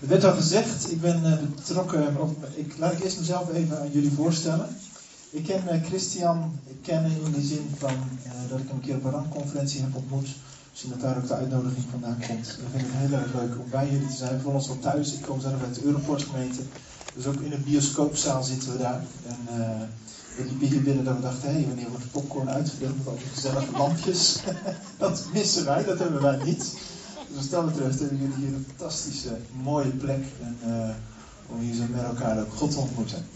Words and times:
Er 0.00 0.08
werd 0.08 0.24
al 0.24 0.34
gezegd, 0.34 0.90
ik 0.90 1.00
ben 1.00 1.24
eh, 1.24 1.38
betrokken, 1.54 2.16
ik, 2.54 2.74
laat 2.78 2.92
ik 2.92 3.04
eerst 3.04 3.18
mezelf 3.18 3.52
even 3.52 3.80
aan 3.80 3.90
jullie 3.90 4.12
voorstellen. 4.12 4.68
Ik 5.30 5.44
ken 5.44 5.62
uh, 5.72 5.84
Christian 5.84 6.58
kennen 6.82 7.10
in 7.24 7.32
de 7.32 7.42
zin 7.42 7.70
van 7.78 7.94
uh, 8.26 8.32
dat 8.48 8.58
ik 8.58 8.66
hem 8.66 8.76
een 8.76 8.82
keer 8.82 8.96
op 8.96 9.04
een 9.04 9.10
randconferentie 9.10 9.80
heb 9.80 9.94
ontmoet. 9.94 10.28
Misschien 10.70 10.90
dat 10.90 11.00
daar 11.00 11.16
ook 11.16 11.28
de 11.28 11.34
uitnodiging 11.34 11.84
vandaan 11.90 12.18
komt. 12.26 12.46
We 12.46 12.78
vinden 12.78 12.90
het 12.90 13.08
heel 13.08 13.18
erg 13.18 13.34
leuk 13.34 13.58
om 13.58 13.70
bij 13.70 13.88
jullie 13.90 14.06
te 14.06 14.16
zijn. 14.16 14.40
Voelen 14.40 14.60
ons 14.60 14.66
wel 14.66 14.78
thuis. 14.78 15.12
Ik 15.12 15.22
kom 15.22 15.40
zelf 15.40 15.62
uit 15.62 15.74
de 15.74 15.84
Europort 15.84 16.22
gemeente. 16.22 16.60
Dus 17.14 17.26
ook 17.26 17.40
in 17.40 17.52
een 17.52 17.64
bioscoopzaal 17.64 18.42
zitten 18.42 18.72
we 18.72 18.78
daar. 18.78 19.04
En 19.26 19.38
we 20.36 20.44
liepen 20.44 20.66
hier 20.66 20.82
binnen 20.82 21.04
dat 21.04 21.16
we 21.16 21.22
dachten, 21.22 21.48
hé, 21.48 21.54
hey, 21.54 21.66
wanneer 21.66 21.88
wordt 21.88 22.02
de 22.02 22.10
popcorn 22.10 22.50
uitgedeeld 22.50 22.96
met 22.96 23.06
al 23.06 23.16
die 23.16 23.26
gezellige 23.34 23.72
lampjes? 23.72 24.38
dat 24.98 25.24
missen 25.32 25.64
wij, 25.64 25.84
dat 25.84 25.98
hebben 25.98 26.22
wij 26.22 26.44
niet. 26.44 26.74
Dus 27.38 27.50
dat 27.50 27.66
betreft 27.66 27.98
hebben 27.98 28.18
jullie 28.18 28.34
hier 28.36 28.54
een 28.54 28.66
fantastische, 28.76 29.36
mooie 29.62 29.90
plek. 29.90 30.24
En, 30.42 30.56
uh, 30.66 30.90
om 31.46 31.60
hier 31.60 31.74
zo 31.74 31.82
met 31.90 32.02
elkaar 32.02 32.40
ook 32.40 32.54
God 32.54 32.70
te 32.70 32.78
ontmoeten. 32.78 33.26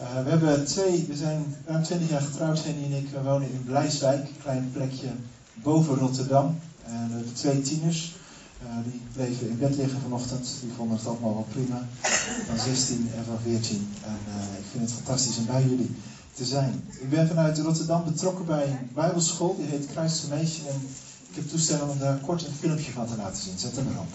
Uh, 0.00 0.22
we 0.24 0.30
hebben 0.30 0.64
twee, 0.64 1.04
we 1.08 1.16
zijn 1.16 1.56
ruim 1.66 1.82
20 1.82 2.10
jaar 2.10 2.20
getrouwd, 2.20 2.64
Jenny 2.64 2.84
en 2.84 2.98
ik. 2.98 3.08
We 3.10 3.22
wonen 3.22 3.50
in 3.50 3.64
Blijswijk, 3.64 4.20
een 4.20 4.42
klein 4.42 4.70
plekje 4.72 5.08
boven 5.54 5.94
Rotterdam. 5.94 6.58
En 6.84 7.08
we 7.08 7.14
hebben 7.14 7.34
twee 7.34 7.60
tieners. 7.60 8.14
Uh, 8.62 8.68
die 8.84 9.00
bleven 9.12 9.48
in 9.48 9.58
bed 9.58 9.76
liggen 9.76 10.00
vanochtend. 10.00 10.56
Die 10.60 10.72
vonden 10.76 10.96
het 10.96 11.06
allemaal 11.06 11.34
wel 11.34 11.46
prima. 11.50 11.86
Van 12.46 12.58
16 12.58 13.10
en 13.16 13.24
van 13.24 13.38
14. 13.42 13.88
En 14.04 14.16
ik 14.58 14.64
vind 14.70 14.84
het 14.84 14.92
fantastisch 14.92 15.38
om 15.38 15.46
bij 15.46 15.62
jullie 15.62 15.94
te 16.32 16.44
zijn. 16.44 16.84
Ik 17.00 17.10
ben 17.10 17.28
vanuit 17.28 17.58
Rotterdam 17.58 18.04
betrokken 18.04 18.46
bij 18.46 18.66
een 18.66 18.90
bijbelschool. 18.94 19.56
Die 19.56 19.66
heet 19.66 19.88
Christformation. 19.94 20.66
En 20.66 20.80
ik 21.34 21.40
heb 21.40 21.50
toestemming 21.50 21.90
om 21.90 21.98
daar 21.98 22.18
kort 22.18 22.42
een 22.42 22.54
filmpje 22.60 22.92
van 22.92 23.06
te 23.06 23.16
laten 23.16 23.42
zien. 23.42 23.58
Zet 23.58 23.76
hem 23.76 23.88
erop. 23.92 24.12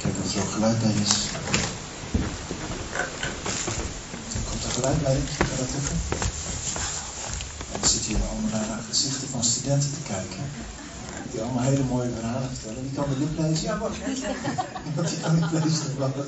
Kijk 0.00 0.14
of 0.22 0.34
er 0.34 0.40
ook 0.40 0.50
geluid 0.50 0.80
bij 0.80 0.92
is. 0.92 1.14
Komt 4.50 4.64
er 4.64 4.70
geluid 4.70 5.02
bij? 5.02 5.16
Ga 5.38 5.56
dat 5.56 5.68
even? 5.68 5.98
Ik 7.80 7.86
zit 7.86 8.04
hier 8.04 8.18
allemaal 8.30 8.50
naar 8.50 8.82
gezichten 8.88 9.28
van 9.28 9.44
studenten 9.44 9.92
te 9.92 10.00
kijken 10.00 10.66
die 11.30 11.40
allemaal 11.40 11.62
hele 11.62 11.84
mooie 11.84 12.10
verhalen 12.14 12.50
lezen? 13.18 13.64
Ja, 13.64 13.76
maar. 13.76 13.90
Iemand 14.86 15.08
die 15.08 15.20
toevallig. 15.60 16.26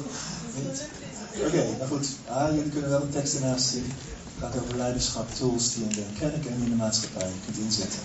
Niet? 0.57 0.89
Oké, 1.37 1.47
okay, 1.47 1.77
nou 1.79 1.89
goed. 1.89 2.07
Ah, 2.29 2.55
jullie 2.55 2.71
kunnen 2.71 2.91
wel 2.91 3.01
de 3.01 3.09
tekst 3.09 3.35
ernaast 3.35 3.69
zien. 3.69 3.85
Het 3.85 4.53
gaat 4.53 4.63
over 4.63 4.77
leiderschap, 4.77 5.35
tools 5.35 5.75
die 5.75 5.85
in 5.85 5.89
de 5.89 6.05
kerk 6.19 6.47
en 6.47 6.63
in 6.63 6.71
de 6.71 6.77
maatschappij 6.77 7.31
kunt 7.45 7.59
inzetten. 7.59 8.01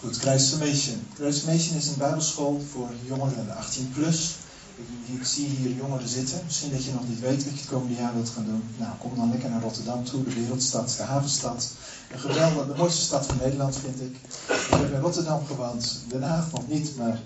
Goed, 0.00 0.18
Christformation. 0.18 1.06
Christformation 1.14 1.76
is 1.76 1.86
een 1.86 1.98
bijbelschool 1.98 2.62
voor 2.72 2.88
jongeren 3.04 3.56
18 3.56 3.92
plus. 3.94 4.34
Ik, 4.76 5.18
ik, 5.18 5.26
zie 5.26 5.46
hier 5.46 5.70
jongeren 5.70 6.08
zitten. 6.08 6.40
Misschien 6.44 6.70
dat 6.70 6.84
je 6.84 6.92
nog 6.92 7.08
niet 7.08 7.20
weet 7.20 7.44
wat 7.44 7.52
je 7.52 7.60
het 7.60 7.68
komende 7.68 8.00
jaar 8.00 8.14
wilt 8.14 8.28
gaan 8.28 8.44
doen. 8.44 8.62
Nou, 8.76 8.92
kom 8.98 9.16
dan 9.16 9.30
lekker 9.30 9.50
naar 9.50 9.62
Rotterdam 9.62 10.04
toe, 10.04 10.24
de 10.24 10.34
wereldstad, 10.34 10.94
de 10.96 11.02
havenstad. 11.02 11.70
Een 12.12 12.18
geweldige, 12.18 12.66
de 12.66 12.78
mooiste 12.78 13.02
stad 13.02 13.26
van 13.26 13.36
Nederland 13.40 13.76
vind 13.76 14.00
ik. 14.00 14.16
Ik 14.48 14.66
heb 14.70 14.92
in 14.92 15.00
Rotterdam 15.00 15.46
gewoond, 15.46 16.00
Den 16.08 16.22
Haag 16.22 16.52
nog 16.52 16.68
niet, 16.68 16.96
maar 16.96 17.20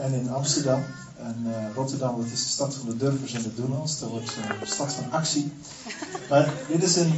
en 0.00 0.12
in 0.12 0.30
Amsterdam. 0.30 0.84
En 1.18 1.36
uh, 1.46 1.74
Rotterdam, 1.74 2.16
dat 2.16 2.24
is 2.24 2.30
de 2.30 2.48
stad 2.48 2.74
van 2.74 2.88
de 2.88 2.96
durvers 2.96 3.32
en 3.32 3.42
de 3.42 3.54
doeners. 3.54 3.98
Dat 3.98 4.10
wordt 4.10 4.36
uh, 4.38 4.60
de 4.60 4.66
stad 4.66 4.92
van 4.92 5.10
actie. 5.10 5.52
Maar 6.30 6.52
dit 6.68 6.82
is 6.82 6.96
een 6.96 7.12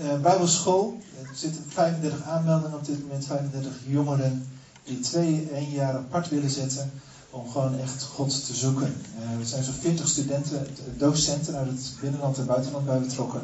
uh, 0.00 0.20
bijbelschool. 0.22 0.98
Er 1.20 1.28
zitten 1.34 1.64
35 1.68 2.22
aanmeldingen 2.22 2.78
op 2.78 2.84
dit 2.84 3.02
moment, 3.02 3.26
35 3.26 3.72
jongeren 3.86 4.46
die 4.84 5.00
twee, 5.00 5.48
één 5.52 5.70
jaar 5.70 5.94
apart 5.94 6.28
willen 6.28 6.50
zetten 6.50 6.90
om 7.30 7.50
gewoon 7.50 7.78
echt 7.78 8.02
God 8.02 8.46
te 8.46 8.54
zoeken. 8.54 8.94
Uh, 9.18 9.40
er 9.40 9.46
zijn 9.46 9.64
zo'n 9.64 9.74
40 9.74 10.08
studenten, 10.08 10.66
docenten 10.96 11.54
uit 11.54 11.68
het 11.68 11.92
binnenland 12.00 12.38
en 12.38 12.46
buitenland 12.46 12.86
bij 12.86 12.98
betrokken. 12.98 13.42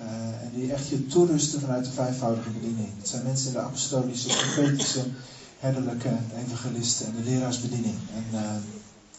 Uh, 0.00 0.06
en 0.42 0.50
die 0.54 0.72
echt 0.72 0.88
je 0.88 1.06
toerusten 1.06 1.60
vanuit 1.60 1.84
de 1.84 1.90
vijfvoudige 1.90 2.50
bediening. 2.50 2.88
Het 2.98 3.08
zijn 3.08 3.22
mensen 3.22 3.46
in 3.46 3.52
de 3.52 3.60
apostolische, 3.60 4.28
profetische, 4.28 5.04
herderlijke 5.58 6.16
evangelisten 6.46 7.06
en 7.06 7.14
de 7.16 7.30
leraarsbediening. 7.30 7.94
En 8.14 8.24
uh, 8.32 8.40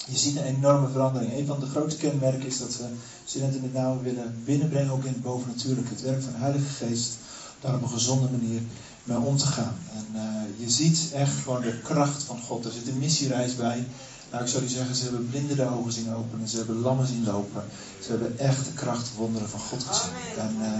je 0.05 0.17
ziet 0.17 0.35
een 0.35 0.43
enorme 0.43 0.89
verandering. 0.89 1.33
Een 1.33 1.45
van 1.45 1.59
de 1.59 1.65
grote 1.65 1.95
kenmerken 1.95 2.45
is 2.45 2.57
dat 2.57 2.77
we 2.77 2.85
studenten 3.25 3.61
met 3.61 3.73
name 3.73 4.01
willen 4.01 4.41
binnenbrengen, 4.45 4.91
ook 4.91 5.03
in 5.03 5.13
het 5.13 5.21
bovennatuurlijke. 5.21 5.93
Het 5.93 6.01
werk 6.01 6.23
van 6.23 6.31
de 6.31 6.37
Heilige 6.37 6.85
Geest, 6.85 7.13
daar 7.61 7.75
op 7.75 7.81
een 7.81 7.89
gezonde 7.89 8.29
manier 8.31 8.61
mee 9.03 9.17
om 9.17 9.37
te 9.37 9.45
gaan. 9.45 9.75
En 9.95 10.05
uh, 10.15 10.65
je 10.65 10.69
ziet 10.69 11.11
echt 11.13 11.35
gewoon 11.43 11.61
de 11.61 11.79
kracht 11.83 12.23
van 12.23 12.39
God. 12.39 12.65
Er 12.65 12.71
zit 12.71 12.87
een 12.87 12.99
missiereis 12.99 13.55
bij. 13.55 13.87
Nou, 14.31 14.43
ik 14.43 14.49
zou 14.49 14.63
u 14.63 14.67
zeggen, 14.67 14.95
ze 14.95 15.03
hebben 15.03 15.29
blinden 15.29 15.55
de 15.55 15.69
ogen 15.69 15.91
zien 15.91 16.13
openen. 16.13 16.47
Ze 16.47 16.57
hebben 16.57 16.79
lammen 16.79 17.07
zien 17.07 17.23
lopen. 17.25 17.63
Ze 18.03 18.09
hebben 18.09 18.39
echt 18.39 18.65
de 18.65 18.73
kracht, 18.73 19.15
wonderen 19.15 19.49
van 19.49 19.59
God 19.59 19.83
gezien. 19.83 20.11
En, 20.37 20.55
uh, 20.61 20.79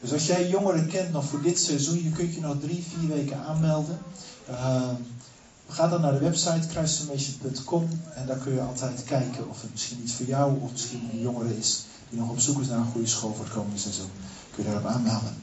dus 0.00 0.12
als 0.12 0.26
jij 0.26 0.48
jongeren 0.48 0.88
kent 0.88 1.12
nog 1.12 1.24
voor 1.24 1.42
dit 1.42 1.58
seizoen, 1.58 2.02
je 2.02 2.10
kunt 2.10 2.34
je 2.34 2.40
nog 2.40 2.56
drie, 2.60 2.84
vier 2.88 3.08
weken 3.08 3.38
aanmelden. 3.44 3.98
Uh, 4.50 4.90
ga 5.68 5.88
dan 5.88 6.00
naar 6.00 6.12
de 6.12 6.18
website 6.18 6.68
christformation.com 6.68 7.88
en 8.14 8.26
daar 8.26 8.36
kun 8.36 8.52
je 8.52 8.60
altijd 8.60 9.04
kijken 9.04 9.48
of 9.48 9.62
het 9.62 9.70
misschien 9.70 10.00
iets 10.02 10.14
voor 10.14 10.26
jou 10.26 10.60
of 10.60 10.72
misschien 10.72 11.08
een 11.12 11.20
jongere 11.20 11.58
is 11.58 11.84
die 12.10 12.18
nog 12.18 12.30
op 12.30 12.40
zoek 12.40 12.60
is 12.60 12.66
naar 12.66 12.78
een 12.78 12.92
goede 12.92 13.06
school 13.06 13.34
voor 13.34 13.44
het 13.44 13.54
komende 13.54 13.78
seizoen. 13.78 14.10
Kun 14.54 14.64
je 14.64 14.70
daarop 14.70 14.90
aanmelden. 14.90 15.36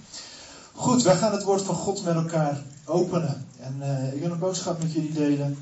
Goed, 0.73 1.03
wij 1.03 1.15
gaan 1.15 1.31
het 1.31 1.43
woord 1.43 1.61
van 1.61 1.75
God 1.75 2.03
met 2.03 2.15
elkaar 2.15 2.61
openen. 2.85 3.45
En 3.59 3.75
uh, 3.79 4.13
ik 4.13 4.19
wil 4.21 4.31
een 4.31 4.39
boodschap 4.39 4.81
met 4.81 4.91
jullie 4.91 5.13
delen 5.13 5.57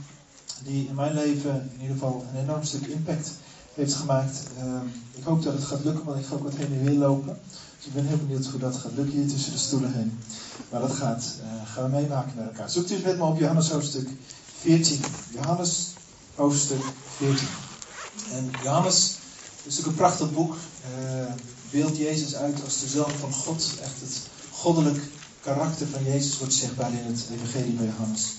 die 0.64 0.88
in 0.88 0.96
mijn 0.96 1.14
leven 1.14 1.70
in 1.74 1.82
ieder 1.82 1.96
geval 1.96 2.26
een 2.34 2.40
enorm 2.40 2.64
stuk 2.64 2.86
impact 2.86 3.32
heeft 3.74 3.94
gemaakt. 3.94 4.44
Uh, 4.58 4.82
ik 5.12 5.24
hoop 5.24 5.44
dat 5.44 5.54
het 5.54 5.64
gaat 5.64 5.84
lukken, 5.84 6.06
want 6.06 6.20
ik 6.20 6.26
ga 6.26 6.34
ook 6.34 6.44
wat 6.44 6.56
heen 6.56 6.74
en 6.74 6.84
weer 6.84 6.98
lopen. 6.98 7.38
Dus 7.78 7.86
ik 7.86 7.94
ben 7.94 8.06
heel 8.06 8.18
benieuwd 8.18 8.46
hoe 8.46 8.60
dat 8.60 8.76
gaat 8.76 8.92
lukken 8.96 9.20
hier 9.20 9.28
tussen 9.28 9.52
de 9.52 9.58
stoelen 9.58 9.94
heen. 9.94 10.20
Maar 10.70 10.82
dat 10.82 10.92
gaat, 10.92 11.24
uh, 11.40 11.70
gaan 11.74 11.84
we 11.84 11.98
meemaken 11.98 12.32
met 12.36 12.46
elkaar. 12.46 12.70
Zoekt 12.70 12.92
u 12.92 12.94
eens 12.94 13.04
met 13.04 13.18
me 13.18 13.24
op 13.24 13.40
Johannes 13.40 13.70
hoofdstuk 13.70 14.10
14. 14.60 15.00
Johannes 15.34 15.88
hoofdstuk 16.36 16.84
14. 17.18 17.48
En 18.32 18.52
Johannes 18.64 19.18
is 19.64 19.64
natuurlijk 19.64 19.88
een 19.88 19.94
prachtig 19.94 20.34
boek. 20.34 20.56
Uh, 20.56 21.34
beeldt 21.72 21.98
Jezus 21.98 22.36
uit 22.36 22.64
als 22.64 22.80
de 22.80 22.88
zoon 22.88 23.12
van 23.20 23.34
God. 23.34 23.64
Echt 23.82 24.00
het 24.00 24.22
goddelijk 24.52 25.04
karakter 25.42 25.88
van 25.88 26.04
Jezus 26.04 26.38
wordt 26.38 26.54
zichtbaar 26.54 26.92
in 26.92 27.06
het 27.06 27.26
evangelie 27.32 27.74
bij 27.74 27.86
Johannes. 27.86 28.34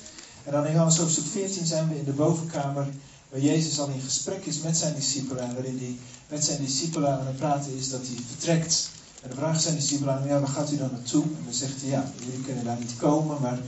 En 0.44 0.52
dan 0.52 0.66
in 0.66 0.72
Johannes 0.72 0.98
hoofdstuk 0.98 1.26
14 1.26 1.66
zijn 1.66 1.88
we 1.88 1.98
in 1.98 2.04
de 2.04 2.12
bovenkamer 2.12 2.86
waar 3.30 3.40
Jezus 3.40 3.80
al 3.80 3.88
in 3.88 4.00
gesprek 4.00 4.44
is 4.44 4.60
met 4.60 4.76
zijn 4.76 4.94
discipelen. 4.94 5.42
En 5.42 5.54
waarin 5.54 5.78
hij 5.78 5.98
met 6.28 6.44
zijn 6.44 6.64
discipelen 6.64 7.18
aan 7.18 7.26
het 7.26 7.36
praten 7.36 7.76
is 7.76 7.90
dat 7.90 8.00
hij 8.06 8.16
vertrekt. 8.28 8.88
En 9.24 9.30
dan 9.30 9.38
vraagt 9.38 9.62
zijn 9.62 9.74
discipelen 9.74 10.14
aan 10.14 10.20
hem, 10.20 10.28
ja, 10.28 10.38
waar 10.38 10.48
gaat 10.48 10.70
u 10.70 10.76
dan 10.76 10.90
naartoe? 10.92 11.22
En 11.22 11.44
dan 11.44 11.54
zegt 11.54 11.80
hij, 11.80 11.90
ja, 11.90 12.04
jullie 12.18 12.40
kunnen 12.40 12.64
daar 12.64 12.78
niet 12.78 12.96
komen, 12.96 13.40
maar... 13.40 13.58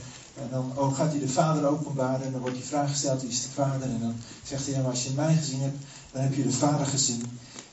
Dan 0.49 0.71
oh, 0.75 0.95
gaat 0.95 1.11
hij 1.11 1.19
de 1.19 1.29
Vader 1.29 1.65
openbaren 1.65 2.25
en 2.25 2.31
dan 2.31 2.41
wordt 2.41 2.55
die 2.55 2.65
vraag 2.65 2.89
gesteld, 2.89 3.21
wie 3.21 3.29
is 3.29 3.41
de 3.41 3.49
Vader? 3.49 3.89
En 3.89 3.99
dan 3.99 4.15
zegt 4.43 4.65
hij, 4.65 4.75
ja, 4.75 4.81
als 4.81 5.03
je 5.03 5.09
mij 5.15 5.35
gezien 5.35 5.61
hebt, 5.61 5.77
dan 6.11 6.21
heb 6.21 6.33
je 6.33 6.43
de 6.43 6.51
Vader 6.51 6.85
gezien. 6.85 7.23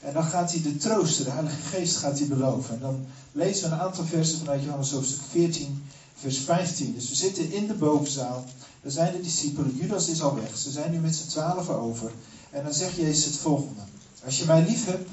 En 0.00 0.12
dan 0.12 0.25
gaat 0.25 0.53
hij 0.53 0.62
de 0.62 0.77
trooster, 0.77 1.25
de 1.25 1.31
Heilige 1.31 1.62
Geest, 1.62 1.97
gaat 1.97 2.19
hij 2.19 2.28
beloven. 2.28 2.75
En 2.75 2.81
dan 2.81 3.06
lezen 3.33 3.69
we 3.69 3.75
een 3.75 3.81
aantal 3.81 4.05
versen 4.05 4.39
vanuit 4.39 4.62
Johannes 4.62 4.91
hoofdstuk 4.91 5.21
14, 5.31 5.84
vers 6.15 6.39
15. 6.39 6.95
Dus 6.95 7.09
we 7.09 7.15
zitten 7.15 7.53
in 7.53 7.66
de 7.66 7.75
bovenzaal. 7.75 8.45
Er 8.83 8.91
zijn 8.91 9.12
de 9.12 9.21
discipelen. 9.21 9.77
Judas 9.77 10.09
is 10.09 10.22
al 10.22 10.34
weg. 10.34 10.56
Ze 10.56 10.71
zijn 10.71 10.91
nu 10.91 10.99
met 10.99 11.15
z'n 11.15 11.28
twaalf 11.28 11.69
over. 11.69 12.12
En 12.51 12.65
dan 12.65 12.75
zegt 12.75 12.97
Jezus 12.97 13.25
het 13.25 13.37
volgende. 13.37 13.81
Als 14.25 14.39
je 14.39 14.45
mij 14.45 14.65
lief 14.69 14.87
hebt, 14.87 15.09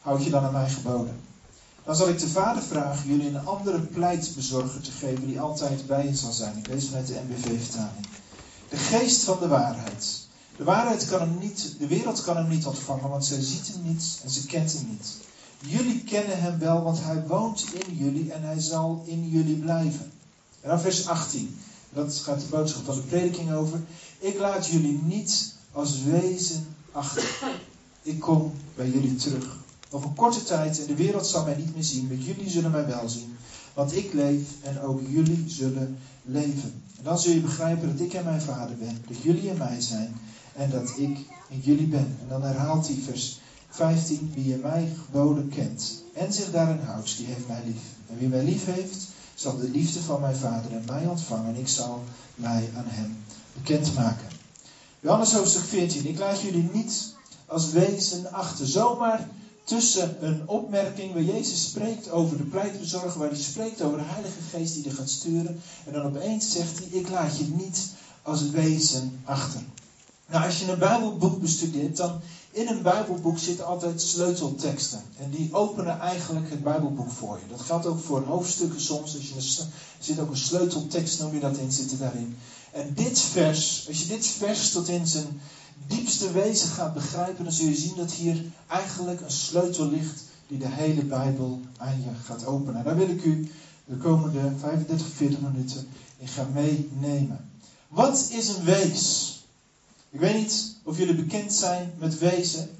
houd 0.00 0.24
je 0.24 0.30
dan 0.30 0.44
aan 0.44 0.52
mij 0.52 0.68
geboden. 0.68 1.16
Dan 1.86 1.96
zal 1.96 2.08
ik 2.08 2.18
de 2.18 2.28
Vader 2.28 2.62
vragen 2.62 3.08
jullie 3.08 3.28
een 3.28 3.46
andere 3.46 3.80
pleitbezorger 3.80 4.80
te 4.80 4.90
geven 4.90 5.26
die 5.26 5.40
altijd 5.40 5.86
bij 5.86 6.06
je 6.06 6.16
zal 6.16 6.32
zijn. 6.32 6.58
Ik 6.58 6.66
lees 6.66 6.86
vanuit 6.86 7.06
de 7.06 7.20
MBV-vertaling. 7.28 8.06
De 8.68 8.76
geest 8.76 9.22
van 9.22 9.38
de 9.40 9.48
waarheid. 9.48 10.26
De 10.56 10.64
waarheid 10.64 11.06
kan 11.06 11.20
hem 11.20 11.38
niet, 11.38 11.74
de 11.78 11.86
wereld 11.86 12.22
kan 12.22 12.36
hem 12.36 12.48
niet 12.48 12.66
ontvangen, 12.66 13.08
want 13.08 13.24
zij 13.24 13.40
ziet 13.40 13.72
hem 13.72 13.82
niet 13.82 14.20
en 14.24 14.30
ze 14.30 14.46
kent 14.46 14.72
hem 14.72 14.86
niet. 14.90 15.14
Jullie 15.58 16.00
kennen 16.04 16.40
hem 16.40 16.58
wel, 16.58 16.82
want 16.82 16.98
hij 17.02 17.26
woont 17.26 17.66
in 17.72 17.96
jullie 17.96 18.32
en 18.32 18.42
hij 18.42 18.60
zal 18.60 19.02
in 19.06 19.28
jullie 19.28 19.56
blijven. 19.56 20.12
En 20.60 20.68
dan 20.68 20.80
vers 20.80 21.06
18. 21.06 21.58
Dat 21.92 22.14
gaat 22.14 22.40
de 22.40 22.46
boodschap 22.46 22.84
van 22.84 22.94
de 22.94 23.02
prediking 23.02 23.52
over. 23.52 23.80
Ik 24.18 24.38
laat 24.38 24.66
jullie 24.66 25.00
niet 25.02 25.54
als 25.72 26.02
wezen 26.02 26.66
achter. 26.92 27.38
Ik 28.02 28.20
kom 28.20 28.52
bij 28.74 28.88
jullie 28.90 29.14
terug. 29.14 29.64
Een 29.90 30.14
korte 30.14 30.42
tijd 30.44 30.80
en 30.80 30.86
de 30.86 30.94
wereld 30.94 31.26
zal 31.26 31.44
mij 31.44 31.56
niet 31.56 31.74
meer 31.74 31.84
zien, 31.84 32.06
maar 32.06 32.16
jullie 32.16 32.50
zullen 32.50 32.70
mij 32.70 32.86
wel 32.86 33.08
zien. 33.08 33.36
Want 33.74 33.96
ik 33.96 34.12
leef 34.12 34.48
en 34.62 34.80
ook 34.80 35.00
jullie 35.08 35.44
zullen 35.46 35.98
leven. 36.22 36.82
En 36.98 37.04
dan 37.04 37.18
zul 37.18 37.32
je 37.32 37.40
begrijpen 37.40 37.96
dat 37.96 38.06
ik 38.06 38.14
en 38.14 38.24
mijn 38.24 38.40
vader 38.40 38.76
ben, 38.76 39.04
dat 39.08 39.22
jullie 39.22 39.48
in 39.48 39.58
mij 39.58 39.80
zijn 39.80 40.16
en 40.54 40.70
dat 40.70 40.88
ik 40.96 41.18
in 41.48 41.60
jullie 41.60 41.86
ben. 41.86 42.16
En 42.20 42.28
dan 42.28 42.42
herhaalt 42.42 42.86
hij 42.86 42.96
vers 43.04 43.40
15. 43.68 44.32
Wie 44.34 44.54
in 44.54 44.60
mij 44.60 44.88
geboden 45.04 45.48
kent 45.48 46.02
en 46.14 46.32
zich 46.32 46.50
daarin 46.50 46.80
houdt, 46.84 47.16
die 47.16 47.26
heeft 47.26 47.48
mij 47.48 47.62
lief. 47.64 47.82
En 48.10 48.18
wie 48.18 48.28
mij 48.28 48.44
lief 48.44 48.64
heeft, 48.64 49.06
zal 49.34 49.56
de 49.56 49.70
liefde 49.70 50.00
van 50.00 50.20
mijn 50.20 50.36
vader 50.36 50.72
en 50.72 50.84
mij 50.86 51.06
ontvangen. 51.06 51.54
En 51.54 51.60
ik 51.60 51.68
zal 51.68 52.04
mij 52.34 52.70
aan 52.76 52.86
hem 52.86 53.16
bekendmaken. 53.52 54.28
Johannes 55.00 55.32
hoofdstuk 55.32 55.64
14. 55.64 56.06
Ik 56.06 56.18
laat 56.18 56.40
jullie 56.40 56.70
niet 56.72 57.14
als 57.46 57.70
wezen 57.70 58.32
achter. 58.32 58.66
Zomaar 58.66 59.28
tussen 59.66 60.26
een 60.26 60.42
opmerking 60.48 61.12
waar 61.12 61.22
Jezus 61.22 61.64
spreekt 61.64 62.10
over 62.10 62.36
de 62.36 62.42
pleitbezorger, 62.42 63.18
waar 63.18 63.28
hij 63.28 63.38
spreekt 63.38 63.82
over 63.82 63.98
de 63.98 64.04
Heilige 64.04 64.40
Geest 64.50 64.74
die 64.74 64.84
er 64.84 64.96
gaat 64.96 65.10
sturen. 65.10 65.60
En 65.86 65.92
dan 65.92 66.02
opeens 66.02 66.52
zegt 66.52 66.78
hij, 66.78 66.86
ik 67.00 67.08
laat 67.08 67.38
je 67.38 67.44
niet 67.44 67.88
als 68.22 68.50
wezen 68.50 69.20
achter. 69.24 69.60
Nou, 70.26 70.44
als 70.44 70.58
je 70.58 70.70
een 70.72 70.78
Bijbelboek 70.78 71.40
bestudeert, 71.40 71.96
dan 71.96 72.20
in 72.50 72.68
een 72.68 72.82
Bijbelboek 72.82 73.38
zitten 73.38 73.66
altijd 73.66 74.02
sleutelteksten. 74.02 75.02
En 75.18 75.30
die 75.30 75.54
openen 75.54 76.00
eigenlijk 76.00 76.50
het 76.50 76.62
Bijbelboek 76.62 77.10
voor 77.10 77.38
je. 77.38 77.56
Dat 77.56 77.60
geldt 77.60 77.86
ook 77.86 78.00
voor 78.00 78.24
hoofdstukken 78.24 78.80
soms. 78.80 79.14
Als 79.14 79.28
je 79.28 79.34
er 79.34 79.66
zit 79.98 80.18
ook 80.18 80.30
een 80.30 80.36
sleuteltekst, 80.36 81.20
noem 81.20 81.34
je 81.34 81.40
dat 81.40 81.56
in, 81.56 81.72
zit 81.72 81.92
er 81.92 81.98
daarin. 81.98 82.36
En 82.72 82.92
dit 82.94 83.20
vers, 83.20 83.84
als 83.88 84.00
je 84.00 84.06
dit 84.06 84.26
vers 84.26 84.70
tot 84.70 84.88
in 84.88 85.06
zijn 85.06 85.40
diepste 85.86 86.32
wezen 86.32 86.68
gaat 86.68 86.94
begrijpen, 86.94 87.44
dan 87.44 87.52
zul 87.52 87.68
je 87.68 87.74
zien 87.74 87.96
dat 87.96 88.12
hier 88.12 88.44
eigenlijk 88.66 89.20
een 89.20 89.30
sleutel 89.30 89.90
ligt 89.90 90.22
die 90.46 90.58
de 90.58 90.68
hele 90.68 91.04
Bijbel 91.04 91.60
aan 91.76 92.00
je 92.00 92.10
gaat 92.24 92.46
openen. 92.46 92.84
Daar 92.84 92.96
wil 92.96 93.08
ik 93.08 93.24
u 93.24 93.48
de 93.84 93.96
komende 93.96 94.52
35, 94.58 95.06
40 95.06 95.40
minuten 95.40 95.88
in 96.18 96.28
gaan 96.28 96.52
meenemen. 96.52 97.50
Wat 97.88 98.28
is 98.30 98.48
een 98.48 98.64
wees? 98.64 99.34
Ik 100.10 100.20
weet 100.20 100.36
niet 100.36 100.74
of 100.82 100.98
jullie 100.98 101.14
bekend 101.14 101.52
zijn 101.52 101.92
met 101.98 102.18
wezen. 102.18 102.70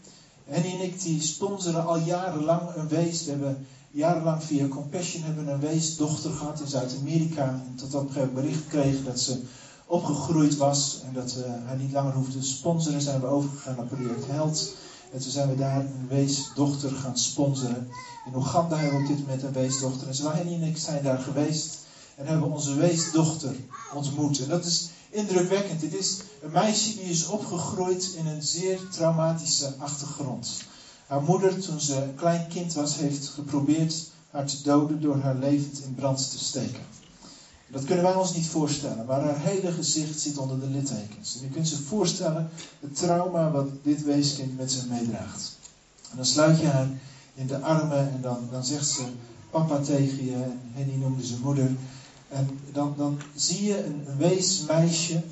Henny 0.45 0.75
en 0.75 0.81
ik 0.81 1.03
die 1.03 1.23
sponsoren 1.23 1.87
al 1.87 1.99
jarenlang 1.99 2.75
een 2.75 2.89
wees. 2.89 3.25
We 3.25 3.31
hebben 3.31 3.67
jarenlang 3.91 4.43
via 4.43 4.69
Compassion 4.69 5.23
hebben 5.23 5.49
een 5.49 5.61
weesdochter 5.61 6.31
gehad 6.31 6.61
in 6.61 6.67
Zuid-Amerika. 6.67 7.49
En 7.67 7.75
tot 7.77 7.95
op 7.95 8.07
een 8.07 8.13
gegeven 8.13 8.35
bericht 8.35 8.63
gekregen 8.63 9.05
dat 9.05 9.21
ze 9.21 9.43
opgegroeid 9.87 10.57
was 10.57 11.01
en 11.05 11.13
dat 11.13 11.35
we 11.35 11.45
haar 11.67 11.77
niet 11.77 11.93
langer 11.93 12.13
hoefden 12.13 12.41
te 12.41 12.47
sponsoren, 12.47 13.01
zijn 13.01 13.21
we 13.21 13.27
overgegaan 13.27 13.77
naar 13.77 13.85
Project 13.87 14.27
Held. 14.27 14.73
En 15.13 15.21
toen 15.21 15.31
zijn 15.31 15.49
we 15.49 15.57
daar 15.57 15.81
een 15.81 16.09
weesdochter 16.09 16.91
gaan 16.91 17.19
sponsoren. 17.19 17.89
In 18.25 18.35
Oeganda 18.35 18.77
hebben 18.77 18.95
we 18.95 19.01
op 19.01 19.07
dit 19.07 19.21
moment 19.21 19.43
een 19.43 19.53
weesdochter. 19.53 20.07
En 20.07 20.15
Zwaheni 20.15 20.55
en 20.55 20.63
ik 20.63 20.77
zijn 20.77 21.03
daar 21.03 21.19
geweest 21.19 21.79
en 22.15 22.27
hebben 22.27 22.53
onze 22.53 22.75
weesdochter 22.75 23.55
ontmoet. 23.87 24.43
En 24.43 24.49
dat 24.49 24.65
is 24.65 24.89
indrukwekkend. 25.11 25.81
Dit 25.81 25.95
is 25.95 26.17
een 26.43 26.51
meisje 26.51 26.95
die 26.95 27.05
is 27.05 27.27
opgegroeid 27.27 28.13
in 28.17 28.27
een 28.27 28.43
zeer 28.43 28.89
traumatische 28.89 29.75
achtergrond. 29.79 30.57
Haar 31.07 31.23
moeder, 31.23 31.61
toen 31.61 31.81
ze 31.81 31.95
een 31.95 32.15
klein 32.15 32.49
kind 32.49 32.73
was, 32.73 32.97
heeft 32.97 33.27
geprobeerd 33.27 34.05
haar 34.31 34.47
te 34.47 34.63
doden 34.63 35.01
door 35.01 35.17
haar 35.17 35.37
levend 35.37 35.83
in 35.83 35.95
brand 35.95 36.31
te 36.31 36.39
steken. 36.39 36.83
Dat 37.69 37.85
kunnen 37.85 38.05
wij 38.05 38.15
ons 38.15 38.35
niet 38.35 38.47
voorstellen, 38.47 39.07
maar 39.07 39.21
haar 39.21 39.41
hele 39.41 39.73
gezicht 39.73 40.21
zit 40.21 40.39
onder 40.39 40.61
de 40.61 40.67
littekens. 40.67 41.37
En 41.37 41.43
je 41.43 41.51
kunt 41.51 41.69
zich 41.69 41.81
voorstellen 41.81 42.51
het 42.81 42.97
trauma 42.97 43.51
wat 43.51 43.69
dit 43.83 44.05
weeskind 44.05 44.57
met 44.57 44.73
zich 44.73 44.87
meedraagt. 44.87 45.57
En 46.11 46.17
dan 46.17 46.27
sluit 46.27 46.61
je 46.61 46.67
haar 46.67 46.89
in 47.35 47.47
de 47.47 47.61
armen 47.61 48.13
en 48.13 48.21
dan, 48.21 48.49
dan 48.51 48.65
zegt 48.65 48.89
ze 48.89 49.03
papa 49.51 49.79
tegen 49.81 50.25
je. 50.25 50.33
En 50.33 50.61
Henny 50.73 50.95
noemde 50.95 51.25
zijn 51.25 51.41
moeder. 51.41 51.71
En 52.29 52.59
dan, 52.73 52.95
dan 52.97 53.19
zie 53.35 53.65
je 53.65 53.85
een, 53.85 54.05
weesmeisje 54.17 55.15
uh, 55.15 55.23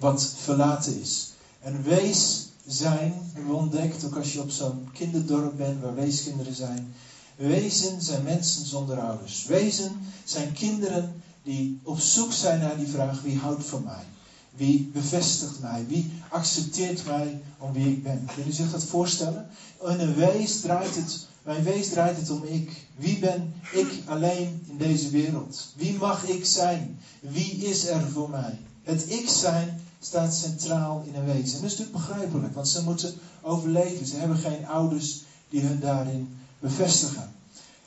wat 0.00 0.32
verlaten 0.36 1.00
is. 1.00 1.30
En 1.60 1.82
wees 1.82 2.46
zijn, 2.66 3.14
hebben 3.32 3.54
ontdekt, 3.54 4.04
ook 4.04 4.16
als 4.16 4.32
je 4.32 4.40
op 4.40 4.50
zo'n 4.50 4.88
kinderdorp 4.92 5.56
bent 5.56 5.82
waar 5.82 5.94
weeskinderen 5.94 6.54
zijn. 6.54 6.94
Wezen 7.36 8.02
zijn 8.02 8.22
mensen 8.22 8.66
zonder 8.66 9.00
ouders. 9.00 9.44
Wezen 9.46 9.92
zijn 10.24 10.52
kinderen 10.52 11.22
die 11.46 11.80
op 11.82 11.98
zoek 11.98 12.32
zijn 12.32 12.60
naar 12.60 12.76
die 12.76 12.86
vraag: 12.86 13.22
wie 13.22 13.38
houdt 13.38 13.64
van 13.64 13.82
mij? 13.82 14.04
Wie 14.50 14.90
bevestigt 14.92 15.60
mij? 15.60 15.84
Wie 15.88 16.12
accepteert 16.28 17.06
mij 17.06 17.40
om 17.58 17.72
wie 17.72 17.88
ik 17.88 18.02
ben? 18.02 18.28
Kun 18.34 18.44
je 18.46 18.52
zich 18.52 18.70
dat 18.70 18.84
voorstellen? 18.84 19.48
In 19.82 20.00
een 20.00 20.14
wees 20.14 20.60
draait 20.60 20.94
het, 20.94 21.26
mijn 21.42 21.62
wees 21.62 21.88
draait 21.88 22.16
het 22.16 22.30
om 22.30 22.44
ik. 22.44 22.86
Wie 22.96 23.18
ben 23.18 23.52
ik 23.72 23.88
alleen 24.06 24.64
in 24.68 24.76
deze 24.76 25.10
wereld? 25.10 25.72
Wie 25.76 25.98
mag 25.98 26.28
ik 26.28 26.44
zijn? 26.44 26.98
Wie 27.20 27.52
is 27.52 27.86
er 27.86 28.08
voor 28.10 28.30
mij? 28.30 28.58
Het 28.82 29.10
ik 29.10 29.28
zijn 29.28 29.80
staat 30.00 30.34
centraal 30.34 31.02
in 31.06 31.14
een 31.14 31.24
wees. 31.24 31.54
En 31.54 31.60
dat 31.60 31.70
is 31.70 31.78
natuurlijk 31.78 32.06
begrijpelijk, 32.06 32.54
want 32.54 32.68
ze 32.68 32.82
moeten 32.82 33.14
overleven. 33.42 34.06
Ze 34.06 34.16
hebben 34.16 34.36
geen 34.36 34.66
ouders 34.66 35.22
die 35.48 35.60
hun 35.60 35.80
daarin 35.80 36.36
bevestigen. 36.58 37.34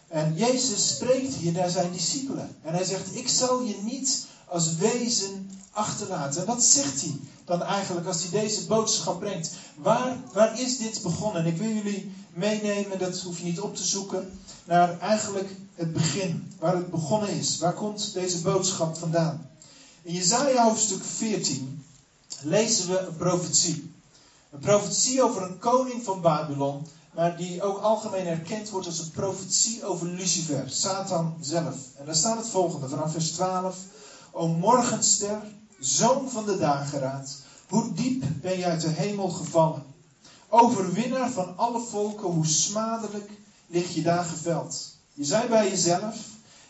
En 0.10 0.36
Jezus 0.36 0.88
spreekt 0.88 1.34
hier 1.34 1.52
naar 1.52 1.70
zijn 1.70 1.92
discipelen. 1.92 2.56
En 2.62 2.74
hij 2.74 2.84
zegt, 2.84 3.16
ik 3.16 3.28
zal 3.28 3.62
je 3.62 3.76
niet 3.84 4.26
als 4.46 4.76
wezen 4.76 5.52
achterlaten. 5.72 6.42
En 6.42 6.48
wat 6.48 6.64
zegt 6.64 7.02
hij 7.02 7.20
dan 7.46 7.64
eigenlijk 7.64 8.08
als 8.08 8.22
hij 8.22 8.42
deze 8.42 8.66
boodschap 8.66 9.20
brengt? 9.20 9.52
Waar, 9.76 10.18
waar 10.34 10.60
is 10.60 10.78
dit 10.78 11.02
begonnen? 11.02 11.42
En 11.42 11.48
ik 11.48 11.58
wil 11.58 11.72
jullie 11.72 12.12
meenemen, 12.34 13.00
dat 13.00 13.20
hoef 13.20 13.38
je 13.38 13.44
niet 13.44 13.60
op 13.60 13.76
te 13.76 13.84
zoeken, 13.84 14.40
naar 14.64 15.00
eigenlijk 15.00 15.50
het 15.76 15.94
begin. 15.94 16.54
Waar 16.60 16.76
het 16.76 16.90
begonnen 16.90 17.30
is. 17.30 17.58
Waar 17.58 17.74
komt 17.74 18.14
deze 18.14 18.42
boodschap 18.42 18.98
vandaan? 18.98 19.50
In 20.02 20.14
Jezaja 20.14 20.64
hoofdstuk 20.64 21.04
14 21.04 21.84
lezen 22.42 22.90
we 22.90 23.00
een 23.00 23.16
profetie. 23.16 23.94
Een 24.52 24.60
profetie 24.60 25.24
over 25.24 25.42
een 25.42 25.60
koning 25.60 26.04
van 26.04 26.22
Babylon 26.22 26.88
maar 27.14 27.38
die 27.38 27.62
ook 27.64 27.78
algemeen 27.78 28.28
erkend 28.28 28.70
wordt 28.70 28.88
als 28.88 29.00
een 29.00 29.12
profetie 29.12 29.86
over 29.86 30.08
Lucifer, 30.08 30.70
Satan 30.70 31.36
zelf. 31.42 31.76
En 31.98 32.06
daar 32.06 32.16
staat 32.16 32.38
het 32.38 32.48
volgende 32.48 32.90
vanaf 32.90 33.12
vers 33.12 33.32
12. 33.32 33.78
O 34.32 34.48
morgenster, 34.48 35.42
zoon 35.80 36.30
van 36.30 36.46
de 36.46 36.58
dageraad, 36.58 37.38
hoe 37.68 37.94
diep 37.94 38.24
ben 38.42 38.58
je 38.58 38.66
uit 38.66 38.82
de 38.82 38.90
hemel 38.90 39.30
gevallen? 39.30 39.84
Overwinnaar 40.50 41.32
van 41.32 41.58
alle 41.58 41.80
volken, 41.82 42.28
hoe 42.28 42.46
smadelijk 42.46 43.30
lig 43.68 43.94
je 43.94 44.02
daar 44.02 44.24
geveld? 44.24 44.96
Je 45.14 45.24
zei 45.24 45.48
bij 45.48 45.70
jezelf, 45.70 46.18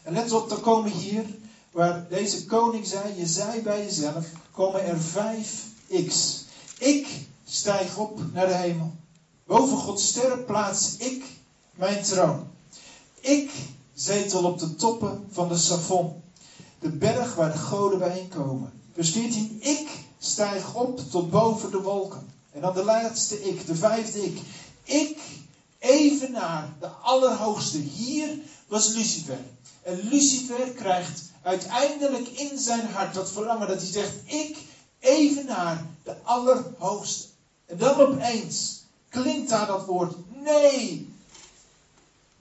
en 0.03 0.13
let 0.13 0.31
op, 0.31 0.49
dan 0.49 0.61
komen 0.61 0.91
hier, 0.91 1.25
waar 1.71 2.07
deze 2.09 2.45
koning 2.45 2.85
zei, 2.85 3.17
je 3.17 3.27
zei 3.27 3.61
bij 3.61 3.83
jezelf, 3.83 4.25
komen 4.51 4.85
er 4.85 5.01
vijf 5.01 5.65
x. 6.07 6.43
Ik 6.77 7.27
stijg 7.45 7.97
op 7.97 8.19
naar 8.33 8.47
de 8.47 8.55
hemel. 8.55 8.91
Boven 9.49 9.77
Gods 9.77 10.07
sterren 10.07 10.45
plaats 10.45 10.95
ik 10.97 11.23
mijn 11.71 12.03
troon. 12.03 12.47
Ik 13.19 13.51
zetel 13.93 14.43
op 14.43 14.59
de 14.59 14.75
toppen 14.75 15.27
van 15.31 15.47
de 15.47 15.57
Savon, 15.57 16.21
de 16.79 16.89
berg 16.89 17.35
waar 17.35 17.51
de 17.51 17.57
goden 17.57 17.99
bijeenkomen. 17.99 18.71
Vers 18.93 19.11
14, 19.11 19.57
ik 19.61 19.89
stijg 20.19 20.75
op 20.75 20.99
tot 21.11 21.29
boven 21.29 21.71
de 21.71 21.81
wolken. 21.81 22.33
En 22.51 22.61
dan 22.61 22.73
de 22.73 22.83
laatste 22.83 23.47
ik, 23.47 23.65
de 23.65 23.75
vijfde 23.75 24.25
ik. 24.25 24.39
Ik 24.83 25.17
evenaar 25.79 26.73
de 26.79 26.87
Allerhoogste. 26.87 27.77
Hier 27.77 28.39
was 28.67 28.87
Lucifer. 28.87 29.39
En 29.83 29.99
Lucifer 30.09 30.69
krijgt 30.69 31.21
uiteindelijk 31.41 32.27
in 32.27 32.57
zijn 32.57 32.87
hart 32.87 33.13
dat 33.13 33.31
verlangen 33.31 33.67
dat 33.67 33.81
hij 33.81 33.91
zegt, 33.91 34.13
ik 34.25 34.57
evenaar 34.99 35.85
de 36.03 36.15
Allerhoogste. 36.23 37.27
En 37.65 37.77
dan 37.77 37.95
opeens 37.95 38.78
klinkt 39.09 39.49
daar 39.49 39.67
dat 39.67 39.85
woord 39.85 40.15
nee. 40.43 41.13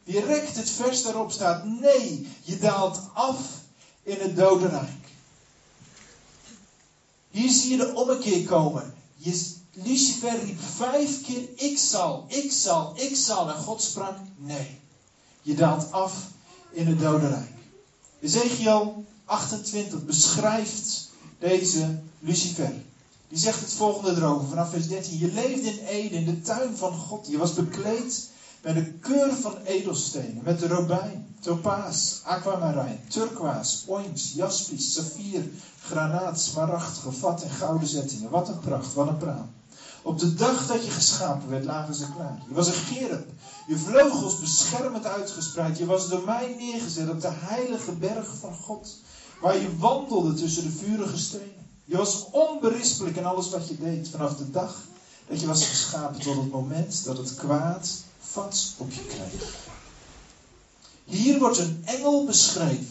Direct 0.05 0.57
het 0.57 0.71
vers 0.71 1.03
daarop 1.03 1.33
staat 1.33 1.65
nee. 1.65 2.29
Je 2.43 2.59
daalt 2.59 3.01
af 3.13 3.39
in 4.03 4.17
het 4.21 4.37
dodenrijk. 4.37 5.09
Hier 7.31 7.51
zie 7.51 7.71
je 7.71 7.77
de 7.77 7.95
ommekeer 7.95 8.47
komen. 8.47 8.95
Je, 9.17 9.57
Lucifer 9.73 10.45
riep 10.45 10.61
vijf 10.77 11.23
keer 11.23 11.49
ik 11.55 11.79
zal, 11.79 12.25
ik 12.29 12.53
zal, 12.53 12.93
ik 12.97 13.17
zal. 13.17 13.49
En 13.49 13.63
God 13.63 13.83
sprak 13.83 14.17
nee. 14.37 14.81
Je 15.43 15.55
daalt 15.55 15.93
af 15.93 16.15
in 16.71 16.87
het 16.87 17.01
dodenrijk. 17.01 17.51
Ezekiel 18.21 19.05
28 19.25 20.05
beschrijft 20.05 21.11
deze 21.39 21.99
Lucifer. 22.19 22.73
Die 23.29 23.39
zegt 23.39 23.61
het 23.61 23.73
volgende 23.73 24.21
erover, 24.21 24.49
vanaf 24.49 24.71
vers 24.71 24.89
13. 24.89 25.19
Je 25.19 25.33
leefde 25.33 25.71
in 25.71 25.87
Eden, 25.87 26.19
in 26.19 26.25
de 26.25 26.41
tuin 26.41 26.77
van 26.77 26.93
God. 26.93 27.27
Je 27.31 27.39
was 27.39 27.55
bekleed 27.55 28.29
met 28.63 28.75
de 28.75 28.93
keur 28.93 29.35
van 29.35 29.57
edelstenen. 29.65 30.43
Met 30.45 30.59
de 30.59 30.69
robijn, 30.69 31.37
topaas, 31.41 32.21
aquamarijn, 32.25 33.01
turkoois, 33.09 33.85
oins, 33.87 34.33
jaspis, 34.35 34.93
saffier, 34.93 35.51
granaat, 35.83 36.41
smaragd, 36.41 36.99
gevat 36.99 37.43
en 37.43 37.51
gouden 37.51 37.89
zettingen. 37.89 38.31
Wat 38.31 38.49
een 38.49 38.59
pracht, 38.59 38.95
wat 38.95 39.09
een 39.09 39.17
praal. 39.17 39.49
Op 40.03 40.19
de 40.19 40.35
dag 40.35 40.67
dat 40.67 40.85
je 40.85 40.91
geschapen 40.91 41.49
werd, 41.49 41.65
lagen 41.65 41.95
ze 41.95 42.13
klaar. 42.13 42.43
Je 42.49 42.55
was 42.55 42.67
een 42.67 42.73
gerub. 42.73 43.29
Je 43.67 43.79
vleugels 43.79 44.39
beschermend 44.39 45.05
uitgespreid. 45.05 45.79
Je 45.79 45.87
was 45.87 46.09
door 46.09 46.25
mij 46.25 46.55
neergezet 46.59 47.09
op 47.09 47.21
de 47.21 47.33
heilige 47.33 47.93
berg 47.93 48.37
van 48.41 48.55
God. 48.55 48.97
Waar 49.41 49.57
je 49.57 49.77
wandelde 49.77 50.35
tussen 50.35 50.63
de 50.63 50.71
vurige 50.71 51.19
stenen. 51.19 51.68
Je 51.89 51.97
was 51.97 52.25
onberispelijk 52.31 53.17
in 53.17 53.25
alles 53.25 53.51
wat 53.51 53.69
je 53.69 53.77
deed 53.77 54.09
vanaf 54.09 54.37
de 54.37 54.51
dag 54.51 54.83
dat 55.29 55.41
je 55.41 55.47
was 55.47 55.67
geschapen 55.67 56.21
tot 56.21 56.37
het 56.37 56.51
moment 56.51 57.05
dat 57.05 57.17
het 57.17 57.35
kwaad 57.35 57.89
vat 58.21 58.75
op 58.77 58.93
je 58.93 59.05
kreeg. 59.07 59.57
Hier 61.05 61.39
wordt 61.39 61.59
een 61.59 61.83
engel 61.85 62.25
beschreven. 62.25 62.91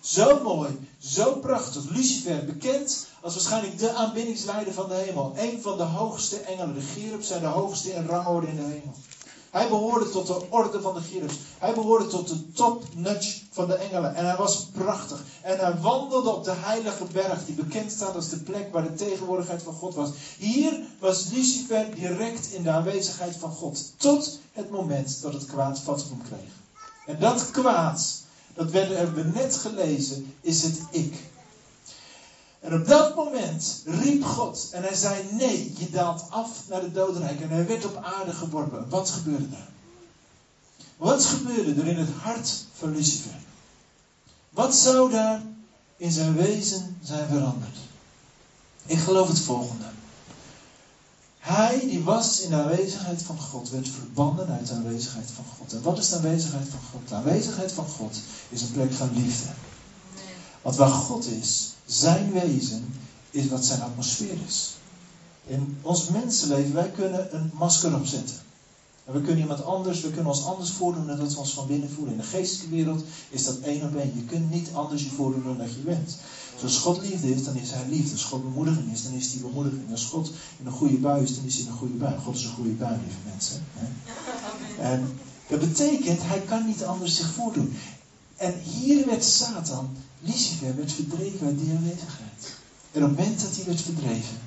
Zo 0.00 0.42
mooi, 0.42 0.88
zo 0.98 1.34
prachtig. 1.34 1.84
Lucifer, 1.90 2.44
bekend 2.44 3.06
als 3.20 3.34
waarschijnlijk 3.34 3.78
de 3.78 3.92
aanbiddingsleider 3.92 4.72
van 4.72 4.88
de 4.88 4.94
hemel. 4.94 5.34
Een 5.36 5.62
van 5.62 5.76
de 5.76 5.82
hoogste 5.82 6.36
engelen. 6.36 6.74
De 6.74 6.80
Gerubs 6.80 7.26
zijn 7.26 7.40
de 7.40 7.46
hoogste 7.46 7.92
in 7.92 8.06
rangorde 8.06 8.46
in 8.46 8.56
de 8.56 8.62
hemel. 8.62 8.94
Hij 9.52 9.68
behoorde 9.68 10.10
tot 10.10 10.26
de 10.26 10.40
orde 10.48 10.80
van 10.80 10.94
de 10.94 11.00
Gerubs. 11.00 11.38
Hij 11.58 11.74
behoorde 11.74 12.06
tot 12.06 12.28
de 12.28 12.52
top-notch 12.52 13.42
van 13.50 13.68
de 13.68 13.74
engelen. 13.74 14.14
En 14.14 14.26
hij 14.26 14.36
was 14.36 14.66
prachtig. 14.72 15.24
En 15.42 15.58
hij 15.58 15.80
wandelde 15.80 16.30
op 16.30 16.44
de 16.44 16.54
heilige 16.54 17.04
berg, 17.04 17.44
die 17.44 17.54
bekend 17.54 17.92
staat 17.92 18.14
als 18.14 18.28
de 18.28 18.36
plek 18.36 18.72
waar 18.72 18.82
de 18.82 18.94
tegenwoordigheid 18.94 19.62
van 19.62 19.72
God 19.72 19.94
was. 19.94 20.10
Hier 20.38 20.84
was 20.98 21.24
Lucifer 21.30 21.94
direct 21.94 22.52
in 22.52 22.62
de 22.62 22.70
aanwezigheid 22.70 23.36
van 23.36 23.50
God. 23.50 23.92
Tot 23.96 24.38
het 24.52 24.70
moment 24.70 25.22
dat 25.22 25.32
het 25.32 25.46
kwaad 25.46 25.80
vat 25.80 26.04
kreeg. 26.28 26.50
En 27.06 27.18
dat 27.18 27.50
kwaad, 27.50 28.22
dat 28.54 28.72
hebben 28.72 29.14
we 29.14 29.38
net 29.38 29.56
gelezen, 29.56 30.34
is 30.40 30.62
het 30.62 30.80
ik. 30.90 31.14
En 32.62 32.74
op 32.74 32.86
dat 32.86 33.16
moment 33.16 33.82
riep 33.84 34.24
God 34.24 34.68
en 34.72 34.82
hij 34.82 34.94
zei: 34.94 35.24
Nee, 35.32 35.74
je 35.78 35.90
daalt 35.90 36.24
af 36.30 36.48
naar 36.68 36.80
de 36.80 36.92
doodrijk. 36.92 37.40
En 37.40 37.48
hij 37.48 37.66
werd 37.66 37.84
op 37.84 37.96
aarde 38.02 38.32
geworpen. 38.32 38.88
Wat 38.88 39.10
gebeurde 39.10 39.56
er? 39.56 39.68
Wat 40.96 41.24
gebeurde 41.24 41.80
er 41.80 41.86
in 41.86 41.96
het 41.96 42.10
hart 42.20 42.64
van 42.72 42.92
Lucifer? 42.92 43.40
Wat 44.50 44.74
zou 44.74 45.10
daar 45.10 45.42
in 45.96 46.10
zijn 46.10 46.34
wezen 46.34 46.96
zijn 47.02 47.28
veranderd? 47.28 47.76
Ik 48.86 48.98
geloof 48.98 49.28
het 49.28 49.40
volgende. 49.40 49.84
Hij 51.38 51.80
die 51.80 52.02
was 52.02 52.40
in 52.40 52.50
de 52.50 52.56
aanwezigheid 52.56 53.22
van 53.22 53.38
God, 53.38 53.70
werd 53.70 53.88
verbannen 53.88 54.48
uit 54.48 54.66
de 54.66 54.74
aanwezigheid 54.74 55.30
van 55.30 55.44
God. 55.58 55.72
En 55.72 55.82
wat 55.82 55.98
is 55.98 56.08
de 56.08 56.16
aanwezigheid 56.16 56.68
van 56.68 56.80
God? 56.92 57.08
De 57.08 57.14
aanwezigheid 57.14 57.72
van 57.72 57.86
God 57.86 58.16
is 58.48 58.62
een 58.62 58.72
plek 58.72 58.92
van 58.92 59.10
liefde. 59.14 59.48
Want 60.62 60.76
waar 60.76 60.90
God 60.90 61.26
is, 61.26 61.71
zijn 61.86 62.32
wezen, 62.32 62.94
is 63.30 63.48
wat 63.48 63.64
zijn 63.64 63.80
atmosfeer 63.80 64.36
is. 64.46 64.74
In 65.46 65.78
ons 65.82 66.08
mensenleven, 66.08 66.74
wij 66.74 66.90
kunnen 66.90 67.34
een 67.34 67.50
masker 67.54 67.94
opzetten. 67.94 68.36
En 69.04 69.12
we 69.12 69.20
kunnen 69.20 69.40
iemand 69.40 69.64
anders, 69.64 70.00
we 70.00 70.10
kunnen 70.10 70.32
ons 70.32 70.44
anders 70.44 70.70
voordoen 70.70 71.06
dan 71.06 71.18
dat 71.18 71.32
we 71.32 71.38
ons 71.38 71.52
van 71.52 71.66
binnen 71.66 71.90
voelen. 71.90 72.12
In 72.12 72.20
de 72.20 72.26
geestelijke 72.26 72.74
wereld 72.74 73.04
is 73.30 73.44
dat 73.44 73.58
één 73.58 73.82
op 73.82 73.94
één. 73.96 74.12
Je 74.14 74.24
kunt 74.24 74.50
niet 74.50 74.68
anders 74.72 75.02
je 75.02 75.10
voordoen 75.10 75.44
dan 75.44 75.58
dat 75.58 75.72
je 75.74 75.80
bent. 75.80 76.16
Als 76.62 76.78
God 76.78 77.02
liefde 77.02 77.34
is, 77.34 77.44
dan 77.44 77.56
is 77.56 77.70
hij 77.70 77.88
liefde. 77.88 78.12
Als 78.12 78.24
God 78.24 78.42
bemoediging 78.42 78.92
is, 78.92 79.02
dan 79.02 79.12
is 79.12 79.32
hij 79.32 79.40
bemoediging. 79.40 79.90
Als 79.90 80.04
God 80.04 80.30
in 80.58 80.66
een 80.66 80.72
goede 80.72 80.96
bui 80.96 81.22
is, 81.22 81.34
dan 81.36 81.44
is 81.44 81.56
hij 81.56 81.66
een 81.66 81.72
goede 81.72 81.94
bui. 81.94 82.18
God 82.18 82.36
is 82.36 82.44
een 82.44 82.52
goede 82.52 82.70
bui, 82.70 82.98
lieve 83.04 83.18
mensen. 83.30 83.64
En 84.92 85.18
dat 85.48 85.60
betekent, 85.60 86.20
hij 86.22 86.40
kan 86.40 86.66
niet 86.66 86.84
anders 86.84 87.16
zich 87.16 87.32
voordoen. 87.32 87.72
En 88.36 88.60
hier 88.60 89.06
werd 89.06 89.24
Satan, 89.24 89.96
Lucifer, 90.20 90.76
werd 90.76 90.92
verdreven 90.92 91.46
uit 91.46 91.58
die 91.58 91.70
aanwezigheid. 91.70 92.54
En 92.92 93.02
op 93.02 93.08
het 93.08 93.18
moment 93.18 93.40
dat 93.40 93.56
hij 93.56 93.64
werd 93.64 93.80
verdreven, 93.80 94.38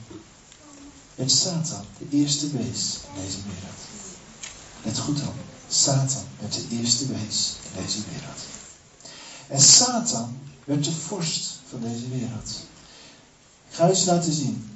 werd 1.15 1.31
Satan 1.31 1.85
de 1.97 2.17
eerste 2.17 2.49
wees 2.51 2.99
in 3.13 3.21
deze 3.23 3.37
wereld. 3.37 3.79
Let 4.83 4.97
goed 4.97 5.21
op. 5.21 5.33
Satan 5.69 6.23
werd 6.39 6.53
de 6.53 6.75
eerste 6.75 7.05
wees 7.07 7.53
in 7.63 7.83
deze 7.83 7.99
wereld. 8.11 8.39
En 9.47 9.61
Satan 9.61 10.37
werd 10.63 10.83
de 10.83 10.91
vorst 10.91 11.59
van 11.69 11.81
deze 11.81 12.09
wereld. 12.09 12.49
Ik 13.69 13.75
ga 13.75 13.89
eens 13.89 14.05
laten 14.05 14.33
zien. 14.33 14.69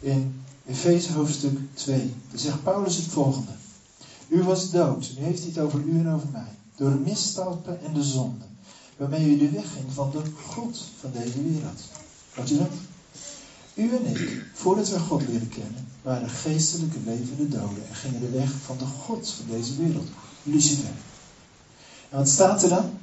In 0.00 0.42
Efeze 0.66 1.12
hoofdstuk 1.12 1.58
2. 1.74 2.14
Dan 2.30 2.38
zegt 2.38 2.62
Paulus 2.62 2.96
het 2.96 3.06
volgende. 3.06 3.52
U 4.28 4.42
was 4.42 4.70
dood. 4.70 5.12
Nu 5.16 5.24
heeft 5.24 5.38
hij 5.38 5.48
het 5.48 5.58
over 5.58 5.80
u 5.80 5.98
en 5.98 6.08
over 6.08 6.28
mij. 6.28 6.56
Door 6.76 6.90
misstappen 6.90 7.80
en 7.82 7.92
de 7.92 8.02
zonden. 8.02 8.56
Waarmee 8.96 9.30
u 9.30 9.38
de 9.38 9.50
weg 9.50 9.72
ging 9.72 9.92
van 9.92 10.10
de 10.10 10.22
God 10.42 10.84
van 11.00 11.10
deze 11.12 11.42
wereld. 11.42 11.80
Wat 12.34 12.50
u 12.50 12.58
dat? 12.58 12.72
U 13.74 13.96
en 13.96 14.06
ik, 14.06 14.44
voordat 14.52 14.88
wij 14.88 15.00
God 15.00 15.28
leren 15.28 15.48
kennen, 15.48 15.88
waren 16.02 16.28
geestelijke 16.28 16.98
levende 17.04 17.48
doden 17.48 17.88
en 17.88 17.94
gingen 17.94 18.20
de 18.20 18.30
weg 18.30 18.50
van 18.64 18.78
de 18.78 18.84
God 18.84 19.28
van 19.28 19.46
deze 19.50 19.76
wereld, 19.76 20.08
Lucifer. 20.42 20.94
En 22.08 22.18
wat 22.18 22.28
staat 22.28 22.62
er 22.62 22.68
dan? 22.68 22.98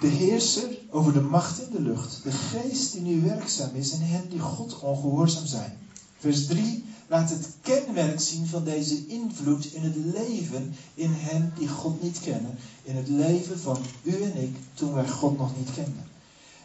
De 0.00 0.06
heerser 0.06 0.78
over 0.90 1.12
de 1.12 1.20
macht 1.20 1.60
in 1.60 1.70
de 1.70 1.80
lucht, 1.80 2.20
de 2.22 2.30
geest 2.30 2.92
die 2.92 3.00
nu 3.00 3.20
werkzaam 3.20 3.74
is 3.74 3.92
en 3.92 4.00
hen 4.00 4.28
die 4.28 4.40
God 4.40 4.80
ongehoorzaam 4.80 5.46
zijn. 5.46 5.78
Vers 6.18 6.46
3 6.46 6.84
laat 7.06 7.30
het 7.30 7.48
kenmerk 7.62 8.20
zien 8.20 8.46
van 8.46 8.64
deze 8.64 9.06
invloed 9.06 9.72
in 9.72 9.82
het 9.82 9.96
leven 9.96 10.74
in 10.94 11.10
hen 11.12 11.52
die 11.58 11.68
God 11.68 12.02
niet 12.02 12.20
kennen. 12.20 12.56
In 12.82 12.96
het 12.96 13.08
leven 13.08 13.58
van 13.58 13.76
u 14.02 14.22
en 14.22 14.36
ik 14.36 14.56
toen 14.74 14.94
wij 14.94 15.08
God 15.08 15.38
nog 15.38 15.56
niet 15.56 15.72
kenden. 15.72 16.15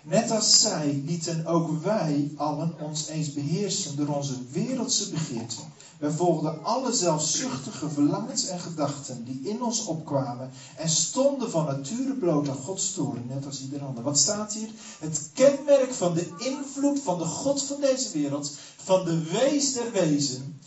Net 0.03 0.31
als 0.31 0.61
zij 0.61 1.01
lieten 1.05 1.45
ook 1.45 1.81
wij 1.81 2.31
allen 2.35 2.75
ons 2.79 3.07
eens 3.07 3.33
beheersen 3.33 3.95
door 3.95 4.07
onze 4.07 4.35
wereldse 4.51 5.09
begeerten. 5.09 5.73
Wij 5.97 6.11
volgden 6.11 6.63
alle 6.63 6.93
zelfzuchtige 6.93 7.89
verlangens 7.89 8.47
en 8.47 8.59
gedachten 8.59 9.23
die 9.25 9.41
in 9.43 9.63
ons 9.63 9.85
opkwamen 9.85 10.51
en 10.75 10.89
stonden 10.89 11.51
van 11.51 11.65
nature 11.65 12.13
bloot 12.13 12.49
aan 12.49 12.55
Gods 12.55 12.93
toren, 12.93 13.27
net 13.27 13.45
als 13.45 13.61
ieder 13.61 13.81
ander. 13.81 14.03
Wat 14.03 14.17
staat 14.17 14.53
hier? 14.53 14.69
Het 14.99 15.29
kenmerk 15.33 15.93
van 15.93 16.13
de 16.13 16.33
invloed 16.37 16.99
van 16.99 17.17
de 17.17 17.25
God 17.25 17.61
van 17.61 17.81
deze 17.81 18.11
wereld, 18.11 18.51
van 18.75 19.05
de 19.05 19.23
wees 19.23 19.73
der 19.73 19.91
wezen, 19.91 20.59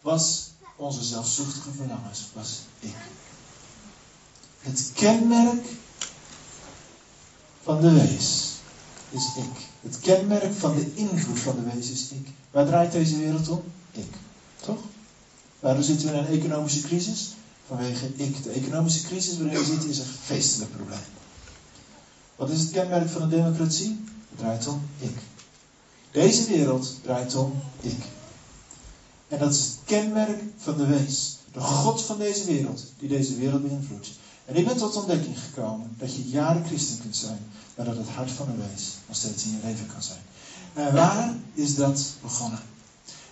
was 0.00 0.50
onze 0.76 1.02
zelfzuchtige 1.02 1.70
verlangens, 1.72 2.24
was 2.32 2.60
ik. 2.78 2.96
Het 4.58 4.90
kenmerk 4.94 5.66
van 7.62 7.80
de 7.80 7.92
wees 7.92 8.53
is 9.14 9.26
ik. 9.36 9.50
Het 9.80 10.00
kenmerk 10.00 10.54
van 10.54 10.74
de 10.74 10.94
invloed 10.94 11.38
van 11.38 11.56
de 11.56 11.70
wees 11.74 11.90
is 11.90 12.08
ik. 12.10 12.26
Waar 12.50 12.66
draait 12.66 12.92
deze 12.92 13.18
wereld 13.18 13.48
om? 13.48 13.62
Ik. 13.92 14.12
Toch? 14.60 14.80
Waarom 15.60 15.82
zitten 15.82 16.08
we 16.08 16.16
in 16.16 16.18
een 16.18 16.40
economische 16.40 16.80
crisis? 16.80 17.34
Vanwege 17.66 18.06
ik. 18.16 18.42
De 18.42 18.50
economische 18.50 19.06
crisis 19.06 19.38
waarin 19.38 19.58
we 19.58 19.64
zitten 19.64 19.90
is 19.90 19.98
een 19.98 20.04
geestelijk 20.26 20.76
probleem. 20.76 20.98
Wat 22.36 22.50
is 22.50 22.60
het 22.60 22.70
kenmerk 22.70 23.08
van 23.08 23.22
een 23.22 23.28
democratie? 23.28 24.04
Het 24.28 24.38
draait 24.38 24.66
om 24.66 24.82
ik. 24.98 25.16
Deze 26.10 26.44
wereld 26.44 26.94
draait 27.02 27.34
om 27.34 27.62
ik. 27.80 28.02
En 29.28 29.38
dat 29.38 29.52
is 29.52 29.58
het 29.58 29.78
kenmerk 29.84 30.42
van 30.56 30.76
de 30.76 30.86
wees. 30.86 31.36
De 31.52 31.60
God 31.60 32.02
van 32.02 32.18
deze 32.18 32.44
wereld, 32.44 32.84
die 32.98 33.08
deze 33.08 33.36
wereld 33.36 33.62
beïnvloedt. 33.62 34.08
En 34.44 34.56
ik 34.56 34.66
ben 34.66 34.76
tot 34.76 34.96
ontdekking 34.96 35.38
gekomen 35.38 35.94
dat 35.98 36.14
je 36.14 36.28
jaren 36.28 36.64
christen 36.66 37.00
kunt 37.00 37.16
zijn, 37.16 37.38
maar 37.74 37.86
dat 37.86 37.96
het 37.96 38.08
hart 38.08 38.30
van 38.30 38.48
een 38.48 38.68
wees 38.70 38.94
nog 39.06 39.16
steeds 39.16 39.44
in 39.44 39.50
je 39.50 39.66
leven 39.66 39.86
kan 39.86 40.02
zijn. 40.02 40.20
En 40.74 40.94
waar 40.94 41.34
is 41.54 41.74
dat 41.74 42.12
begonnen? 42.22 42.60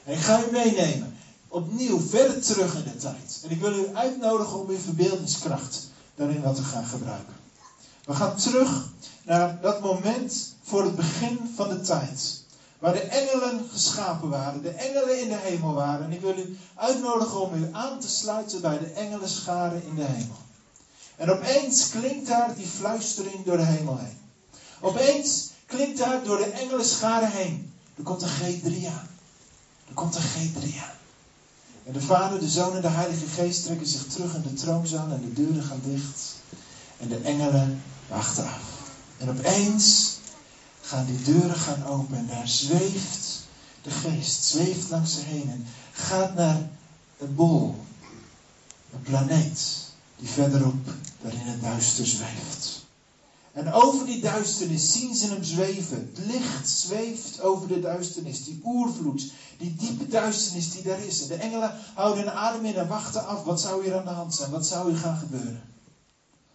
En 0.05 0.13
ik 0.13 0.21
ga 0.21 0.41
u 0.49 0.51
meenemen, 0.53 1.17
opnieuw 1.49 2.01
verder 2.01 2.43
terug 2.43 2.75
in 2.75 2.85
de 2.85 2.97
tijd. 2.97 3.41
En 3.43 3.51
ik 3.51 3.61
wil 3.61 3.73
u 3.73 3.95
uitnodigen 3.95 4.61
om 4.61 4.69
uw 4.69 4.79
verbeeldingskracht 4.79 5.89
daarin 6.15 6.43
wat 6.43 6.57
te 6.57 6.63
gaan 6.63 6.85
gebruiken. 6.85 7.35
We 8.05 8.15
gaan 8.15 8.37
terug 8.37 8.89
naar 9.23 9.61
dat 9.61 9.81
moment 9.81 10.55
voor 10.63 10.85
het 10.85 10.97
begin 10.97 11.39
van 11.55 11.69
de 11.69 11.81
tijd. 11.81 12.41
Waar 12.79 12.93
de 12.93 13.01
engelen 13.01 13.69
geschapen 13.73 14.29
waren, 14.29 14.63
de 14.63 14.71
engelen 14.71 15.21
in 15.21 15.29
de 15.29 15.39
hemel 15.39 15.75
waren. 15.75 16.05
En 16.05 16.13
ik 16.13 16.21
wil 16.21 16.39
u 16.39 16.59
uitnodigen 16.75 17.41
om 17.41 17.55
u 17.55 17.69
aan 17.73 18.01
te 18.01 18.09
sluiten 18.09 18.61
bij 18.61 18.79
de 18.79 18.87
engelenscharen 18.87 19.87
in 19.87 19.95
de 19.95 20.05
hemel. 20.05 20.37
En 21.23 21.31
opeens 21.31 21.89
klinkt 21.89 22.27
daar 22.27 22.55
die 22.55 22.67
fluistering 22.67 23.45
door 23.45 23.57
de 23.57 23.65
hemel 23.65 23.99
heen. 23.99 24.19
Opeens 24.81 25.51
klinkt 25.67 25.99
daar 25.99 26.25
door 26.25 26.37
de 26.37 26.45
engelenscharen 26.45 27.31
heen. 27.31 27.73
Er 27.97 28.03
komt 28.03 28.23
een 28.23 28.29
G3 28.29 28.87
aan. 28.87 29.09
Er 29.89 29.95
komt 29.95 30.15
een 30.15 30.23
G3 30.23 30.63
aan. 30.63 30.97
En 31.85 31.93
de 31.93 32.01
Vader, 32.01 32.41
de 32.41 32.49
Zoon 32.49 32.75
en 32.75 32.81
de 32.81 32.89
Heilige 32.89 33.27
Geest 33.27 33.65
trekken 33.65 33.87
zich 33.87 34.07
terug 34.07 34.35
in 34.35 34.43
de 34.43 34.53
troonzaal 34.53 35.11
en 35.11 35.21
de 35.21 35.33
deuren 35.33 35.63
gaan 35.63 35.81
dicht. 35.85 36.35
En 36.99 37.09
de 37.09 37.17
engelen 37.17 37.83
wachten 38.09 38.45
af. 38.45 38.63
En 39.19 39.31
opeens 39.31 40.17
gaan 40.81 41.07
die 41.07 41.23
deuren 41.23 41.57
gaan 41.57 41.87
open 41.87 42.17
en 42.17 42.27
daar 42.27 42.49
zweeft 42.49 43.47
de 43.83 43.91
geest, 43.91 44.45
zweeft 44.45 44.91
langs 44.91 45.13
ze 45.13 45.21
heen 45.21 45.51
en 45.51 45.67
gaat 45.93 46.35
naar 46.35 46.69
een 47.19 47.35
bol, 47.35 47.85
een 48.93 49.03
planeet 49.03 49.91
die 50.23 50.31
verderop 50.31 50.89
daar 51.23 51.33
in 51.33 51.39
het 51.39 51.63
duister 51.63 52.07
zweeft. 52.07 52.83
En 53.53 53.73
over 53.73 54.07
die 54.07 54.21
duisternis 54.21 54.93
zien 54.93 55.15
ze 55.15 55.27
hem 55.27 55.45
zweven. 55.45 56.13
Het 56.15 56.27
licht 56.27 56.69
zweeft 56.69 57.41
over 57.41 57.69
de 57.69 57.81
duisternis, 57.81 58.45
die 58.45 58.61
oervloed, 58.65 59.33
die 59.59 59.75
diepe 59.75 60.09
duisternis 60.09 60.71
die 60.71 60.83
daar 60.83 61.05
is. 61.05 61.23
En 61.23 61.29
de 61.29 61.35
engelen 61.35 61.75
houden 61.95 62.25
hun 62.25 62.33
adem 62.33 62.65
in 62.65 62.75
en 62.75 62.89
wachten 62.89 63.27
af. 63.27 63.45
Wat 63.45 63.61
zou 63.61 63.85
hier 63.85 63.97
aan 63.97 64.05
de 64.05 64.11
hand 64.11 64.35
zijn? 64.35 64.51
Wat 64.51 64.67
zou 64.67 64.91
hier 64.91 64.99
gaan 64.99 65.19
gebeuren? 65.19 65.63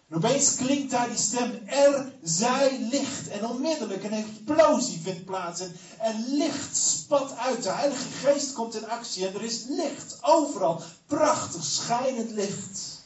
En 0.08 0.16
opeens 0.16 0.54
klinkt 0.54 0.90
daar 0.90 1.08
die 1.08 1.18
stem, 1.18 1.60
er 1.66 2.12
zij 2.22 2.78
licht. 2.90 3.28
En 3.28 3.46
onmiddellijk 3.46 4.04
een 4.04 4.12
explosie 4.12 5.00
vindt 5.02 5.24
plaats. 5.24 5.60
En 5.98 6.24
licht 6.28 6.76
spat 6.76 7.36
uit. 7.36 7.62
De 7.62 7.70
Heilige 7.72 8.08
Geest 8.08 8.52
komt 8.52 8.74
in 8.74 8.88
actie. 8.88 9.26
En 9.26 9.34
er 9.34 9.44
is 9.44 9.64
licht 9.68 10.18
overal. 10.20 10.82
Prachtig, 11.06 11.64
schijnend 11.64 12.30
licht. 12.30 12.97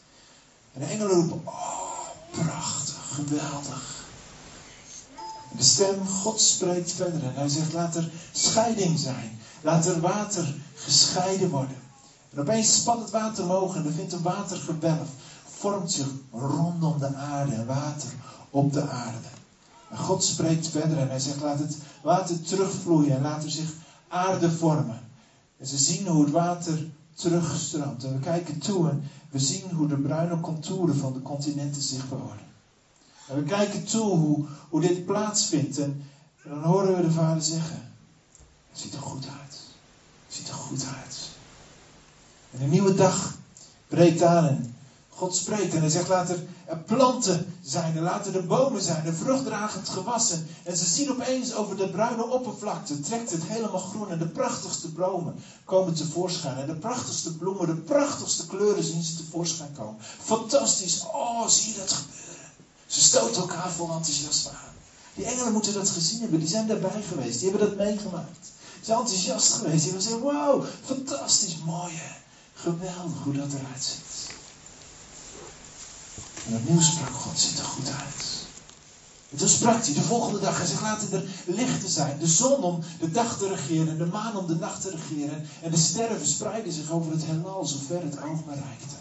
En 0.73 0.81
de 0.81 0.87
engelen 0.87 1.17
roepen, 1.17 1.41
oh, 1.47 2.09
prachtig, 2.31 3.15
geweldig. 3.15 4.05
De 5.57 5.63
stem, 5.63 6.07
God 6.07 6.41
spreekt 6.41 6.93
verder. 6.93 7.23
En 7.23 7.35
hij 7.35 7.49
zegt, 7.49 7.73
laat 7.73 7.95
er 7.97 8.11
scheiding 8.33 8.99
zijn. 8.99 9.37
Laat 9.61 9.87
er 9.87 10.01
water 10.01 10.55
gescheiden 10.75 11.51
worden. 11.51 11.77
En 12.31 12.41
opeens 12.41 12.75
spat 12.75 13.01
het 13.01 13.11
water 13.11 13.45
omhoog 13.45 13.77
en 13.77 13.85
er 13.85 13.93
vindt 13.93 14.13
een 14.13 14.23
watergewelf 14.23 15.09
vormt 15.63 15.91
zich 15.91 16.15
rondom 16.31 16.99
de 16.99 17.15
aarde 17.15 17.53
en 17.53 17.67
water 17.67 18.09
op 18.51 18.73
de 18.73 18.87
aarde. 18.87 19.29
En 19.91 19.99
God 19.99 20.25
spreekt 20.25 20.69
verder 20.69 20.99
en 20.99 21.09
hij 21.09 21.19
zegt: 21.19 21.41
laat 21.41 21.59
het 21.59 21.77
water 22.03 22.41
terugvloeien 22.41 23.15
en 23.15 23.23
laat 23.23 23.43
er 23.43 23.51
zich 23.51 23.75
aarde 24.09 24.51
vormen. 24.51 25.03
En 25.59 25.67
ze 25.67 25.79
zien 25.79 26.07
hoe 26.07 26.21
het 26.21 26.31
water 26.31 26.87
terugstroomt. 27.15 28.05
En 28.05 28.13
we 28.13 28.19
kijken 28.19 28.59
toe 28.59 28.89
en 28.89 29.03
we 29.33 29.39
zien 29.39 29.71
hoe 29.71 29.87
de 29.87 29.97
bruine 29.97 30.41
contouren 30.41 30.97
van 30.97 31.13
de 31.13 31.23
continenten 31.23 31.83
zichtbaar 31.83 32.19
worden. 32.19 32.47
En 33.29 33.37
we 33.37 33.43
kijken 33.43 33.85
toe 33.85 34.17
hoe, 34.17 34.45
hoe 34.69 34.81
dit 34.81 35.05
plaatsvindt. 35.05 35.79
En, 35.79 36.05
en 36.43 36.51
dan 36.51 36.63
horen 36.63 36.97
we 36.97 37.03
de 37.03 37.11
vader 37.11 37.43
zeggen: 37.43 37.93
Het 38.71 38.81
ziet 38.81 38.95
er 38.95 39.01
goed 39.01 39.27
uit. 39.27 39.59
Het 40.27 40.37
ziet 40.37 40.49
er 40.49 40.55
goed 40.55 40.85
uit. 40.85 41.31
En 42.51 42.63
een 42.63 42.71
nieuwe 42.71 42.95
dag 42.95 43.35
breekt 43.89 44.23
aan 44.23 44.45
en 44.45 44.75
God 45.09 45.37
spreekt 45.37 45.75
en 45.75 45.81
hij 45.81 45.91
zegt: 45.91 46.09
laat 46.09 46.35
er 46.67 46.79
planten 46.79 47.55
zijn, 47.63 47.97
en 47.97 48.03
laten 48.03 48.35
er 48.35 48.47
bomen 48.47 48.83
zijn, 48.83 49.07
een 49.07 49.15
vruchtdragend 49.15 49.89
gewassen. 49.89 50.47
En 50.63 50.77
ze 50.77 50.85
zien 50.85 51.11
opeens 51.11 51.55
over 51.55 51.77
de 51.77 51.91
bruine 51.91 52.27
oppervlakte, 52.27 53.01
trekt 53.01 53.31
het 53.31 53.43
helemaal 53.43 53.81
groen. 53.81 54.11
En 54.11 54.19
de 54.19 54.27
prachtigste 54.27 54.89
bomen 54.89 55.35
komen 55.65 55.95
tevoorschijn. 55.95 56.57
En 56.57 56.67
de 56.67 56.75
prachtigste 56.75 57.37
bloemen, 57.37 57.67
de 57.67 57.75
prachtigste 57.75 58.47
kleuren 58.47 58.85
zien 58.85 59.03
ze 59.03 59.17
tevoorschijn 59.17 59.73
komen. 59.73 59.97
Fantastisch, 60.23 61.03
oh, 61.13 61.47
zie 61.47 61.73
je 61.73 61.79
dat 61.79 61.93
gebeuren? 61.93 62.51
Ze 62.87 63.01
stoten 63.01 63.41
elkaar 63.41 63.71
vol 63.71 63.91
enthousiasme 63.91 64.51
aan. 64.51 64.73
Die 65.15 65.25
engelen 65.25 65.53
moeten 65.53 65.73
dat 65.73 65.89
gezien 65.89 66.21
hebben, 66.21 66.39
die 66.39 66.49
zijn 66.49 66.67
daarbij 66.67 67.03
geweest, 67.09 67.41
die 67.41 67.51
hebben 67.51 67.69
dat 67.69 67.77
meegemaakt. 67.77 68.47
Ze 68.81 68.85
zijn 68.85 68.99
enthousiast 68.99 69.53
geweest, 69.53 69.83
die 69.83 69.93
hebben 69.93 70.03
gezegd: 70.03 70.23
wow, 70.23 70.65
fantastisch, 70.85 71.57
mooi. 71.65 71.93
Geweldig 72.55 73.23
hoe 73.25 73.33
dat 73.33 73.53
eruit 73.53 73.83
ziet. 73.83 74.22
En 76.47 76.57
opnieuw 76.57 76.81
sprak 76.81 77.15
God, 77.15 77.39
ziet 77.39 77.59
er 77.59 77.65
goed 77.65 77.87
uit. 77.87 78.25
En 79.31 79.39
toen 79.39 79.49
sprak 79.49 79.85
hij 79.85 79.95
de 79.95 80.03
volgende 80.03 80.41
dag. 80.41 80.57
Hij 80.57 80.67
zegt, 80.67 80.83
laten 80.83 81.13
er 81.13 81.25
lichten 81.45 81.89
zijn. 81.89 82.19
De 82.19 82.27
zon 82.27 82.63
om 82.63 82.83
de 83.01 83.11
dag 83.11 83.39
te 83.39 83.49
regeren. 83.49 83.99
De 83.99 84.07
maan 84.07 84.37
om 84.37 84.47
de 84.47 84.55
nacht 84.55 84.81
te 84.81 84.91
regeren. 84.91 85.47
En 85.63 85.71
de 85.71 85.77
sterren 85.77 86.19
verspreiden 86.19 86.73
zich 86.73 86.91
over 86.91 87.13
het 87.13 87.25
heelal. 87.25 87.65
Zover 87.65 88.03
het 88.03 88.23
oog 88.23 88.45
maar 88.45 88.55
reikte. 88.55 88.97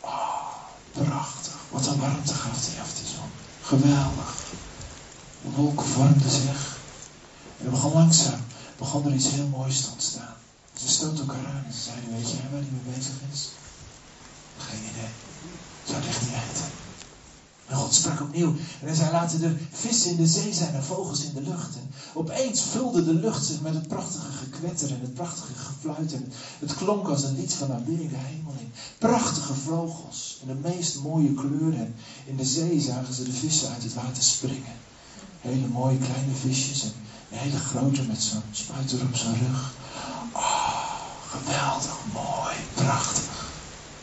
Oh, 0.00 0.46
prachtig. 0.92 1.54
Wat 1.70 1.86
een 1.86 2.00
warmte 2.00 2.34
gaf 2.34 2.66
hij 2.66 2.82
af 2.82 2.94
die 2.94 3.06
zon. 3.06 3.30
Geweldig. 3.62 4.34
De 5.42 5.50
wolken 5.50 5.86
vormden 5.86 6.30
zich. 6.30 6.78
En 7.58 7.70
begon 7.70 7.92
langzaam. 7.92 8.44
Begon 8.78 9.06
er 9.06 9.14
iets 9.14 9.30
heel 9.30 9.46
moois 9.46 9.80
te 9.80 9.90
ontstaan. 9.90 10.34
Ze 10.74 10.88
stoten 10.88 11.18
elkaar 11.18 11.46
aan 11.46 11.64
en 11.66 11.72
ze 11.72 11.80
zeiden, 11.80 12.16
weet 12.16 12.30
jij 12.30 12.48
waar 12.50 12.60
hij 12.60 12.70
mee 12.70 12.94
bezig 12.96 13.14
is? 13.32 13.48
Geen 14.58 14.82
idee. 14.90 15.10
Zou 15.84 15.98
het 15.98 16.08
echt 16.08 16.20
niet 16.20 16.30
weten. 16.30 16.70
En 17.66 17.75
God 17.86 17.94
sprak 17.94 18.20
opnieuw. 18.20 18.48
En 18.80 18.86
hij 18.86 18.94
zei, 18.94 19.10
laten 19.10 19.42
er 19.42 19.56
vissen 19.70 20.10
in 20.10 20.16
de 20.16 20.26
zee 20.26 20.52
zijn 20.52 20.74
en 20.74 20.84
vogels 20.84 21.24
in 21.24 21.34
de 21.34 21.42
lucht. 21.42 21.74
En 21.74 21.90
opeens 22.14 22.62
vulde 22.62 23.04
de 23.04 23.14
lucht 23.14 23.44
zich 23.44 23.60
met 23.60 23.74
het 23.74 23.88
prachtige 23.88 24.32
gekwetter 24.32 24.88
en 24.90 25.00
het 25.00 25.14
prachtige 25.14 25.52
gefluit. 25.54 26.12
En 26.12 26.32
het 26.58 26.74
klonk 26.74 27.08
als 27.08 27.22
een 27.22 27.36
lied 27.36 27.52
van 27.52 27.72
aanbidding 27.72 28.10
de 28.10 28.16
hemel 28.16 28.54
in. 28.58 28.72
Prachtige 28.98 29.54
vogels 29.54 30.38
en 30.40 30.46
de 30.46 30.68
meest 30.68 31.02
mooie 31.02 31.34
kleuren. 31.34 31.80
En 31.80 31.94
in 32.26 32.36
de 32.36 32.44
zee 32.44 32.80
zagen 32.80 33.14
ze 33.14 33.24
de 33.24 33.32
vissen 33.32 33.72
uit 33.72 33.82
het 33.82 33.94
water 33.94 34.22
springen. 34.22 34.76
Hele 35.40 35.66
mooie 35.66 35.98
kleine 35.98 36.34
visjes 36.34 36.82
en 36.82 36.92
een 37.30 37.38
hele 37.38 37.58
grote 37.58 38.02
met 38.02 38.22
zo'n 38.22 38.42
spuiter 38.50 39.00
op 39.00 39.16
zijn 39.16 39.38
rug. 39.38 39.72
Oh, 40.32 41.00
geweldig, 41.28 41.96
mooi, 42.12 42.54
prachtig. 42.74 43.46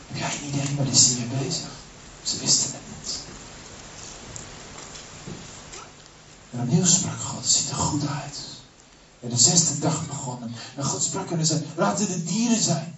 Heb 0.06 0.16
jij 0.16 0.38
een 0.38 0.54
idee, 0.54 0.74
maar 0.76 0.86
is 0.86 1.14
hier 1.14 1.28
bezig? 1.28 1.70
Ze 2.22 2.38
wisten 2.38 2.70
het 2.72 2.80
niet. 2.98 3.18
En 6.50 6.53
opnieuw 6.64 6.84
sprak 6.84 7.20
God, 7.20 7.46
ziet 7.46 7.70
er 7.70 7.76
goed 7.76 8.06
uit. 8.06 8.40
En 9.20 9.28
de 9.28 9.36
zesde 9.36 9.78
dag 9.78 10.06
begonnen. 10.06 10.52
En 10.76 10.84
God 10.84 11.02
sprak 11.02 11.30
en 11.30 11.46
zei, 11.46 11.62
laten 11.76 12.08
de 12.08 12.22
dieren 12.24 12.62
zijn. 12.62 12.94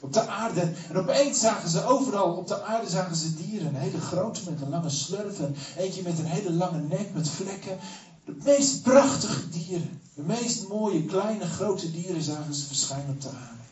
Op 0.00 0.12
de 0.12 0.26
aarde. 0.26 0.72
En 0.88 0.96
opeens 0.96 1.40
zagen 1.40 1.68
ze 1.68 1.84
overal 1.84 2.30
op 2.30 2.48
de 2.48 2.62
aarde 2.62 2.88
zagen 2.88 3.16
ze 3.16 3.34
dieren. 3.34 3.74
Een 3.74 3.80
hele 3.80 4.00
grote 4.00 4.40
met 4.44 4.60
een 4.60 4.68
lange 4.68 4.90
slurf. 4.90 5.40
En 5.40 5.56
eentje 5.76 6.02
met 6.02 6.18
een 6.18 6.26
hele 6.26 6.52
lange 6.52 6.78
nek 6.78 7.12
met 7.12 7.28
vlekken. 7.28 7.78
De 8.24 8.34
meest 8.44 8.82
prachtige 8.82 9.48
dieren. 9.48 9.98
De 10.14 10.22
meest 10.22 10.62
mooie, 10.62 11.04
kleine, 11.04 11.46
grote 11.46 11.90
dieren 11.90 12.22
zagen 12.22 12.54
ze 12.54 12.66
verschijnen 12.66 13.10
op 13.10 13.20
de 13.20 13.28
aarde. 13.28 13.62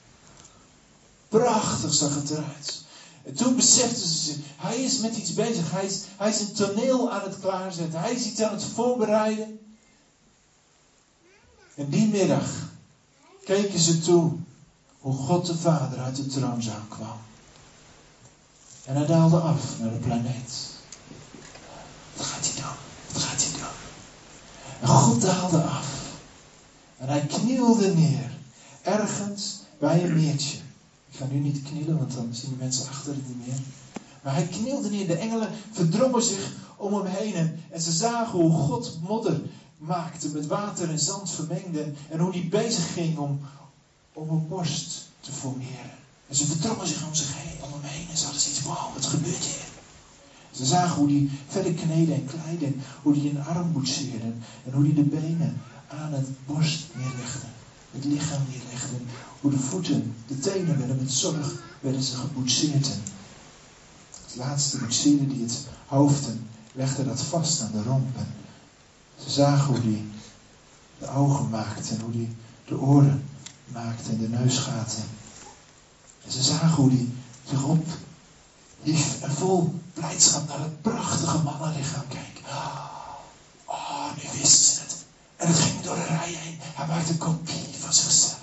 Prachtig 1.29 1.95
zag 1.95 2.15
het 2.15 2.31
eruit. 2.31 2.83
En 3.25 3.35
toen 3.35 3.57
beseften 3.57 4.07
ze 4.07 4.37
hij 4.57 4.83
is 4.83 4.99
met 4.99 5.17
iets 5.17 5.35
bezig. 5.35 5.71
Hij 5.71 5.87
is, 5.87 6.01
hij 6.17 6.31
is 6.31 6.41
een 6.41 6.53
toneel 6.53 7.11
aan 7.11 7.23
het 7.23 7.41
klaarzetten. 7.41 8.01
Hij 8.01 8.15
is 8.15 8.27
iets 8.27 8.41
aan 8.41 8.53
het 8.53 8.65
voorbereiden. 8.65 9.59
En 11.75 11.91
die 11.91 12.09
middag 12.09 12.73
keken 13.45 13.79
ze 13.79 13.99
toe 13.99 14.33
hoe 15.01 15.15
God 15.15 15.47
de 15.47 15.57
Vader 15.57 15.99
uit 15.99 16.17
de 16.17 16.27
troonzaal 16.27 16.85
kwam. 16.89 17.19
En 18.85 18.97
hij 18.97 19.07
daalde 19.07 19.39
af 19.39 19.79
naar 19.79 19.91
de 19.91 19.99
planeet. 19.99 20.53
Wat 22.17 22.27
gaat 22.27 22.45
hij 22.47 22.55
doen? 22.55 22.77
Wat 23.13 23.23
gaat 23.23 23.43
hij 23.43 23.53
doen? 23.53 23.71
En 24.81 24.89
God 24.89 25.21
daalde 25.21 25.63
af. 25.63 25.87
En 26.97 27.09
hij 27.09 27.27
knielde 27.27 27.95
neer. 27.95 28.39
Ergens 28.83 29.59
bij 29.79 30.05
een 30.05 30.15
meertje. 30.15 30.59
Ik 31.15 31.21
ga 31.21 31.27
nu 31.27 31.39
niet 31.39 31.63
knielen, 31.63 31.99
want 31.99 32.15
dan 32.15 32.29
zien 32.33 32.51
de 32.51 32.57
mensen 32.57 32.89
achter 32.89 33.15
het 33.15 33.29
niet 33.29 33.47
meer. 33.47 33.57
Maar 34.23 34.35
hij 34.35 34.47
knielde 34.47 34.91
neer. 34.91 35.07
De 35.07 35.17
engelen 35.17 35.49
verdrongen 35.71 36.23
zich 36.23 36.53
om 36.77 36.95
hem 36.95 37.07
heen. 37.07 37.35
En, 37.71 37.81
ze 37.81 37.93
zagen 37.93 38.39
hoe 38.39 38.51
God 38.51 38.99
modder 39.03 39.41
maakte 39.77 40.29
met 40.29 40.47
water 40.47 40.91
en 40.91 40.99
zand 40.99 41.31
vermengde. 41.31 41.93
En 42.11 42.19
hoe 42.19 42.33
hij 42.33 42.49
bezig 42.51 42.93
ging 42.93 43.19
om, 43.19 43.41
om 44.13 44.29
een 44.29 44.49
borst 44.49 45.09
te 45.21 45.33
formeren. 45.33 45.91
En 46.29 46.35
ze 46.37 46.47
verdrongen 46.47 46.87
zich 46.87 47.07
om 47.07 47.15
zich 47.15 47.35
heen, 47.35 47.63
om 47.63 47.73
hem 47.73 47.91
heen. 47.91 48.07
En 48.11 48.17
ze 48.17 48.25
hadden 48.25 48.43
zoiets, 48.43 48.63
wauw, 48.63 48.93
wat 48.95 49.07
gebeurt 49.07 49.45
hier? 49.45 49.65
Ze 50.51 50.65
zagen 50.65 50.97
hoe 50.97 51.09
hij 51.09 51.29
verder 51.49 51.73
kneden 51.73 52.15
en 52.15 52.27
kleiden. 52.27 52.83
Hoe 53.03 53.17
hij 53.17 53.31
een 53.31 53.45
arm 53.45 53.73
boetseerde. 53.73 54.33
En 54.67 54.73
hoe 54.73 54.85
hij 54.85 54.95
de 54.95 55.03
benen 55.03 55.61
aan 55.89 56.13
het 56.13 56.47
borst 56.47 56.87
neerlegde 56.95 57.47
het 57.95 58.05
lichaam 58.05 58.43
neerlegde. 58.49 58.97
Hoe 59.45 59.53
de 59.53 59.59
voeten, 59.59 60.15
de 60.27 60.39
tenen 60.39 60.79
werden 60.79 60.99
met 60.99 61.13
zorg 61.13 61.53
werden 61.81 62.03
ze 62.03 62.17
geboetseerd. 62.17 62.87
Het 64.27 64.37
laatste 64.37 64.79
boetseerde 64.79 65.27
die 65.27 65.43
het 65.43 65.67
hoofd 65.87 66.27
en 66.27 66.49
legde 66.73 67.05
dat 67.05 67.23
vast 67.23 67.61
aan 67.61 67.71
de 67.73 67.83
romp. 67.83 68.17
En 68.17 68.35
ze 69.25 69.31
zagen 69.31 69.67
hoe 69.67 69.81
die 69.81 70.11
de 70.99 71.09
ogen 71.09 71.51
maakte 71.51 71.95
en 71.95 72.01
hoe 72.01 72.13
die 72.13 72.37
de 72.65 72.79
oren 72.79 73.25
maakte 73.67 74.11
en 74.11 74.19
de 74.19 74.29
neusgaten. 74.29 75.05
En 76.25 76.33
ze 76.33 76.43
zagen 76.43 76.83
hoe 76.83 76.91
die 76.91 77.13
zich 77.49 77.65
op 77.65 77.87
hief 78.83 79.21
en 79.23 79.31
vol 79.33 79.81
blijdschap 79.95 80.49
naar 80.49 80.61
het 80.61 80.83
prachtige 80.83 81.39
mannenlichaam 81.43 82.07
keek. 82.07 82.41
Oh, 83.65 84.09
nu 84.17 84.39
wisten 84.41 84.75
ze 84.75 84.81
het. 84.81 84.97
En 85.37 85.49
het 85.49 85.59
ging 85.59 85.81
door 85.81 85.95
de 85.95 86.05
rij 86.05 86.33
heen. 86.33 86.57
Hij 86.61 86.87
maakte 86.87 87.13
een 87.13 87.19
kopie 87.19 87.75
van 87.79 87.93
zichzelf. 87.93 88.43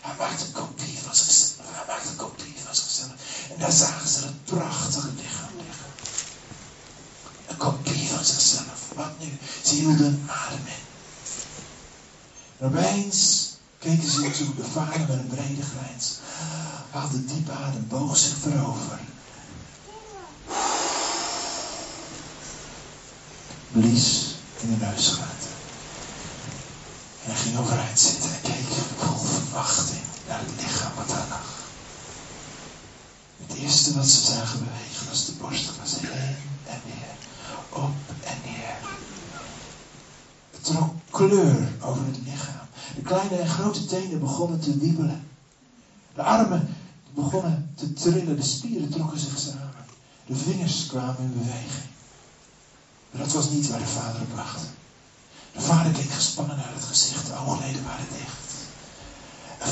Hij 0.00 0.14
maakte 0.18 0.44
een 0.44 0.52
kopie 0.52 0.98
van 1.04 1.14
zichzelf. 1.14 1.66
Hij 1.86 2.10
een 2.10 2.16
kopie 2.16 2.54
van 2.64 2.74
zichzelf. 2.74 3.10
En 3.52 3.58
daar 3.58 3.72
zagen 3.72 4.08
ze 4.08 4.18
het 4.18 4.44
prachtige 4.44 5.08
lichaam 5.16 5.56
liggen. 5.56 5.86
Een 7.46 7.56
kopie 7.56 8.08
van 8.08 8.24
zichzelf. 8.24 8.80
Wat 8.94 9.18
nu? 9.18 9.38
Ze 9.64 9.74
hielden 9.74 10.28
adem 10.46 10.66
in. 10.66 10.86
En 12.58 12.66
opeens 12.66 13.48
keken 13.78 14.10
ze 14.10 14.30
toe. 14.30 14.54
De 14.54 14.64
vader 14.64 15.00
met 15.00 15.08
een 15.10 15.26
brede 15.26 15.62
grijns. 15.62 16.18
Haalde 16.90 17.24
diep 17.24 17.50
adem. 17.50 17.86
Boog 17.88 18.16
zich 18.16 18.36
voorover. 18.36 18.98
Blies 23.72 24.34
in 24.60 24.70
de 24.70 24.84
neusgaten. 24.84 25.48
En 27.24 27.30
hij 27.30 27.42
ging 27.42 27.58
overeind 27.58 28.00
zitten 28.00 28.30
en 28.30 28.40
keek 28.42 28.68
verwachting 29.64 30.04
naar 30.26 30.38
het 30.38 30.50
lichaam 30.60 30.94
wat 30.94 31.08
lag. 31.08 31.66
Het 33.46 33.56
eerste 33.56 33.94
wat 33.94 34.06
ze 34.06 34.20
zagen 34.20 34.58
bewegen 34.58 35.08
was 35.08 35.26
de 35.26 35.32
borst 35.32 35.64
van 35.64 35.86
ze 35.86 35.98
heen 36.00 36.36
en 36.66 36.80
weer, 36.84 37.14
op 37.68 37.90
en 38.24 38.36
neer. 38.44 38.76
Het 40.50 40.64
trok 40.64 40.90
kleur 41.10 41.72
over 41.80 42.04
het 42.06 42.18
lichaam. 42.24 42.66
De 42.94 43.02
kleine 43.02 43.36
en 43.36 43.48
grote 43.48 43.84
tenen 43.84 44.20
begonnen 44.20 44.60
te 44.60 44.78
wiebelen. 44.78 45.28
De 46.14 46.22
armen 46.22 46.76
begonnen 47.14 47.72
te 47.74 47.92
trillen, 47.92 48.36
de 48.36 48.42
spieren 48.42 48.90
trokken 48.90 49.18
zich 49.18 49.38
samen. 49.38 49.84
De 50.26 50.36
vingers 50.36 50.86
kwamen 50.86 51.18
in 51.18 51.38
beweging. 51.38 51.88
Maar 53.10 53.22
dat 53.22 53.32
was 53.32 53.48
niet 53.50 53.68
waar 53.68 53.78
de 53.78 53.86
vader 53.86 54.20
op 54.20 54.34
wachtte. 54.34 54.66
De 55.52 55.60
vader 55.60 55.92
keek 55.92 56.10
gespannen 56.10 56.56
naar 56.56 56.74
het 56.74 56.84
gezicht, 56.84 57.26
de 57.26 57.34
oogleden 57.34 57.84
waren 57.84 58.08
dicht. 58.08 58.47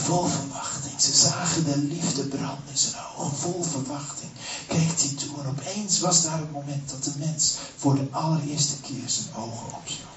Vol 0.07 0.27
verwachting, 0.27 1.01
ze 1.01 1.15
zagen 1.15 1.65
de 1.65 1.79
liefde 1.79 2.23
branden 2.23 2.71
in 2.71 2.77
zijn 2.79 2.95
ogen, 3.17 3.37
vol 3.37 3.63
verwachting 3.63 4.31
keek 4.67 5.01
hij 5.01 5.15
toe. 5.17 5.41
En 5.41 5.49
opeens 5.49 6.01
was 6.01 6.23
daar 6.23 6.39
het 6.39 6.53
moment 6.53 6.91
dat 6.91 7.05
de 7.05 7.13
mens 7.19 7.55
voor 7.77 7.95
de 7.95 8.07
allereerste 8.11 8.81
keer 8.81 9.03
zijn 9.07 9.35
ogen 9.35 9.67
opsloeg. 9.67 10.17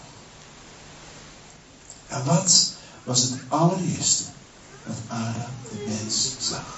En 2.08 2.25
wat 2.25 2.71
was 3.04 3.21
het 3.21 3.39
allereerste 3.47 4.23
wat 4.84 4.97
Adam 5.08 5.52
de 5.71 5.86
mens 5.88 6.36
zag? 6.39 6.78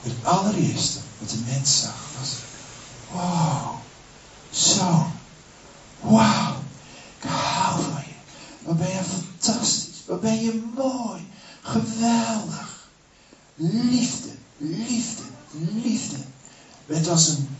Het 0.00 0.14
allereerste 0.22 0.98
wat 1.18 1.30
de 1.30 1.42
mens 1.46 1.80
zag 1.80 2.08
was, 2.18 2.30
wow, 3.12 3.74
zo, 4.50 5.10
wauw, 6.00 6.56
ik 7.20 7.28
hou 7.28 7.82
van 7.82 8.02
je. 8.06 8.14
Wat 8.62 8.78
ben 8.78 8.88
je 8.88 9.02
fantastisch, 9.02 9.85
wat 10.06 10.20
ben 10.20 10.44
je 10.44 10.62
mooi, 10.74 11.28
geweldig. 11.62 12.88
Liefde, 13.54 14.28
liefde, 14.56 15.22
liefde. 15.82 16.16
Het 16.86 17.06
was 17.06 17.28
een, 17.28 17.56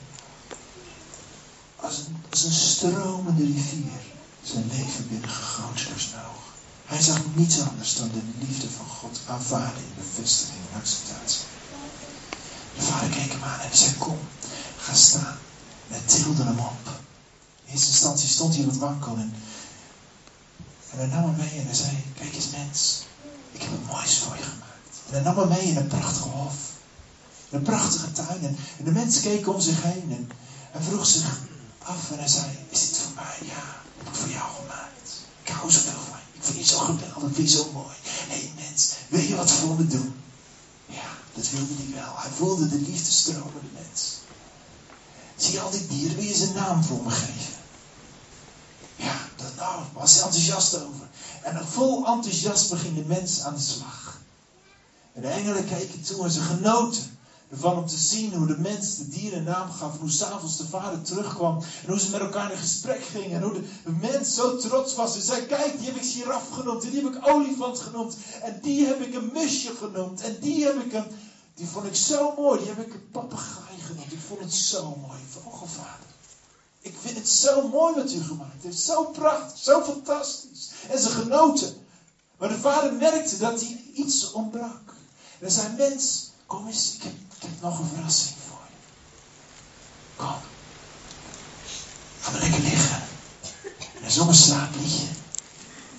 als 1.77 1.99
een, 1.99 2.17
als 2.31 2.45
een 2.45 2.53
stromende 2.53 3.45
rivier 3.45 4.01
zijn 4.43 4.71
leven 4.77 5.09
binnengegoten 5.09 5.89
door 5.89 5.99
zijn 5.99 6.21
ogen. 6.21 6.53
Hij 6.85 7.03
zag 7.03 7.21
niets 7.35 7.61
anders 7.61 7.95
dan 7.95 8.09
de 8.09 8.23
liefde 8.47 8.71
van 8.71 8.87
God 8.87 9.19
aanvaarden 9.27 9.83
in 9.83 9.95
bevestiging 9.97 10.59
en 10.73 10.79
acceptatie. 10.81 11.45
De 12.77 12.83
vader 12.83 13.09
keek 13.09 13.33
hem 13.33 13.43
aan 13.43 13.61
en 13.61 13.77
zei, 13.77 13.95
kom, 13.99 14.19
ga 14.77 14.95
staan. 14.95 15.37
En 15.89 16.07
tilde 16.07 16.43
hem 16.43 16.59
op. 16.59 16.91
In 17.65 17.73
eerste 17.73 17.91
instantie 17.91 18.29
stond 18.29 18.55
hij 18.57 18.65
wat 18.65 18.77
wankel 18.77 19.17
en, 19.17 19.35
en 20.91 20.99
hij 20.99 21.07
nam 21.07 21.25
hem 21.25 21.37
mee 21.37 21.61
en 21.61 21.67
hij 21.67 21.75
zei, 21.75 22.05
kijk 22.15 22.35
eens 22.35 22.51
mens, 22.51 23.03
ik 23.53 23.63
heb 23.63 23.71
het 23.71 23.87
moois 23.87 24.19
voor 24.19 24.37
je 24.37 24.43
gemaakt. 24.43 24.95
En 25.07 25.13
hij 25.13 25.23
nam 25.23 25.39
hem 25.39 25.49
mee 25.49 25.67
in 25.67 25.77
een 25.77 25.87
prachtige 25.87 26.29
hof. 26.29 26.55
Een 27.51 27.63
prachtige 27.63 28.13
tuin. 28.13 28.45
En, 28.45 28.57
en 28.79 28.85
de 28.85 28.91
mens 28.91 29.21
keek 29.21 29.49
om 29.49 29.61
zich 29.61 29.83
heen 29.83 30.07
en 30.11 30.31
hij 30.71 30.83
vroeg 30.83 31.07
zich 31.07 31.41
af 31.83 32.11
en 32.11 32.19
hij 32.19 32.29
zei, 32.29 32.59
is 32.69 32.89
dit 32.89 32.99
voor 32.99 33.13
mij? 33.15 33.39
Ja, 33.41 33.65
heb 33.97 34.09
ik 34.09 34.15
voor 34.15 34.29
jou 34.29 34.49
gemaakt. 34.61 35.09
Ik 35.43 35.49
hou 35.49 35.71
zoveel 35.71 36.01
van 36.11 36.19
je. 36.19 36.39
Ik 36.39 36.45
vind 36.45 36.57
je 36.57 36.65
zo 36.65 36.79
geweldig, 36.79 37.29
ik 37.29 37.35
vind 37.35 37.51
je 37.51 37.57
zo 37.57 37.71
mooi. 37.73 37.97
Hé 38.03 38.39
hey, 38.39 38.51
mens, 38.55 38.93
wil 39.09 39.21
je 39.21 39.37
wat 39.37 39.51
voor 39.51 39.77
me 39.77 39.87
doen? 39.87 40.15
Ja, 40.87 41.09
dat 41.35 41.51
wilde 41.51 41.75
hij 41.77 41.95
wel. 42.01 42.13
Hij 42.17 42.31
voelde 42.31 42.69
de 42.69 42.79
liefde 42.79 43.11
stromen, 43.11 43.61
de 43.61 43.81
mens. 43.81 44.17
Zie 45.37 45.53
je 45.53 45.61
al 45.61 45.71
die 45.71 45.87
dieren, 45.87 46.17
wil 46.17 46.25
je 46.25 46.35
zijn 46.35 46.55
naam 46.55 46.85
voor 46.85 47.03
me 47.03 47.11
geven? 47.11 47.56
Ja, 49.67 49.77
dat 49.77 49.81
nou, 49.81 50.01
was 50.01 50.15
hij 50.15 50.23
enthousiast 50.23 50.75
over. 50.75 51.09
En 51.43 51.67
vol 51.67 52.07
enthousiasme 52.07 52.77
ging 52.77 52.95
de 52.95 53.05
mens 53.07 53.43
aan 53.43 53.55
de 53.55 53.61
slag. 53.61 54.21
En 55.13 55.23
de 55.23 55.29
engelen 55.29 55.67
keken 55.67 56.03
toe 56.03 56.25
en 56.25 56.31
ze 56.31 56.41
genoten 56.41 57.19
ervan 57.51 57.77
om 57.77 57.87
te 57.87 57.97
zien 57.97 58.35
hoe 58.35 58.47
de 58.47 58.59
mens 58.59 58.97
de 58.97 59.09
dieren 59.09 59.45
naam 59.45 59.71
gaf. 59.71 59.93
En 59.93 59.99
hoe 59.99 60.11
s'avonds 60.11 60.57
de 60.57 60.67
vader 60.67 61.03
terugkwam. 61.03 61.57
En 61.57 61.89
hoe 61.89 62.01
ze 62.01 62.11
met 62.11 62.21
elkaar 62.21 62.51
in 62.51 62.59
gesprek 62.59 63.05
gingen. 63.05 63.37
En 63.37 63.43
hoe 63.43 63.53
de, 63.53 63.69
de 63.85 63.93
mens 63.93 64.35
zo 64.35 64.57
trots 64.57 64.95
was. 64.95 65.15
En 65.15 65.23
zei, 65.23 65.47
kijk, 65.47 65.79
die 65.79 65.87
heb 65.87 65.97
ik 65.97 66.13
giraf 66.13 66.49
genoemd. 66.49 66.85
En 66.85 66.91
die 66.91 67.05
heb 67.05 67.15
ik 67.15 67.29
olifant 67.29 67.79
genoemd. 67.79 68.17
En 68.43 68.59
die 68.63 68.87
heb 68.87 69.01
ik 69.01 69.15
een 69.15 69.31
musje 69.33 69.75
genoemd. 69.75 70.21
En 70.21 70.37
die 70.41 70.65
heb 70.65 70.81
ik 70.81 70.93
een... 70.93 71.07
Die 71.55 71.67
vond 71.67 71.87
ik 71.87 71.95
zo 71.95 72.35
mooi. 72.37 72.59
Die 72.59 72.69
heb 72.69 72.87
ik 72.87 72.95
een 72.95 73.11
papegaai 73.11 73.81
genoemd. 73.87 74.13
Ik 74.13 74.21
vond 74.27 74.41
het 74.41 74.55
zo 74.55 74.97
mooi. 74.97 75.21
Vogelvader. 75.31 76.16
Ik 76.87 76.95
vind 77.01 77.17
het 77.17 77.29
zo 77.29 77.69
mooi 77.69 77.95
wat 77.95 78.13
u 78.13 78.23
gemaakt 78.23 78.63
heeft. 78.63 78.79
Zo 78.79 79.05
prachtig. 79.05 79.59
Zo 79.59 79.83
fantastisch. 79.83 80.71
En 80.89 80.99
ze 80.99 81.09
genoten. 81.09 81.75
Maar 82.39 82.49
de 82.49 82.59
vader 82.59 82.93
merkte 82.93 83.39
dat 83.39 83.61
hij 83.61 83.83
iets 83.95 84.33
ontbrak. 84.33 84.95
En 85.39 85.51
zei, 85.51 85.73
mens, 85.77 86.31
kom 86.47 86.67
eens. 86.67 86.95
Ik 86.97 87.03
heb 87.39 87.51
nog 87.61 87.79
een 87.79 87.89
verrassing 87.95 88.37
voor 88.49 88.59
je. 88.71 88.77
Kom. 90.17 90.35
Ga 92.21 92.31
maar 92.31 92.41
lekker 92.41 92.61
liggen. 92.61 93.03
En 93.95 94.03
hij 94.03 94.11
zong 94.11 94.29
een 94.29 94.35
slaapliedje. 94.35 95.07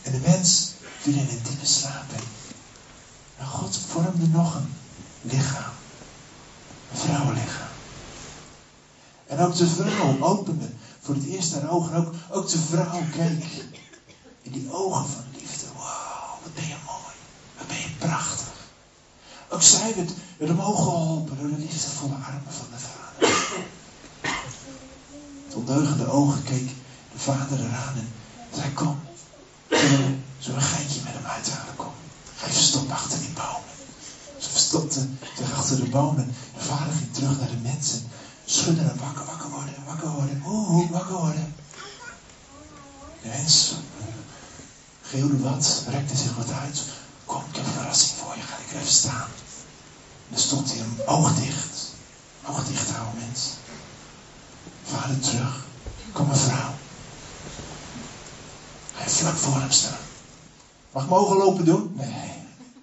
En 0.02 0.12
de 0.12 0.20
mens 0.20 0.72
viel 1.00 1.14
in 1.14 1.30
een 1.30 1.42
diepe 1.44 1.66
slaap. 1.66 2.06
En 3.38 3.46
God 3.46 3.78
vormde 3.88 4.28
nog 4.28 4.56
een 4.56 4.76
lichaam. 5.22 5.74
Een 6.92 6.98
vrouwenlichaam. 6.98 7.67
En 9.28 9.40
ook 9.40 9.56
de 9.56 9.68
vrouw 9.68 10.20
opende 10.20 10.70
voor 11.02 11.16
het 11.16 11.26
eerst 11.26 11.54
haar 11.54 11.70
ogen. 11.70 11.96
Ook, 11.96 12.14
ook 12.30 12.50
de 12.50 12.60
vrouw 12.60 13.02
keek 13.12 13.66
in 14.42 14.52
die 14.52 14.72
ogen 14.72 15.06
van 15.06 15.24
liefde. 15.40 15.66
Wauw, 15.78 16.40
wat 16.44 16.54
ben 16.54 16.68
je 16.68 16.76
mooi. 16.86 17.16
Wat 17.58 17.68
ben 17.68 17.78
je 17.78 17.90
prachtig. 17.98 18.48
Ook 19.50 19.62
zij 19.62 19.96
werd, 19.96 20.12
werd 20.38 20.52
omhoog 20.52 20.84
geholpen 20.84 21.38
door 21.38 21.50
de 21.50 21.58
liefdevolle 21.58 22.14
armen 22.14 22.54
van 22.54 22.66
de 22.72 22.80
vader. 22.80 23.36
Met 25.46 25.56
ondeugende 25.56 26.08
ogen 26.08 26.44
keek 26.44 26.68
de 27.12 27.20
vader 27.20 27.60
eraan 27.60 27.96
en 27.96 28.10
zei: 28.54 28.74
Kom, 28.74 29.00
zullen 29.70 30.22
we 30.40 30.52
een 30.54 30.62
geitje 30.62 31.02
met 31.04 31.14
hem 31.14 31.26
uithalen? 31.26 31.76
Kom, 31.76 31.92
ga 32.36 32.48
even 32.48 32.62
stop 32.62 32.92
achter 32.92 33.20
die 33.20 33.30
bomen. 33.34 33.76
Ze 34.38 34.50
verstopte 34.50 35.08
zich 35.38 35.54
achter 35.54 35.76
de 35.76 35.90
bomen. 35.90 36.34
De 36.54 36.64
vader 36.64 36.94
ging 36.94 37.14
terug 37.14 37.40
naar 37.40 37.50
de 37.50 37.58
mensen. 37.62 38.10
Schudde 38.50 38.82
en 38.82 38.98
wakker, 39.00 39.26
wakker 39.26 39.50
worden, 39.50 39.74
wakker 39.86 40.10
worden. 40.10 40.44
Oeh, 40.46 40.92
wakker 40.92 41.16
worden. 41.16 41.56
De 43.22 43.28
mens 43.28 43.74
geeuwde 45.02 45.40
wat, 45.40 45.84
rekte 45.90 46.18
zich 46.18 46.36
wat 46.36 46.52
uit. 46.52 46.84
Kom, 47.26 47.44
ik 47.50 47.56
heb 47.56 47.66
een 47.66 47.72
verrassing 47.72 48.18
voor 48.18 48.36
je. 48.36 48.42
Ga 48.42 48.56
ik 48.58 48.74
even 48.74 48.94
staan. 48.94 49.28
En 49.28 50.30
dan 50.30 50.40
stond 50.40 50.70
hij 50.70 50.78
hem 50.78 50.96
oog 51.06 51.36
dicht. 51.36 51.94
Oog 52.46 52.66
dicht 52.66 52.90
houden, 52.90 53.28
mens. 53.28 53.50
Vader 54.84 55.20
terug. 55.20 55.66
Kom 56.12 56.28
mevrouw. 56.28 56.74
Hij 58.94 59.10
vlak 59.10 59.36
voor 59.36 59.60
hem 59.60 59.72
staan. 59.72 59.98
Mag 60.92 61.04
ik 61.04 61.10
mogen 61.10 61.38
lopen 61.38 61.66
doen? 61.66 61.94
Nee. 61.96 62.34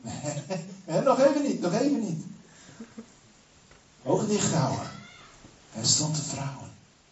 nee. 0.87 1.00
nog 1.00 1.20
even 1.20 1.42
niet, 1.42 1.61
nog 1.61 1.72
even 1.72 2.00
niet. 2.00 2.24
Ogen 4.03 4.29
dicht 4.29 4.53
houden. 4.53 4.94
En 5.75 5.87
stond 5.87 6.17
de 6.17 6.23
vrouw. 6.23 6.63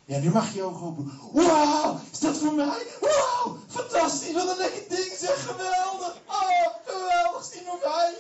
Ja, 0.04 0.18
nu 0.18 0.30
mag 0.30 0.54
je 0.54 0.62
ogen 0.62 0.86
open. 0.86 1.12
Wauw, 1.32 2.00
is 2.12 2.18
dat 2.18 2.36
voor 2.36 2.54
mij? 2.54 2.86
Wauw, 3.00 3.58
fantastisch, 3.68 4.32
wat 4.32 4.48
een 4.48 4.56
lekker 4.56 4.88
ding 4.88 5.12
zeg, 5.18 5.46
geweldig. 5.46 6.16
Oh, 6.26 6.74
geweldig, 6.84 7.40
is 7.40 7.50
die 7.50 7.62
voor 7.66 7.78
mij? 7.84 8.14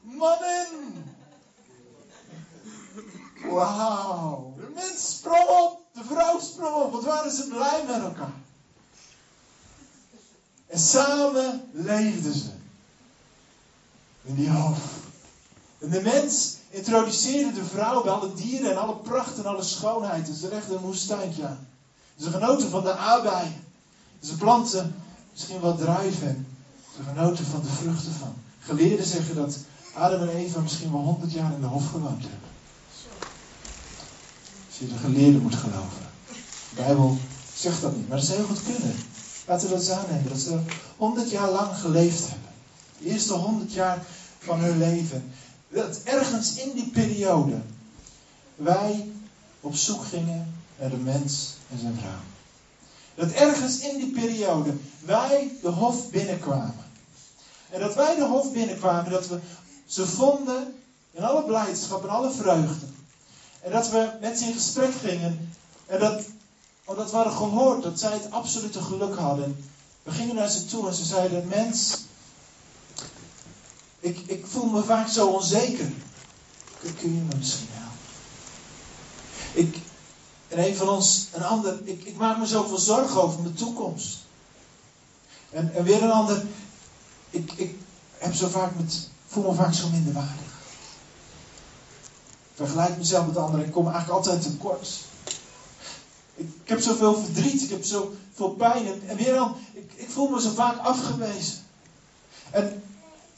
Mannen. 0.00 1.04
Wauw. 3.50 4.54
De 4.56 4.70
mens 4.74 5.16
sprong 5.16 5.48
op, 5.48 5.80
de 5.92 6.04
vrouw 6.04 6.40
sprong 6.40 6.82
op, 6.82 6.92
wat 6.92 7.04
waren 7.04 7.30
ze 7.30 7.48
blij 7.48 7.84
met 7.86 8.02
elkaar. 8.02 8.32
En 10.66 10.78
samen 10.78 11.68
leefden 11.72 12.34
ze. 12.34 12.50
In 14.22 14.34
die 14.34 14.50
hoofd. 14.50 14.99
En 15.80 15.90
de 15.90 16.00
mens 16.00 16.56
introduceerde 16.70 17.52
de 17.52 17.64
vrouw 17.64 18.02
bij 18.02 18.12
alle 18.12 18.34
dieren 18.34 18.70
en 18.70 18.80
alle 18.80 18.96
pracht 18.96 19.38
en 19.38 19.46
alle 19.46 19.62
schoonheid. 19.62 20.28
En 20.28 20.34
ze 20.34 20.48
legden 20.48 20.76
een 20.76 20.82
woestijntje 20.82 21.46
aan. 21.46 21.66
Ze 22.18 22.30
genoten 22.30 22.70
van 22.70 22.82
de 22.82 22.96
aardbeien. 22.96 23.64
Ze 24.22 24.36
planten 24.36 24.94
misschien 25.32 25.60
wat 25.60 25.78
druiven. 25.78 26.46
Ze 26.96 27.02
genoten 27.02 27.44
van 27.44 27.60
de 27.60 27.68
vruchten 27.68 28.12
van. 28.12 28.34
Geleerden 28.60 29.06
zeggen 29.06 29.34
dat 29.34 29.58
Adam 29.94 30.20
en 30.20 30.28
Eva 30.28 30.60
misschien 30.60 30.92
wel 30.92 31.00
honderd 31.00 31.32
jaar 31.32 31.52
in 31.52 31.60
de 31.60 31.66
hof 31.66 31.90
gewoond 31.90 32.22
hebben. 32.22 32.48
Als 34.68 34.78
je 34.78 34.88
de 34.88 34.98
geleerden 34.98 35.42
moet 35.42 35.54
geloven. 35.54 36.08
De 36.28 36.76
Bijbel 36.76 37.18
zegt 37.54 37.82
dat 37.82 37.96
niet, 37.96 38.08
maar 38.08 38.16
dat 38.16 38.26
zou 38.26 38.38
heel 38.38 38.46
goed 38.46 38.62
kunnen. 38.62 38.96
Laten 39.46 39.68
we 39.68 39.74
dat 39.74 39.82
eens 39.82 39.90
aannemen, 39.90 40.28
dat 40.28 40.38
ze 40.38 40.58
honderd 40.96 41.30
jaar 41.30 41.50
lang 41.50 41.76
geleefd 41.76 42.28
hebben. 42.28 42.48
De 42.98 43.04
eerste 43.04 43.32
honderd 43.32 43.72
jaar 43.72 44.04
van 44.38 44.58
hun 44.58 44.78
leven. 44.78 45.32
Dat 45.70 46.00
ergens 46.04 46.54
in 46.54 46.72
die 46.72 46.90
periode 46.90 47.60
wij 48.54 49.12
op 49.60 49.74
zoek 49.74 50.04
gingen 50.04 50.54
naar 50.78 50.90
de 50.90 50.96
mens 50.96 51.54
en 51.70 51.78
zijn 51.78 51.98
vrouw. 51.98 52.20
Dat 53.14 53.30
ergens 53.30 53.78
in 53.78 53.98
die 53.98 54.10
periode 54.10 54.74
wij 55.04 55.52
de 55.62 55.68
hof 55.68 56.10
binnenkwamen. 56.10 56.84
En 57.70 57.80
dat 57.80 57.94
wij 57.94 58.14
de 58.14 58.24
hof 58.24 58.52
binnenkwamen, 58.52 59.10
dat 59.10 59.28
we 59.28 59.40
ze 59.86 60.06
vonden 60.06 60.74
in 61.10 61.22
alle 61.22 61.44
blijdschap 61.44 62.02
en 62.02 62.08
alle 62.08 62.30
vreugde. 62.30 62.86
En 63.60 63.72
dat 63.72 63.90
we 63.90 64.10
met 64.20 64.38
ze 64.38 64.44
in 64.44 64.52
gesprek 64.52 64.94
gingen. 64.94 65.54
En 65.86 66.00
dat, 66.00 66.22
omdat 66.84 67.10
we 67.10 67.16
hadden 67.16 67.34
gehoord 67.34 67.82
dat 67.82 67.98
zij 67.98 68.12
het 68.12 68.30
absolute 68.30 68.82
geluk 68.82 69.16
hadden. 69.18 69.64
We 70.02 70.10
gingen 70.10 70.34
naar 70.34 70.50
ze 70.50 70.64
toe 70.64 70.88
en 70.88 70.94
ze 70.94 71.04
zeiden: 71.04 71.48
Mens, 71.48 71.98
ik, 74.00 74.18
ik 74.26 74.46
voel 74.46 74.66
me 74.66 74.82
vaak 74.82 75.08
zo 75.08 75.26
onzeker. 75.26 75.92
Kun 76.80 77.14
je 77.14 77.20
me 77.20 77.36
misschien 77.36 77.68
helpen? 77.70 77.98
Ik, 79.52 79.76
en 80.48 80.58
een 80.58 80.76
van 80.76 80.88
ons, 80.88 81.28
een 81.32 81.42
ander, 81.42 81.80
ik, 81.84 82.04
ik 82.04 82.16
maak 82.16 82.38
me 82.38 82.46
zoveel 82.46 82.78
zorgen 82.78 83.22
over 83.22 83.42
mijn 83.42 83.54
toekomst. 83.54 84.18
En, 85.50 85.74
en 85.74 85.84
weer 85.84 86.02
een 86.02 86.10
ander, 86.10 86.46
ik, 87.30 87.52
ik 87.52 87.74
heb 88.18 88.34
zo 88.34 88.48
vaak 88.48 88.76
met, 88.76 89.08
voel 89.26 89.50
me 89.50 89.54
vaak 89.54 89.74
zo 89.74 89.88
minderwaardig. 89.88 90.58
Ik 92.50 92.66
vergelijk 92.66 92.96
mezelf 92.96 93.26
met 93.26 93.36
anderen, 93.36 93.66
ik 93.66 93.72
kom 93.72 93.88
eigenlijk 93.88 94.16
altijd 94.16 94.42
tekort. 94.42 94.88
Ik, 96.34 96.48
ik 96.62 96.68
heb 96.68 96.80
zoveel 96.80 97.22
verdriet, 97.22 97.62
ik 97.62 97.70
heb 97.70 97.84
zoveel 97.84 98.50
pijn. 98.50 99.08
En, 99.08 99.16
weer 99.16 99.34
dan, 99.34 99.56
ik, 99.72 99.92
ik 99.94 100.10
voel 100.10 100.28
me 100.28 100.40
zo 100.40 100.50
vaak 100.50 100.78
afgewezen. 100.78 101.58
En 102.50 102.82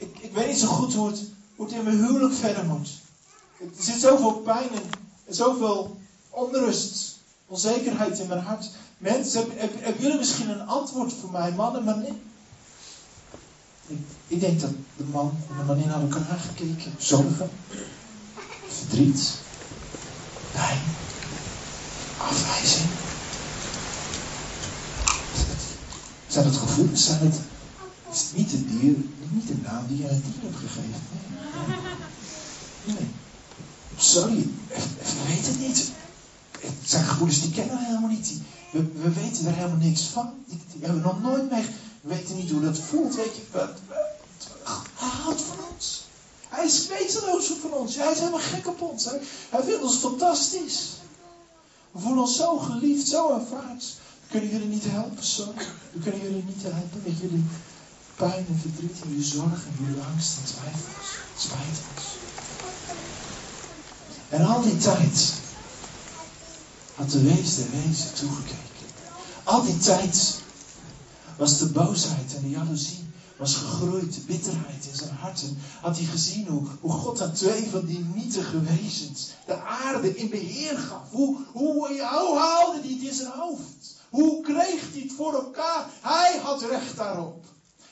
ik, 0.02 0.18
ik 0.18 0.32
weet 0.32 0.46
niet 0.46 0.58
zo 0.58 0.66
goed 0.66 0.94
hoe 0.94 1.06
het, 1.06 1.22
hoe 1.56 1.66
het 1.66 1.74
in 1.74 1.84
mijn 1.84 2.04
huwelijk 2.06 2.34
verder 2.34 2.64
moet. 2.64 2.88
Er 3.58 3.84
zit 3.84 4.00
zoveel 4.00 4.32
pijn 4.32 4.70
en, 4.70 4.82
en 5.24 5.34
zoveel 5.34 5.96
onrust, 6.30 7.18
onzekerheid 7.46 8.18
in 8.18 8.28
mijn 8.28 8.40
hart. 8.40 8.70
Mensen, 8.98 9.46
hebben 9.56 10.02
jullie 10.02 10.18
misschien 10.18 10.50
een 10.50 10.66
antwoord 10.66 11.12
voor 11.12 11.30
mij, 11.30 11.52
mannen, 11.52 11.84
maar 11.84 11.98
nee. 11.98 12.22
Ik, 13.86 13.98
ik 14.26 14.40
denk 14.40 14.60
dat 14.60 14.70
de 14.96 15.04
man 15.04 15.34
en 15.50 15.56
de 15.58 15.64
manin 15.64 15.86
naar 15.86 16.00
elkaar 16.00 16.26
aangekeken. 16.30 16.94
Zorgen, 16.98 17.50
verdriet, 18.68 19.32
pijn, 20.52 20.80
afwijzing. 22.18 22.90
Zijn 26.26 26.44
het 26.44 26.56
gevoelens? 26.56 27.04
Zijn 27.04 27.18
het, 27.20 27.40
is 28.12 28.20
het 28.20 28.36
niet 28.36 28.50
de, 28.50 28.64
dier, 28.64 28.96
niet 29.30 29.46
de 29.46 29.56
naam 29.62 29.86
die 29.88 29.98
je 29.98 30.08
aan 30.08 30.14
het 30.14 30.24
dier 30.24 30.42
hebt 30.42 30.56
gegeven? 30.56 31.02
Nee. 32.84 32.96
nee. 32.96 33.08
Sorry, 33.96 34.38
ik 34.38 35.26
weet 35.26 35.46
het 35.46 35.58
niet. 35.58 35.90
Het 36.60 36.72
zijn 36.84 37.04
gevoelens 37.04 37.40
die 37.40 37.50
kennen 37.50 37.78
we 37.78 37.84
helemaal 37.84 38.08
niet. 38.10 38.32
We, 38.70 38.82
we 39.02 39.12
weten 39.12 39.46
er 39.46 39.54
helemaal 39.54 39.76
niks 39.76 40.02
van. 40.02 40.30
Die, 40.46 40.60
hebben 40.80 41.02
we 41.02 41.06
nog 41.06 41.22
nooit 41.22 41.50
mee. 41.50 41.64
We 42.00 42.14
weten 42.14 42.36
niet 42.36 42.50
hoe 42.50 42.60
dat 42.60 42.78
voelt. 42.78 43.14
Weet 43.14 43.36
je, 43.36 43.42
wat, 43.50 43.78
hij 44.94 45.08
houdt 45.08 45.40
van 45.40 45.56
ons. 45.74 46.04
Hij 46.48 46.64
is 46.64 46.86
wezenloos 46.86 47.52
van 47.60 47.72
ons. 47.72 47.96
Hij 47.96 48.12
is 48.12 48.18
helemaal 48.18 48.40
gek 48.40 48.66
op 48.66 48.80
ons. 48.80 49.04
Hij, 49.04 49.20
hij 49.50 49.62
vindt 49.62 49.82
ons 49.82 49.96
fantastisch. 49.96 50.90
We 51.90 51.98
voelen 52.00 52.22
ons 52.22 52.36
zo 52.36 52.58
geliefd, 52.58 53.08
zo 53.08 53.32
aanvaard. 53.32 53.84
We 54.20 54.28
kunnen 54.30 54.50
jullie 54.50 54.68
niet 54.68 54.84
helpen, 54.86 55.24
zo. 55.24 55.52
We 55.92 56.00
kunnen 56.00 56.20
jullie 56.20 56.44
niet 56.46 56.62
helpen 56.62 57.02
met 57.04 57.18
jullie 57.18 57.44
pijn 58.16 58.46
en 58.48 58.58
verdriet 58.60 59.00
en 59.02 59.08
jullie 59.08 59.24
zorg 59.24 59.66
en 59.66 59.84
jullie 59.84 60.02
angst 60.02 60.36
en 60.38 60.44
twijfels. 60.44 61.20
En 64.28 64.44
al 64.44 64.62
die 64.62 64.76
tijd 64.76 65.32
had 66.94 67.10
de 67.10 67.22
wees 67.22 67.54
der 67.54 67.70
wezen 67.70 68.14
toegekeken. 68.14 68.60
Al 69.44 69.62
die 69.62 69.78
tijd 69.78 70.40
was 71.36 71.58
de 71.58 71.66
boosheid 71.66 72.34
en 72.36 72.42
de 72.42 72.50
jaloezie 72.50 73.10
was 73.36 73.54
gegroeid, 73.54 74.14
de 74.14 74.20
bitterheid 74.20 74.86
in 74.90 74.96
zijn 74.96 75.14
hart. 75.14 75.42
En 75.42 75.58
had 75.80 75.96
hij 75.96 76.06
gezien 76.06 76.46
hoe, 76.46 76.66
hoe 76.80 76.90
God 76.90 77.20
aan 77.20 77.32
twee 77.32 77.68
van 77.70 77.86
die 77.86 78.04
nietige 78.14 78.60
wezens 78.60 79.30
de 79.46 79.60
aarde 79.62 80.16
in 80.16 80.30
beheer 80.30 80.78
gaf. 80.78 81.10
Hoe, 81.10 81.36
hoe, 81.52 81.74
hoe 81.88 82.38
haalde 82.38 82.80
hij 82.80 82.90
het 82.90 83.02
in 83.02 83.14
zijn 83.14 83.32
hoofd? 83.32 83.96
Hoe 84.10 84.42
kreeg 84.42 84.92
hij 84.92 85.00
het 85.02 85.12
voor 85.16 85.34
elkaar? 85.34 85.86
Hij 86.00 86.40
had 86.42 86.62
recht 86.62 86.96
daarop. 86.96 87.44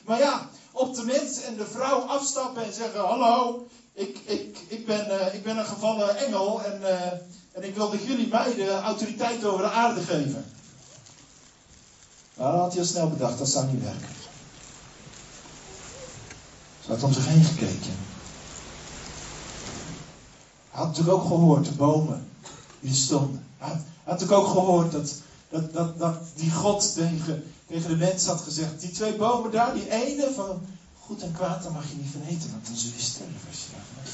Maar 0.05 0.19
ja, 0.19 0.49
op 0.71 0.95
de 0.95 1.03
mens 1.03 1.41
en 1.41 1.55
de 1.55 1.65
vrouw 1.65 1.99
afstappen 1.99 2.65
en 2.65 2.73
zeggen: 2.73 2.99
Hallo, 2.99 3.67
ik, 3.93 4.17
ik, 4.25 4.57
ik, 4.67 4.85
ben, 4.85 5.07
uh, 5.07 5.33
ik 5.33 5.43
ben 5.43 5.57
een 5.57 5.65
gevallen 5.65 6.17
engel 6.17 6.63
en, 6.63 6.81
uh, 6.81 7.11
en 7.51 7.63
ik 7.63 7.75
wil 7.75 7.89
dat 7.89 8.03
jullie 8.03 8.27
mij 8.27 8.55
de 8.55 8.79
autoriteit 8.81 9.45
over 9.45 9.61
de 9.61 9.71
aarde 9.71 10.01
geven. 10.01 10.45
Nou, 12.33 12.51
dan 12.51 12.61
had 12.61 12.71
hij 12.71 12.81
al 12.81 12.87
snel 12.87 13.09
bedacht, 13.09 13.37
dat 13.37 13.49
zou 13.49 13.65
niet 13.65 13.83
werken. 13.83 14.09
Ze 16.85 16.91
had 16.91 17.03
om 17.03 17.13
zich 17.13 17.27
heen 17.27 17.43
gekeken. 17.43 18.09
Hij 20.69 20.79
had 20.79 20.87
natuurlijk 20.87 21.17
ook 21.17 21.27
gehoord, 21.27 21.65
de 21.65 21.71
bomen 21.71 22.29
die 22.79 22.93
stonden. 22.93 23.45
Hij 23.57 23.67
had, 23.67 23.77
had 24.03 24.19
natuurlijk 24.19 24.41
ook 24.41 24.47
gehoord 24.47 24.91
dat, 24.91 25.13
dat, 25.49 25.73
dat, 25.73 25.99
dat 25.99 26.15
die 26.35 26.51
God 26.51 26.93
tegen, 26.93 27.43
tegen 27.71 27.89
de 27.89 27.95
mens 27.95 28.25
had 28.25 28.41
gezegd: 28.41 28.79
Die 28.79 28.91
twee 28.91 29.15
bomen 29.15 29.51
daar, 29.51 29.73
die 29.73 29.89
ene 29.89 30.31
van 30.35 30.61
goed 30.99 31.21
en 31.21 31.31
kwaad, 31.31 31.63
daar 31.63 31.71
mag 31.71 31.89
je 31.89 31.95
niet 31.95 32.11
van 32.11 32.21
eten, 32.21 32.51
want 32.51 32.65
dan 32.65 32.75
zul 32.75 32.91
je 32.95 33.01
sterven 33.03 33.47
als 33.49 33.57
je 33.57 33.71
daarvan. 33.71 34.13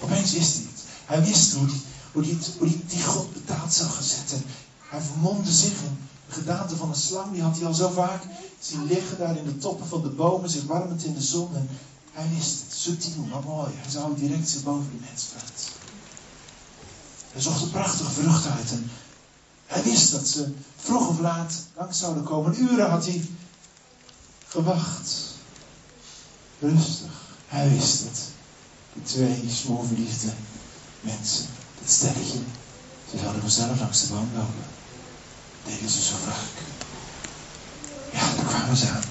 Opeens 0.00 0.32
wist 0.32 0.54
hij 0.54 0.62
het. 0.62 0.82
Hij 1.04 1.24
wist 1.24 1.52
hoe 1.52 1.66
die, 1.66 1.82
hoe 2.12 2.22
die, 2.22 2.38
hoe 2.58 2.68
die, 2.68 2.84
die 2.86 3.02
God 3.02 3.32
betaald 3.32 3.72
zou 3.72 3.90
gaan 3.90 4.02
zetten. 4.02 4.42
Hij 4.88 5.00
vermomde 5.00 5.52
zich 5.52 5.82
in 5.82 5.98
de 6.26 6.32
gedaante 6.32 6.76
van 6.76 6.88
een 6.88 6.94
slang. 6.94 7.32
Die 7.32 7.42
had 7.42 7.56
hij 7.56 7.66
al 7.66 7.74
zo 7.74 7.90
vaak 7.90 8.22
zien 8.60 8.86
liggen 8.86 9.18
daar 9.18 9.36
in 9.36 9.44
de 9.44 9.58
toppen 9.58 9.86
van 9.86 10.02
de 10.02 10.08
bomen, 10.08 10.50
zich 10.50 10.64
warmend 10.64 11.04
in 11.04 11.14
de 11.14 11.22
zon. 11.22 11.54
En 11.54 11.68
hij 12.12 12.28
wist 12.34 12.60
het, 12.60 12.78
subtiel, 12.78 13.22
maar 13.30 13.42
mooi. 13.42 13.72
Hij 13.74 13.90
zou 13.90 14.16
direct 14.16 14.48
zich 14.48 14.62
boven 14.62 14.90
de 14.90 15.04
mens 15.06 15.24
plaatsen. 15.24 15.72
Hij 17.32 17.42
zocht 17.42 17.62
een 17.62 17.70
prachtige 17.70 18.10
vrucht 18.10 18.46
uit. 18.46 18.70
En 18.70 18.90
hij 19.72 19.82
wist 19.82 20.12
dat 20.12 20.26
ze 20.26 20.52
vroeg 20.76 21.08
of 21.08 21.18
laat 21.18 21.54
langs 21.76 21.98
zouden 21.98 22.22
komen. 22.22 22.60
Uren 22.60 22.90
had 22.90 23.06
hij 23.06 23.24
gewacht. 24.48 25.10
Rustig. 26.58 27.10
Hij 27.46 27.70
wist 27.70 28.02
het. 28.04 28.20
Die 28.92 29.02
twee 29.02 29.44
smoorverliefde 29.48 30.28
mensen, 31.00 31.46
dat 31.80 31.90
stelletje, 31.90 32.38
ze 33.10 33.18
zouden 33.18 33.40
vanzelf 33.40 33.80
langs 33.80 34.00
de 34.00 34.12
boom 34.12 34.28
lopen. 34.34 34.64
Deden 35.64 35.88
ze 35.88 36.02
zo 36.02 36.14
vaak. 36.24 36.64
Ja, 38.12 38.34
daar 38.36 38.44
kwamen 38.44 38.76
ze 38.76 38.88
aan. 38.88 39.02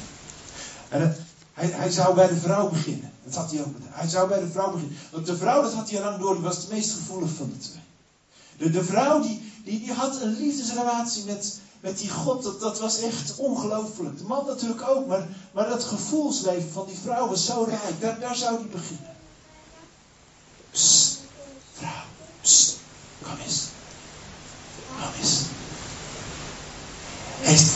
En 0.89 1.25
hij, 1.53 1.67
hij 1.67 1.91
zou 1.91 2.15
bij 2.15 2.27
de 2.27 2.35
vrouw 2.35 2.69
beginnen. 2.69 3.11
Dat 3.23 3.35
had 3.35 3.51
hij 3.51 3.59
ook 3.59 3.73
gedaan. 3.75 3.91
Hij 3.91 4.07
zou 4.07 4.27
bij 4.27 4.39
de 4.39 4.49
vrouw 4.49 4.71
beginnen. 4.71 4.97
Want 5.11 5.25
de 5.25 5.37
vrouw, 5.37 5.61
dat 5.61 5.73
had 5.73 5.89
hij 5.89 6.01
al 6.01 6.09
lang 6.09 6.21
door, 6.21 6.33
die 6.33 6.43
was 6.43 6.67
de 6.67 6.73
meest 6.73 6.91
gevoelig 6.91 7.29
van 7.37 7.49
de 7.49 7.57
twee. 7.57 7.83
De, 8.57 8.69
de 8.69 8.83
vrouw, 8.83 9.21
die, 9.21 9.50
die, 9.63 9.79
die 9.79 9.93
had 9.93 10.21
een 10.21 10.37
liefdesrelatie 10.37 11.25
met, 11.25 11.59
met 11.79 11.97
die 11.97 12.09
God. 12.09 12.43
Dat, 12.43 12.59
dat 12.59 12.79
was 12.79 12.99
echt 12.99 13.35
ongelooflijk. 13.35 14.17
De 14.17 14.23
man 14.23 14.45
natuurlijk 14.45 14.87
ook, 14.87 15.07
maar, 15.07 15.27
maar 15.51 15.69
dat 15.69 15.83
gevoelsleven 15.83 16.71
van 16.71 16.85
die 16.85 16.97
vrouw 17.03 17.27
was 17.27 17.45
zo 17.45 17.63
rijk. 17.63 18.01
Daar, 18.01 18.19
daar 18.19 18.35
zou 18.35 18.55
hij 18.55 18.67
beginnen. 18.67 19.15
Psst, 20.71 21.17
vrouw, 21.73 22.03
psst, 22.41 22.75
kom 23.21 23.37
eens. 23.45 23.63
Kom 24.87 25.13
eens. 25.19 25.39
Heeft, 27.41 27.71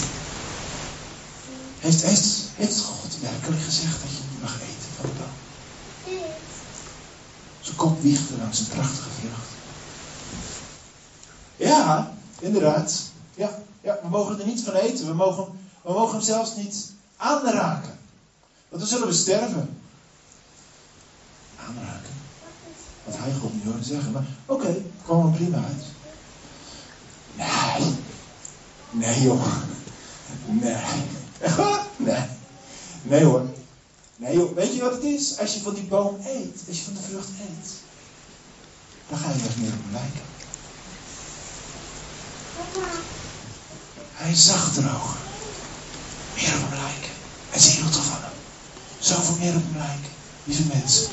heeft, 1.80 2.02
heeft, 2.02 2.26
heeft 2.56 2.80
God 2.80 3.20
werkelijk 3.22 3.62
gezegd 3.62 4.02
dat 4.02 4.10
je 4.10 4.24
niet 4.32 4.42
mag 4.42 4.54
eten 4.54 4.90
van 4.96 5.06
de 5.06 5.12
boom? 5.12 5.34
Zijn 7.62 7.76
kop 7.76 8.02
wiegde 8.02 8.38
langs 8.38 8.60
een 8.60 8.68
prachtige 8.68 9.10
vrucht. 9.20 9.55
Ja, 11.58 12.14
inderdaad. 12.40 13.02
Ja, 13.36 13.60
ja, 13.82 14.00
we 14.02 14.10
mogen 14.10 14.40
er 14.40 14.46
niet 14.46 14.64
van 14.64 14.74
eten. 14.74 15.08
We 15.08 15.14
mogen, 15.14 15.46
we 15.82 15.92
mogen 15.92 16.16
hem 16.16 16.26
zelfs 16.26 16.56
niet 16.56 16.92
aanraken. 17.18 17.98
Want 18.70 18.82
dan 18.82 18.88
zullen 18.88 19.08
we 19.08 19.14
sterven. 19.14 19.78
Aanraken. 21.68 22.14
Wat 23.04 23.18
hij 23.18 23.34
God 23.34 23.54
niet 23.54 23.64
hoorde 23.64 23.84
zeggen. 23.84 24.12
Maar 24.12 24.26
oké, 24.46 24.62
okay, 24.62 24.86
kwam 25.04 25.26
er 25.26 25.32
prima 25.32 25.58
uit. 25.58 25.84
Nee. 27.36 27.96
Nee 28.90 29.22
joh. 29.22 29.46
Nee. 30.46 30.84
Nee. 31.98 32.24
Nee 33.02 33.24
hoor. 33.24 33.46
Nee 34.16 34.36
joh. 34.38 34.56
Weet 34.56 34.76
je 34.76 34.82
wat 34.82 34.94
het 34.94 35.04
is? 35.04 35.38
Als 35.40 35.54
je 35.54 35.62
van 35.62 35.74
die 35.74 35.84
boom 35.84 36.18
eet. 36.26 36.64
Als 36.68 36.78
je 36.78 36.84
van 36.84 36.94
de 36.94 37.00
vrucht 37.00 37.30
eet. 37.30 37.70
Dan 39.10 39.18
ga 39.18 39.30
je 39.30 39.34
er 39.34 39.60
meer 39.60 39.74
op 39.74 39.92
lijken. 39.92 40.35
Hij 44.14 44.36
zag 44.36 44.74
droog. 44.74 45.18
Meer 46.36 46.54
op 46.56 46.70
hem 46.70 46.80
lijken. 46.84 47.12
En 47.52 47.60
ze 47.60 47.70
hield 47.70 47.96
van 47.96 48.22
hem. 48.26 48.38
Zoveel 49.00 49.36
meer 49.36 49.56
op 49.56 49.64
hem 49.70 49.78
lijken. 49.78 50.12
Lieve 50.44 50.64
mensen. 50.74 51.08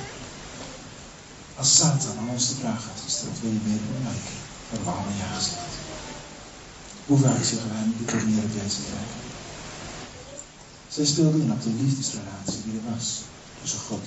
Als 1.56 1.76
Satan 1.76 2.18
aan 2.18 2.28
ons 2.28 2.48
de 2.48 2.54
vraag 2.54 2.84
had 2.84 3.00
gesteld, 3.04 3.40
wil 3.40 3.52
je 3.52 3.60
meer 3.66 3.80
op 3.86 3.94
hem 3.94 4.04
lijken? 4.10 4.36
Hebben 4.68 4.86
we 4.88 4.94
allemaal 4.94 5.18
ja 5.22 5.30
gezegd. 5.36 5.72
Hoe 7.06 7.18
vaak 7.18 7.44
zeggen 7.50 7.68
wij 7.72 7.84
ik 8.02 8.10
wil 8.10 8.26
meer 8.28 8.44
op 8.48 8.52
deze 8.60 8.80
lijken? 8.94 9.20
Zij 10.94 11.06
speelde 11.06 11.38
in 11.38 11.52
op 11.52 11.62
de 11.62 11.74
liefdesrelatie 11.82 12.62
die 12.64 12.74
er 12.78 12.90
was 12.92 13.06
tussen 13.60 13.80
God. 13.88 14.06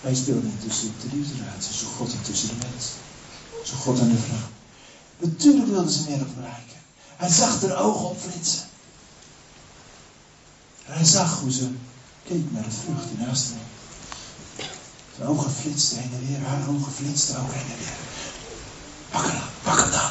Hij 0.00 0.14
speelde 0.14 0.46
in 0.52 0.58
tussen 0.64 0.92
de 1.00 1.08
liefdesrelatie 1.16 1.68
tussen 1.70 1.94
God 1.96 2.12
en 2.12 2.22
tussen 2.22 2.48
de 2.48 2.56
mens. 2.66 2.84
Tussen 3.60 3.78
God 3.78 3.98
en 3.98 4.08
de 4.08 4.20
vrouw. 4.26 4.53
Natuurlijk 5.18 5.66
wilden 5.66 5.92
ze 5.92 6.02
meer 6.08 6.18
lijken. 6.18 6.80
Hij 7.16 7.28
zag 7.30 7.60
haar 7.60 7.76
ogen 7.76 8.08
opflitsen. 8.08 8.62
En 10.86 10.94
hij 10.94 11.04
zag 11.04 11.40
hoe 11.40 11.52
ze 11.52 11.68
keek 12.24 12.52
naar 12.52 12.62
de 12.62 12.70
vrucht 12.70 13.08
die 13.08 13.26
naast 13.26 13.44
hem. 13.48 13.58
Zijn 15.16 15.28
ogen 15.28 15.50
flitsten 15.50 15.98
heen 15.98 16.12
en 16.12 16.26
weer, 16.26 16.46
haar 16.46 16.68
ogen 16.68 16.92
flitsten 16.92 17.40
ook 17.40 17.52
heen 17.52 17.72
en 17.72 17.78
weer. 17.78 17.96
Pak 19.10 19.24
hem 19.24 19.32
dan, 19.32 19.48
pak 19.62 19.78
hem 19.78 19.90
dan. 19.90 20.10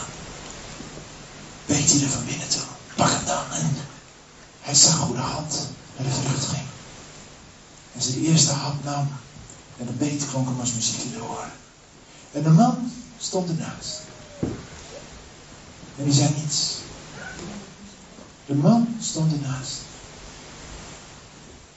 Weet 1.65 1.91
hij 1.91 2.01
er 2.01 2.09
van 2.09 2.25
binnen 2.25 2.49
toe. 2.49 2.61
Pak 2.95 3.09
hem 3.09 3.25
dan. 3.25 3.51
En 3.51 3.75
hij 4.61 4.75
zag 4.75 4.97
hoe 4.97 5.15
de 5.15 5.21
hand 5.21 5.67
naar 5.97 6.07
de 6.07 6.13
vrucht 6.13 6.45
ging. 6.45 6.67
En 7.93 8.01
ze 8.01 8.11
de 8.11 8.21
eerste 8.21 8.51
hap 8.51 8.83
nam. 8.83 9.07
En 9.77 9.85
de 9.85 9.91
beet 9.91 10.27
klonk 10.29 10.47
hem 10.47 10.59
als 10.59 10.73
muziek 10.73 11.01
in 11.01 11.11
de 11.11 11.23
oren. 11.23 11.51
En 12.31 12.43
de 12.43 12.49
man 12.49 12.91
stond 13.17 13.49
ernaast. 13.49 14.01
En 15.97 16.03
die 16.03 16.13
zei 16.13 16.33
niets. 16.35 16.77
De 18.45 18.55
man 18.55 18.95
stond 18.99 19.31
ernaast. 19.31 19.77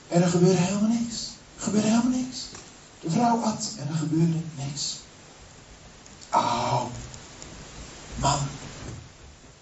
En 0.08 0.22
er 0.22 0.28
gebeurde 0.28 0.60
helemaal 0.60 0.90
niks. 0.90 1.30
Er 1.56 1.62
gebeurde 1.62 1.88
helemaal 1.88 2.20
niks. 2.20 2.38
De 3.00 3.10
vrouw 3.10 3.40
at 3.40 3.74
en 3.78 3.88
er 3.88 3.94
gebeurde 3.94 4.40
niks. 4.56 4.96
Oh, 6.32 6.84
man. 8.16 8.38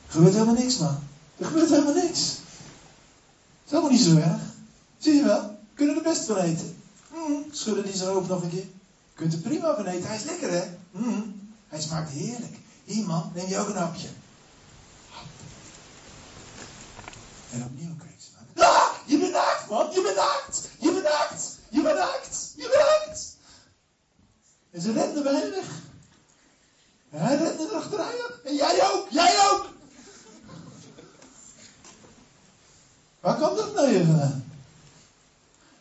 Er 0.06 0.12
gebeurt 0.12 0.32
helemaal 0.32 0.54
niks, 0.54 0.78
man. 0.78 0.98
Er 1.38 1.46
gebeurt 1.46 1.70
helemaal 1.70 1.94
niks. 1.94 2.20
Het 2.20 3.64
is 3.64 3.70
helemaal 3.70 3.90
niet 3.90 4.00
zo 4.00 4.16
erg. 4.16 4.40
Zie 4.98 5.14
je 5.14 5.24
wel? 5.24 5.40
We 5.42 5.74
kunnen 5.74 5.96
er 5.96 6.02
best 6.02 6.24
van 6.24 6.36
eten. 6.36 6.76
Mm, 7.14 7.44
schudden 7.50 7.84
die 7.84 7.96
zijn 7.96 8.10
hoofd 8.10 8.28
nog 8.28 8.42
een 8.42 8.50
keer. 8.50 8.66
Kunt 9.14 9.32
er 9.32 9.38
prima 9.38 9.74
van 9.74 9.86
eten. 9.86 10.08
Hij 10.08 10.16
is 10.16 10.24
lekker, 10.24 10.50
hè? 10.50 10.64
Mm, 10.90 11.50
hij 11.68 11.80
smaakt 11.80 12.10
heerlijk. 12.10 12.56
Hier, 12.84 13.06
man, 13.06 13.30
neem 13.34 13.48
je 13.48 13.58
ook 13.58 13.68
een 13.68 13.76
hapje. 13.76 14.08
En 17.54 17.64
opnieuw 17.64 17.96
kreeg 17.96 18.20
ze. 18.20 18.62
Ah, 18.62 18.88
je 19.06 19.18
bent 19.18 19.32
naakt, 19.32 19.68
man. 19.70 19.90
Je 19.92 20.02
bent 20.02 20.16
naakt. 20.16 20.68
Je 20.78 20.92
bent 20.92 21.04
naakt. 21.04 21.58
Je 21.68 21.82
bent 21.82 21.96
naakt. 21.96 22.52
Je 22.56 22.62
bent 22.62 22.88
naakt. 22.88 23.36
En 24.70 24.80
ze 24.80 24.92
rende 24.92 25.22
weg. 25.22 25.66
En 27.10 27.20
hij 27.20 27.36
rende 27.36 27.68
erachteraan. 27.70 28.12
En 28.44 28.54
jij 28.54 28.90
ook. 28.92 29.06
Jij 29.10 29.50
ook. 29.50 29.66
Waar 33.20 33.36
kwam 33.36 33.56
dat 33.56 33.74
nou 33.74 33.90
weer 33.90 34.04
vandaan? 34.04 34.44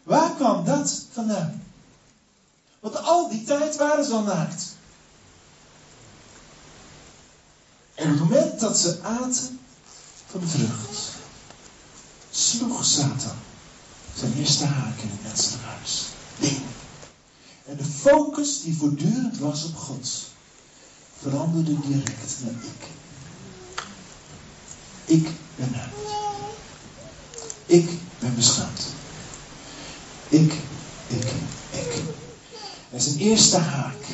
Waar 0.03 0.35
kwam 0.35 0.65
dat 0.65 1.05
vandaan? 1.11 1.63
Want 2.79 2.95
al 2.95 3.29
die 3.29 3.43
tijd 3.43 3.75
waren 3.75 4.05
ze 4.05 4.13
al 4.13 4.21
naakt. 4.21 4.75
En 7.95 8.03
op 8.05 8.19
het 8.19 8.29
moment 8.29 8.59
dat 8.59 8.77
ze 8.77 8.99
aten 9.01 9.59
van 10.27 10.39
de 10.39 10.47
vrucht, 10.47 11.12
sloeg 12.57 12.85
Satan 12.85 13.37
zijn 14.17 14.33
eerste 14.37 14.65
haak 14.65 14.97
in 14.97 15.09
het 15.09 15.23
menselijk 15.23 15.63
huis. 15.63 16.05
Ding. 16.39 16.61
En 17.65 17.77
de 17.77 17.83
focus 17.83 18.61
die 18.61 18.77
voortdurend 18.77 19.37
was 19.37 19.63
op 19.63 19.75
God, 19.75 20.09
veranderde 21.21 21.79
direct 21.79 22.35
naar 22.41 22.63
ik. 22.63 22.87
Ik 25.05 25.29
ben 25.55 25.71
naakt. 25.71 25.93
Ik 27.65 27.89
ben 28.19 28.35
beschaamd. 28.35 28.81
Ik, 30.29 30.53
ik, 31.07 31.31
ik. 31.69 32.03
En 32.89 33.01
zijn 33.01 33.17
eerste 33.17 33.57
haak, 33.57 34.05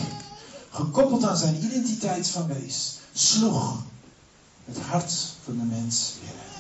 gekoppeld 0.70 1.24
aan 1.24 1.38
zijn 1.38 1.64
identiteit 1.64 2.28
van 2.28 2.48
wees, 2.48 2.98
sloeg 3.14 3.84
het 4.66 4.78
hart 4.80 5.12
van 5.44 5.58
de 5.58 5.64
mens 5.64 6.14
binnen. 6.20 6.59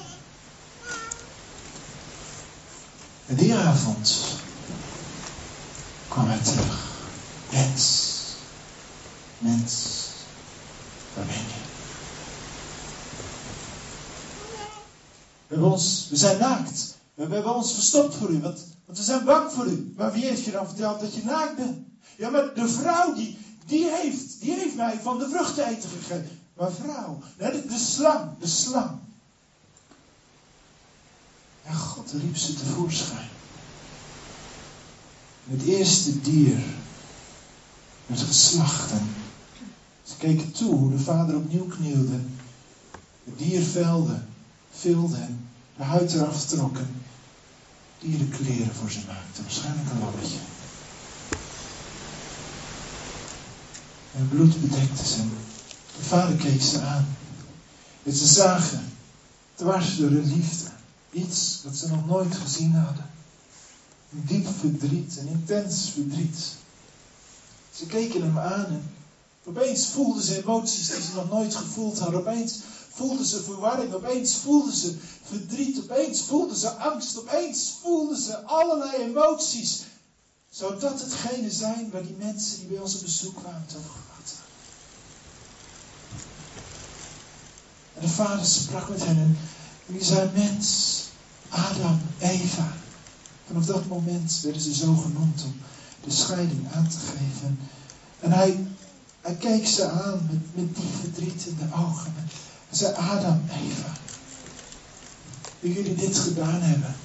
En 3.29 3.35
die 3.35 3.55
avond 3.55 4.21
kwam 6.07 6.27
hij 6.27 6.39
terug. 6.43 6.87
Mens, 7.51 8.13
mens, 9.37 9.73
waar 11.15 11.25
ben 11.25 11.35
je? 11.35 11.41
We, 15.47 15.55
hebben 15.55 15.71
ons, 15.71 16.07
we 16.09 16.15
zijn 16.15 16.39
naakt. 16.39 16.97
We 17.13 17.21
hebben 17.21 17.55
ons 17.55 17.73
verstopt 17.73 18.15
voor 18.15 18.29
u, 18.29 18.41
want, 18.41 18.65
want 18.85 18.97
we 18.97 19.03
zijn 19.03 19.25
bang 19.25 19.51
voor 19.51 19.65
u. 19.65 19.93
Maar 19.97 20.11
wie 20.11 20.25
heeft 20.25 20.43
je 20.43 20.51
dan 20.51 20.67
verteld 20.67 20.99
dat 20.99 21.15
je 21.15 21.23
naakt 21.23 21.55
bent? 21.55 21.77
Ja, 22.17 22.29
maar 22.29 22.53
de 22.53 22.67
vrouw 22.67 23.13
die, 23.13 23.37
die, 23.65 23.89
heeft, 23.89 24.41
die 24.41 24.53
heeft 24.53 24.75
mij 24.75 24.99
van 25.01 25.19
de 25.19 25.29
vrucht 25.29 25.55
te 25.55 25.65
eten 25.65 25.89
gegeven. 25.89 26.39
Maar 26.57 26.71
vrouw, 26.71 27.19
de, 27.37 27.65
de 27.67 27.77
slang, 27.77 28.29
de 28.39 28.47
slang. 28.47 28.99
En 31.69 31.75
God 31.75 32.12
riep 32.12 32.38
ze 32.38 32.53
tevoorschijn. 32.53 33.29
Het 35.49 35.63
eerste 35.63 36.21
dier 36.21 36.58
werd 38.05 38.21
geslacht. 38.21 38.91
En 38.91 39.15
ze 40.03 40.13
keken 40.17 40.51
toe 40.51 40.75
hoe 40.75 40.91
de 40.91 40.99
vader 40.99 41.36
opnieuw 41.36 41.67
knielde. 41.67 42.19
Het 43.23 43.38
dier 43.38 43.62
velde, 43.62 44.21
vilde 44.71 45.15
en 45.15 45.49
de 45.77 45.84
huid 45.84 46.13
eraf 46.13 46.45
trok. 46.45 46.77
En 46.77 47.01
dierenkleren 47.99 48.75
voor 48.75 48.91
ze 48.91 48.99
maakte. 49.08 49.41
Waarschijnlijk 49.41 49.89
een 49.89 49.99
lammetje. 49.99 50.38
En 54.15 54.29
bloed 54.29 54.62
bedekte 54.62 55.05
ze. 55.05 55.21
De 55.97 56.03
vader 56.03 56.36
keek 56.36 56.62
ze 56.62 56.82
aan. 56.82 57.08
En 58.03 58.13
ze 58.13 58.27
zagen, 58.27 58.91
dwars 59.55 59.97
door 59.97 60.10
de 60.10 60.21
liefde, 60.21 60.69
iets 61.11 61.61
wat 61.63 61.75
ze 61.75 61.87
nog 61.87 62.05
nooit 62.05 62.35
gezien 62.35 62.73
hadden. 62.73 63.09
Een 64.11 64.25
diep 64.25 64.47
verdriet, 64.59 65.17
een 65.17 65.27
intens 65.27 65.89
verdriet. 65.89 66.37
Ze 67.75 67.85
keken 67.85 68.21
hem 68.21 68.39
aan 68.39 68.65
en 68.65 68.91
opeens 69.43 69.87
voelden 69.87 70.23
ze 70.23 70.37
emoties 70.37 70.87
die 70.87 71.01
ze 71.01 71.13
nog 71.15 71.29
nooit 71.29 71.55
gevoeld 71.55 71.99
hadden. 71.99 72.19
Opeens 72.19 72.59
voelden 72.93 73.25
ze 73.25 73.43
verwarring, 73.43 73.93
opeens 73.93 74.35
voelden 74.35 74.73
ze 74.73 74.97
verdriet, 75.23 75.79
opeens 75.79 76.21
voelden 76.21 76.57
ze 76.57 76.69
angst, 76.69 77.17
opeens 77.17 77.73
voelden 77.81 78.17
ze 78.17 78.43
allerlei 78.43 79.03
emoties. 79.03 79.83
Zou 80.49 80.79
dat 80.79 81.01
hetgene 81.01 81.51
zijn 81.51 81.89
waar 81.91 82.03
die 82.03 82.15
mensen 82.19 82.59
die 82.59 82.67
bij 82.67 82.77
ons 82.77 82.95
op 82.95 83.01
bezoek 83.01 83.35
kwamen 83.35 83.61
het 83.61 83.71
gehad 83.71 84.35
En 87.93 88.01
de 88.01 88.07
vader 88.07 88.45
sprak 88.45 88.89
met 88.89 89.05
hen 89.05 89.37
die 89.89 90.04
zei, 90.04 90.30
mens, 90.34 90.97
Adam, 91.49 92.02
Eva. 92.17 92.73
Vanaf 93.47 93.65
dat 93.65 93.88
moment 93.88 94.39
werden 94.43 94.62
ze 94.62 94.73
zo 94.73 94.95
genoemd 94.95 95.43
om 95.43 95.54
de 96.04 96.12
scheiding 96.12 96.67
aan 96.73 96.88
te 96.88 96.97
geven. 96.97 97.60
En 98.19 98.32
hij, 98.32 98.65
hij 99.21 99.36
keek 99.36 99.67
ze 99.67 99.89
aan 99.89 100.30
met, 100.32 100.56
met 100.56 100.75
die 100.75 100.89
verdriet 100.99 101.45
in 101.45 101.56
de 101.56 101.75
ogen. 101.75 102.13
Hij 102.69 102.78
zei, 102.78 102.95
Adam, 102.95 103.41
Eva, 103.49 103.91
wie 105.60 105.73
jullie 105.73 105.95
dit 105.95 106.17
gedaan 106.17 106.62
hebben. 106.62 106.95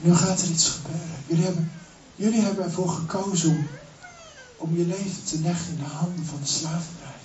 Nu 0.00 0.14
gaat 0.14 0.42
er 0.42 0.48
iets 0.48 0.68
gebeuren. 0.68 1.24
Jullie 1.26 1.44
hebben, 1.44 1.72
jullie 2.16 2.40
hebben 2.40 2.64
ervoor 2.64 2.88
gekozen 2.88 3.50
om, 3.50 3.66
om 4.56 4.76
je 4.76 4.86
leven 4.86 5.24
te 5.24 5.40
leggen 5.40 5.68
in 5.68 5.76
de 5.76 5.90
handen 5.90 6.24
van 6.24 6.38
de 6.40 6.46
slavernij. 6.46 7.20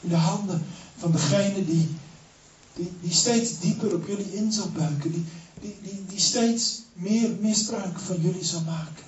In 0.00 0.08
de 0.08 0.16
handen 0.16 0.64
van 1.00 1.12
degene 1.12 1.64
die, 1.64 1.88
die, 2.74 2.92
die 3.00 3.12
steeds 3.12 3.58
dieper 3.58 3.94
op 3.94 4.06
jullie 4.06 4.34
in 4.34 4.52
zal 4.52 4.70
buiken. 4.70 5.12
Die, 5.12 5.24
die, 5.60 6.04
die, 6.08 6.20
steeds 6.20 6.82
meer 6.92 7.30
misbruik 7.40 7.98
van 7.98 8.20
jullie 8.20 8.44
zal 8.44 8.60
maken. 8.60 9.04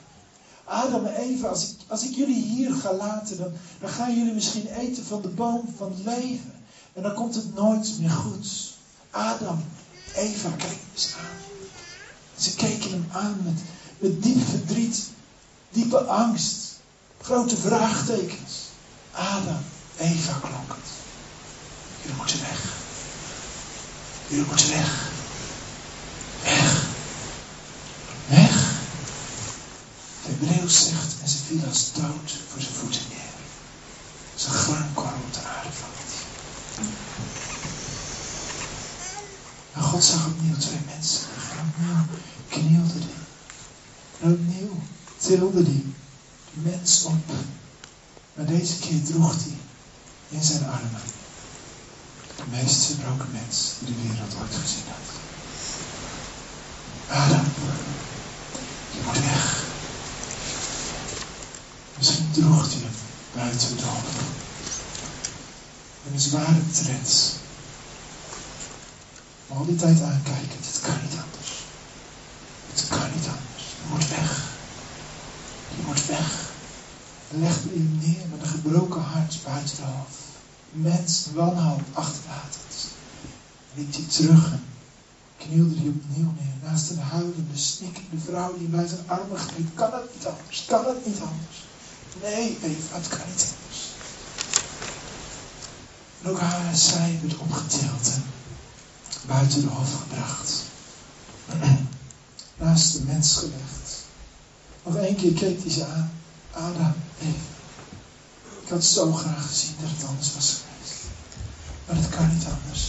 Adam 0.65 1.07
en 1.07 1.15
Eva, 1.15 1.49
als 1.49 1.71
ik, 1.71 1.77
als 1.87 2.05
ik 2.05 2.15
jullie 2.15 2.43
hier 2.43 2.73
ga 2.73 2.95
laten, 2.95 3.37
dan, 3.37 3.53
dan 3.81 3.91
gaan 3.91 4.17
jullie 4.17 4.33
misschien 4.33 4.67
eten 4.67 5.05
van 5.05 5.23
de 5.23 5.29
boom 5.29 5.75
van 5.77 5.89
het 5.89 6.05
leven. 6.05 6.53
En 6.93 7.03
dan 7.03 7.15
komt 7.15 7.35
het 7.35 7.55
nooit 7.55 7.99
meer 7.99 8.11
goed. 8.11 8.75
Adam, 9.11 9.63
Eva, 10.15 10.51
kijk 10.51 10.79
eens 10.95 11.15
aan. 11.19 11.61
Ze 12.37 12.55
keken 12.55 12.91
hem 12.91 13.07
aan 13.13 13.41
met, 13.45 13.61
met 13.99 14.23
diep 14.23 14.49
verdriet, 14.49 15.09
diepe 15.71 16.01
angst, 16.01 16.81
grote 17.21 17.57
vraagtekens. 17.57 18.69
Adam, 19.13 19.61
Eva 19.99 20.33
klonk 20.33 20.69
het. 20.69 21.02
Jullie 22.03 22.17
moeten 22.17 22.41
weg. 22.41 22.61
Jullie 24.29 24.45
moeten 24.47 24.69
weg. 24.69 25.11
Weg. 26.43 26.85
Weg. 28.27 28.55
Het 30.23 30.39
Hebreeuws 30.41 30.85
zegt, 30.85 31.15
en 31.23 31.29
ze 31.29 31.39
viel 31.47 31.69
als 31.69 31.93
dood 31.93 32.33
voor 32.51 32.61
zijn 32.61 32.75
voeten 32.75 33.01
neer. 33.09 33.33
Zijn 34.35 34.55
graankorrel 34.55 35.13
op 35.27 35.33
de 35.33 35.41
aarde 35.41 35.69
valt. 35.73 36.13
En 39.73 39.83
God 39.83 40.05
zag 40.05 40.27
opnieuw 40.27 40.57
twee 40.57 40.81
mensen. 40.95 41.21
En 41.59 41.75
opnieuw 41.75 42.19
knielde 42.49 42.99
die. 42.99 43.15
En 44.21 44.33
opnieuw 44.33 44.81
tilde 45.17 45.63
die, 45.63 45.95
die 46.53 46.63
mens 46.63 47.05
op. 47.05 47.31
Maar 48.35 48.47
deze 48.47 48.79
keer 48.79 49.03
droeg 49.03 49.35
hij 49.35 49.57
in 50.29 50.45
zijn 50.45 50.65
armen 50.65 51.01
De 52.45 52.57
meest 52.57 52.85
verbroken 52.85 53.31
mens 53.33 53.73
die 53.79 53.95
de 53.95 54.03
wereld 54.03 54.35
ooit 54.41 54.55
gezien 54.63 54.85
had. 54.87 55.09
Adam, 57.19 57.47
je 58.91 59.01
moet 59.05 59.19
weg. 59.19 59.65
Misschien 61.99 62.31
droeg 62.33 62.67
hij 62.71 62.81
hem 62.81 62.95
buiten 63.35 63.77
de 63.77 63.83
hof. 63.83 64.05
En 66.07 66.13
een 66.13 66.21
zware. 66.21 66.61
Maar 69.47 69.59
al 69.59 69.67
die 69.67 69.77
tijd 69.77 70.03
aankijken, 70.03 70.61
dit 70.61 70.81
kan 70.83 70.99
niet 71.03 71.21
anders. 71.25 71.53
Het 72.73 72.89
kan 72.89 73.11
niet 73.15 73.27
anders. 73.27 73.65
Je 73.81 73.89
moet 73.91 74.09
weg. 74.09 74.43
Je 75.77 75.83
moet 75.83 76.07
weg. 76.07 76.51
Legde 77.29 77.69
hem 77.69 77.99
neer 78.01 78.29
met 78.31 78.43
een 78.43 78.49
gebroken 78.49 79.03
hart 79.03 79.39
buiten 79.45 79.77
de 79.77 79.83
hoofd. 79.83 80.32
Mens, 80.73 81.27
wanhoop 81.35 81.81
achterlatend. 81.93 82.89
Liep 83.75 83.95
hij 83.95 84.05
terug 84.09 84.53
en 84.53 84.65
knielde 85.37 85.75
hij 85.75 85.89
opnieuw 85.89 86.33
neer. 86.39 86.71
Naast 86.71 86.91
een 86.91 86.99
huilende, 86.99 87.57
snikkende 87.57 88.19
vrouw 88.25 88.59
die 88.59 88.69
bij 88.69 88.87
zijn 88.87 89.09
armen 89.09 89.39
greep. 89.39 89.77
Kan 89.77 89.93
het 89.93 90.15
niet 90.15 90.27
anders? 90.27 90.65
Kan 90.67 90.85
het 90.87 91.07
niet 91.07 91.21
anders? 91.21 91.65
Nee, 92.23 92.59
Eva, 92.63 92.97
het 92.97 93.09
kan 93.09 93.27
niet 93.29 93.55
anders. 93.55 93.91
En 96.23 96.31
ook 96.31 96.41
haar 96.41 96.77
zij 96.77 97.19
werd 97.23 97.39
opgetild 97.39 98.07
en 98.15 98.25
buiten 99.27 99.61
de 99.61 99.67
hof 99.67 100.01
gebracht. 100.01 100.63
Naast 102.59 102.93
de 102.93 103.01
mens 103.03 103.37
gelegd. 103.37 104.05
Nog 104.83 104.97
één 104.97 105.17
keer 105.17 105.33
keek 105.33 105.63
hij 105.63 105.71
ze 105.71 105.87
aan. 105.87 106.13
Adam, 106.53 106.95
Eva. 107.21 107.52
Ik 108.63 108.69
had 108.69 108.85
zo 108.85 109.13
graag 109.13 109.47
gezien 109.47 109.75
dat 109.81 109.91
het 109.91 110.09
anders 110.09 110.35
was 110.35 110.47
geweest. 110.47 110.95
Maar 111.87 111.97
het 111.97 112.09
kan 112.09 112.29
niet 112.35 112.45
anders. 112.45 112.83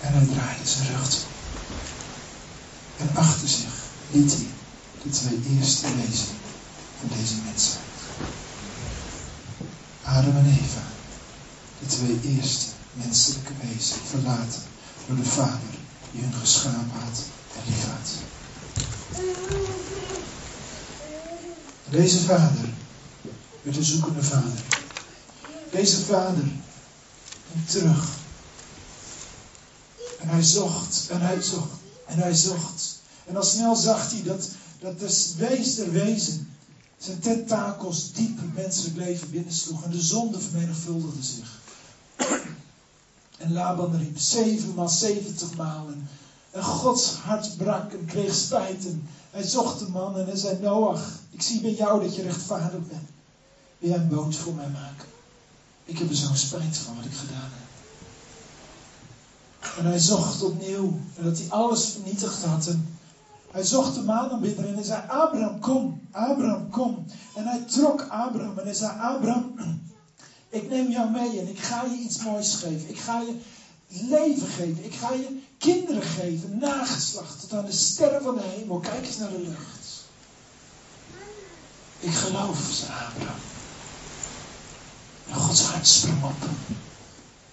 En 0.00 0.12
hij 0.12 0.26
draaide 0.26 0.68
zijn 0.68 0.86
rug 0.86 1.08
toe. 1.08 1.28
En 2.96 3.10
achter 3.16 3.48
zich 3.48 3.74
liet 4.10 4.32
hij 4.32 4.46
de 5.02 5.10
twee 5.10 5.56
eerste 5.56 5.86
wezen 5.94 6.36
van 6.98 7.08
deze 7.18 7.34
mensheid. 7.44 7.84
Adam 10.02 10.36
en 10.36 10.46
Eva, 10.46 10.82
de 11.80 11.86
twee 11.86 12.36
eerste 12.36 12.66
menselijke 12.92 13.52
wezen, 13.60 13.96
verlaten 14.08 14.62
door 15.06 15.16
de 15.16 15.24
Vader 15.24 15.74
die 16.12 16.22
hun 16.22 16.40
geschapen 16.40 17.00
had 17.04 17.22
en 17.56 17.62
lief 17.66 17.84
had. 17.84 18.08
Deze 21.90 22.20
vader 22.20 22.68
werd 23.62 23.76
een 23.76 23.84
zoekende 23.84 24.22
vader. 24.22 24.62
Deze 25.70 26.04
vader 26.04 26.44
kwam 27.50 27.66
terug. 27.66 28.14
En 30.20 30.28
hij 30.28 30.42
zocht, 30.42 31.06
en 31.10 31.20
hij 31.20 31.42
zocht, 31.42 31.78
en 32.06 32.18
hij 32.18 32.34
zocht. 32.34 32.98
En 33.26 33.36
al 33.36 33.42
snel 33.42 33.76
zag 33.76 34.10
hij 34.10 34.22
dat, 34.22 34.48
dat 34.78 34.98
de 34.98 35.32
wees 35.36 35.74
der 35.74 35.92
wezen 35.92 36.56
zijn 36.98 37.18
tentakels 37.18 38.12
diep 38.12 38.36
het 38.40 38.54
menselijk 38.54 38.96
leven 38.96 39.30
binnensloeg. 39.30 39.84
En 39.84 39.90
de 39.90 40.00
zonde 40.00 40.40
vermenigvuldigde 40.40 41.22
zich. 41.22 41.58
En 43.38 43.52
Laban 43.52 43.98
riep 43.98 44.18
zevenmaal, 44.18 44.88
zeventig 44.88 45.54
malen. 45.56 46.08
En 46.50 46.62
Gods 46.62 47.10
hart 47.10 47.56
brak 47.56 47.92
en 47.92 48.04
kreeg 48.04 48.34
spijt. 48.34 48.86
En 48.86 49.08
hij 49.36 49.44
zocht 49.44 49.78
de 49.78 49.88
man 49.88 50.16
en 50.16 50.26
hij 50.26 50.36
zei, 50.36 50.58
Noach, 50.60 51.20
ik 51.30 51.42
zie 51.42 51.60
bij 51.60 51.74
jou 51.74 52.02
dat 52.02 52.14
je 52.14 52.22
rechtvaardig 52.22 52.88
bent. 52.88 53.08
Wil 53.78 53.90
jij 53.90 53.98
een 53.98 54.08
boot 54.08 54.36
voor 54.36 54.54
mij 54.54 54.68
maken? 54.68 55.08
Ik 55.84 55.98
heb 55.98 56.08
er 56.08 56.14
zo'n 56.14 56.36
spijt 56.36 56.76
van 56.76 56.96
wat 56.96 57.04
ik 57.04 57.12
gedaan 57.12 57.50
heb. 57.52 57.66
En 59.78 59.84
hij 59.84 59.98
zocht 59.98 60.42
opnieuw. 60.42 61.00
En 61.14 61.24
dat 61.24 61.38
hij 61.38 61.50
alles 61.50 61.88
vernietigd 61.88 62.44
had. 62.44 62.74
Hij 63.50 63.64
zocht 63.64 63.94
de 63.94 64.02
maanaanbidder 64.02 64.66
en 64.66 64.74
hij 64.74 64.82
zei, 64.82 65.02
Abraham, 65.08 65.60
kom. 65.60 66.00
Abraham, 66.10 66.70
kom. 66.70 67.06
En 67.34 67.46
hij 67.46 67.60
trok 67.60 68.06
Abraham 68.08 68.58
en 68.58 68.64
hij 68.64 68.74
zei, 68.74 68.98
Abraham, 69.00 69.54
ik 70.48 70.68
neem 70.68 70.90
jou 70.90 71.10
mee 71.10 71.40
en 71.40 71.48
ik 71.48 71.58
ga 71.58 71.84
je 71.84 71.96
iets 71.96 72.22
moois 72.22 72.54
geven. 72.54 72.88
Ik 72.88 72.98
ga 72.98 73.20
je 73.20 73.40
leven 73.88 74.48
geven. 74.48 74.84
Ik 74.84 74.94
ga 74.94 75.12
je 75.12 75.40
kinderen 75.58 76.02
geven, 76.02 76.58
nageslacht, 76.58 77.40
tot 77.40 77.52
aan 77.52 77.64
de 77.64 77.72
sterren 77.72 78.22
van 78.22 78.34
de 78.34 78.42
hemel. 78.42 78.78
Kijk 78.78 79.06
eens 79.06 79.18
naar 79.18 79.30
de 79.30 79.38
lucht. 79.38 80.04
Ik 81.98 82.14
geloof, 82.14 82.58
zei 82.72 82.90
Abraham. 82.90 83.40
En 85.28 85.34
Gods 85.34 85.62
hart 85.62 85.88
sprong 85.88 86.24
op. 86.24 86.48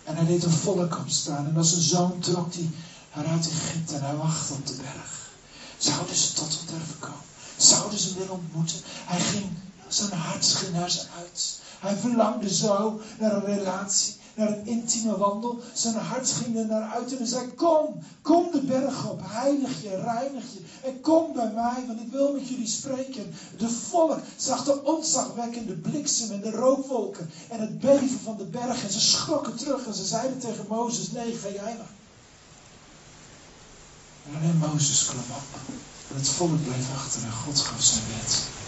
En 0.03 0.15
hij 0.15 0.25
deed 0.25 0.43
een 0.43 0.51
volk 0.51 0.97
opstaan. 0.97 1.47
En 1.47 1.57
als 1.57 1.71
een 1.71 1.81
zoon 1.81 2.19
trok 2.19 2.53
hij 2.53 2.69
haar 3.09 3.25
uit 3.25 3.49
Egypte 3.49 3.95
en 3.95 4.03
hij 4.03 4.15
wachtte 4.15 4.53
op 4.53 4.67
de 4.67 4.73
berg. 4.73 5.31
Zouden 5.77 6.15
ze 6.15 6.33
tot 6.33 6.57
hem 6.57 6.77
durven 6.77 6.99
komen? 6.99 7.17
Zouden 7.57 7.99
ze 7.99 8.07
hem 8.07 8.17
willen 8.17 8.33
ontmoeten? 8.33 8.77
Hij 8.85 9.19
ging, 9.19 9.45
zijn 9.87 10.11
hart 10.11 10.45
ging 10.45 10.73
naar 10.73 10.89
ze 10.89 11.01
uit. 11.17 11.59
Hij 11.83 11.95
verlangde 11.95 12.53
zo 12.53 12.99
naar 13.19 13.33
een 13.33 13.55
relatie 13.55 14.13
naar 14.35 14.47
een 14.47 14.65
intieme 14.65 15.17
wandel. 15.17 15.59
Zijn 15.73 15.95
hart 15.95 16.31
ging 16.31 16.57
er 16.57 16.65
naar 16.65 16.89
uit 16.89 17.11
en 17.11 17.17
hij 17.17 17.25
zei: 17.25 17.53
Kom, 17.53 18.03
kom 18.21 18.51
de 18.51 18.61
berg 18.61 19.09
op, 19.09 19.21
heilig 19.23 19.81
je, 19.81 19.95
reinig 19.95 20.43
je. 20.53 20.61
En 20.83 21.01
kom 21.01 21.33
bij 21.33 21.51
mij, 21.53 21.83
want 21.87 21.99
ik 21.99 22.11
wil 22.11 22.33
met 22.33 22.47
jullie 22.47 22.67
spreken. 22.67 23.33
De 23.57 23.69
volk 23.69 24.19
zag 24.37 24.63
de 24.63 24.83
ontzagwekkende 24.83 25.73
bliksem 25.73 26.31
en 26.31 26.41
de 26.41 26.51
rookwolken 26.51 27.29
en 27.49 27.59
het 27.59 27.79
beven 27.79 28.19
van 28.23 28.37
de 28.37 28.45
berg. 28.45 28.83
En 28.83 28.91
ze 28.91 28.99
schrokken 28.99 29.55
terug 29.55 29.85
en 29.85 29.93
ze 29.93 30.05
zeiden 30.05 30.39
tegen 30.39 30.65
Mozes: 30.67 31.11
Nee, 31.11 31.33
ga 31.33 31.49
jij 31.49 31.75
maar. 31.77 31.93
En 34.29 34.35
alleen 34.35 34.57
Mozes 34.57 35.05
kwam 35.05 35.19
op. 35.19 35.59
En 36.09 36.15
het 36.15 36.27
volk 36.27 36.63
bleef 36.63 36.91
achter 36.95 37.23
en 37.23 37.31
God 37.31 37.59
gaf 37.59 37.81
zijn 37.81 38.03
wet. 38.07 38.62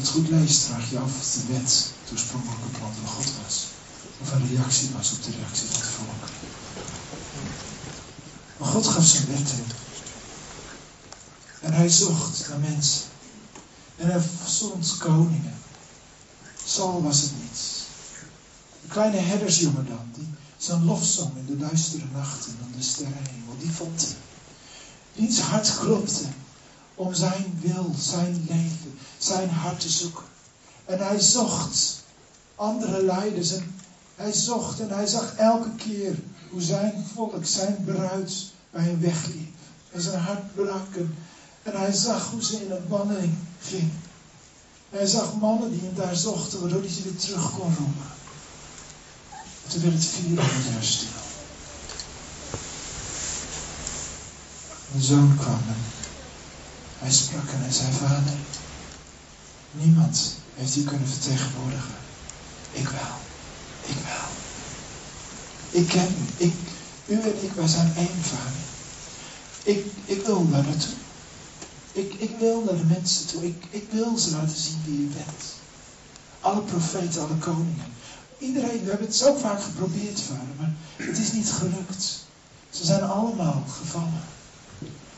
Het 0.00 0.08
goed 0.08 0.28
leest, 0.28 0.62
vraag 0.62 0.90
je 0.90 0.98
af 0.98 1.18
of 1.20 1.32
de 1.32 1.52
wet 1.52 1.92
het 2.02 2.12
oorspronkelijke 2.12 2.68
plan 2.78 2.92
van 2.94 3.06
God 3.12 3.32
was. 3.44 3.66
Of 4.20 4.32
een 4.32 4.48
reactie 4.48 4.90
was 4.96 5.12
op 5.12 5.24
de 5.24 5.30
reactie 5.30 5.66
van 5.68 5.80
het 5.80 5.90
volk. 5.90 6.28
Maar 8.56 8.68
God 8.68 8.86
gaf 8.86 9.04
zijn 9.04 9.26
wet 9.26 9.50
in. 9.50 9.64
En 11.60 11.72
hij 11.72 11.88
zocht 11.88 12.48
naar 12.48 12.58
mensen. 12.58 13.02
En 13.96 14.10
hij 14.10 14.22
zond 14.46 14.96
koningen. 14.96 15.58
Saul 16.64 17.02
was 17.02 17.20
het 17.20 17.32
niet. 17.42 17.60
Een 18.82 18.88
kleine 18.88 19.18
herdersjongen 19.18 19.86
dan, 19.86 20.10
die 20.14 20.28
zijn 20.56 20.84
lofzong 20.84 21.36
in 21.36 21.46
de 21.46 21.56
duistere 21.56 22.04
nachten 22.12 22.56
van 22.60 22.72
de 22.76 22.82
sterrenhemel, 22.82 23.56
die 23.58 23.70
vond 23.70 24.00
hij. 24.00 24.16
Wiens 25.12 25.40
hart 25.40 25.78
klopte 25.78 26.24
om 27.00 27.14
zijn 27.14 27.58
wil, 27.60 27.94
zijn 27.98 28.44
leven, 28.48 28.98
zijn 29.18 29.50
hart 29.50 29.80
te 29.80 29.88
zoeken. 29.88 30.24
En 30.84 30.98
hij 30.98 31.20
zocht 31.20 32.02
andere 32.54 33.04
leiders 33.04 33.52
en 33.52 33.74
hij 34.14 34.32
zocht 34.32 34.80
en 34.80 34.90
hij 34.90 35.06
zag 35.06 35.34
elke 35.36 35.74
keer 35.76 36.18
hoe 36.50 36.60
zijn 36.60 37.06
volk, 37.14 37.46
zijn 37.46 37.84
bruid 37.84 38.32
bij 38.70 38.82
hem 38.82 39.00
wegliep. 39.00 39.54
En 39.92 40.00
zijn 40.00 40.20
hart 40.20 40.54
brak 40.54 40.94
en, 41.62 41.80
hij 41.80 41.92
zag 41.92 42.30
hoe 42.30 42.44
ze 42.44 42.64
in 42.64 42.70
een 42.70 42.88
wandeling 42.88 43.34
ging. 43.60 43.90
En 44.90 44.98
hij 44.98 45.06
zag 45.06 45.34
mannen 45.34 45.70
die 45.70 45.80
hem 45.80 45.94
daar 45.94 46.16
zochten, 46.16 46.60
waardoor 46.60 46.80
hij 46.80 46.90
ze 46.90 47.02
weer 47.02 47.16
terug 47.16 47.50
kon 47.50 47.74
roepen. 47.78 48.10
Toen 49.68 49.82
werd 49.82 49.94
het 49.94 50.04
vier 50.04 50.34
jaar 50.34 50.82
stil. 50.84 51.08
De 54.92 55.00
zoon 55.02 55.36
kwam 55.36 55.60
hij 57.00 57.12
sprak 57.12 57.48
en 57.48 57.60
hij 57.60 57.72
zei, 57.72 57.92
vader, 57.92 58.38
niemand 59.70 60.34
heeft 60.54 60.76
u 60.76 60.84
kunnen 60.84 61.08
vertegenwoordigen. 61.08 61.94
Ik 62.72 62.88
wel. 62.88 63.16
Ik 63.86 63.96
wel. 64.04 64.28
Ik 65.80 65.88
ken 65.88 66.08
u. 66.08 66.44
Ik, 66.44 66.54
u 67.06 67.20
en 67.20 67.42
ik, 67.44 67.52
wij 67.52 67.68
zijn 67.68 67.92
één, 67.96 68.22
vader. 68.22 68.60
Ik, 69.62 69.84
ik 70.04 70.26
wil 70.26 70.50
daar 70.50 70.64
naartoe. 70.64 70.94
Ik, 71.92 72.14
ik 72.14 72.38
wil 72.38 72.62
naar 72.64 72.76
de 72.76 72.84
mensen 72.84 73.26
toe. 73.26 73.46
Ik, 73.46 73.64
ik 73.70 73.86
wil 73.90 74.18
ze 74.18 74.30
laten 74.30 74.56
zien 74.56 74.82
wie 74.84 74.98
u 74.98 75.10
bent. 75.16 75.44
Alle 76.40 76.60
profeten, 76.60 77.22
alle 77.22 77.38
koningen. 77.38 77.92
Iedereen, 78.38 78.82
we 78.82 78.88
hebben 78.88 79.06
het 79.06 79.16
zo 79.16 79.36
vaak 79.36 79.62
geprobeerd, 79.62 80.20
vader, 80.20 80.54
maar 80.58 80.74
het 80.96 81.18
is 81.18 81.32
niet 81.32 81.50
gelukt. 81.50 82.26
Ze 82.70 82.84
zijn 82.84 83.02
allemaal 83.02 83.64
gevallen. 83.80 84.22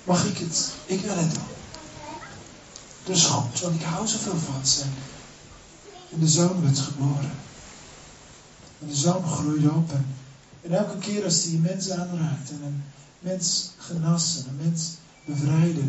Mag 0.04 0.24
ik 0.26 0.38
het? 0.38 0.68
Ik 0.86 1.00
wil 1.00 1.16
het 1.16 1.34
doen. 1.34 1.61
Dus 3.04 3.24
goed, 3.24 3.60
want 3.60 3.74
ik 3.74 3.82
hou 3.82 4.06
zoveel 4.06 4.38
van 4.38 4.66
ze. 4.66 4.82
En 6.12 6.20
de 6.20 6.28
zoon 6.28 6.62
werd 6.62 6.78
geboren. 6.78 7.30
En 8.80 8.86
de 8.88 8.94
zoon 8.94 9.24
groeide 9.24 9.70
op. 9.70 9.92
En, 9.92 10.06
en 10.62 10.72
elke 10.72 10.98
keer 10.98 11.24
als 11.24 11.44
hij 11.44 11.52
een 11.52 11.60
mens 11.60 11.90
aanraakt 11.90 12.50
en 12.50 12.62
een 12.62 12.82
mens 13.18 13.70
genas 13.76 14.36
en 14.36 14.48
een 14.48 14.68
mens 14.68 14.90
bevrijdde, 15.24 15.82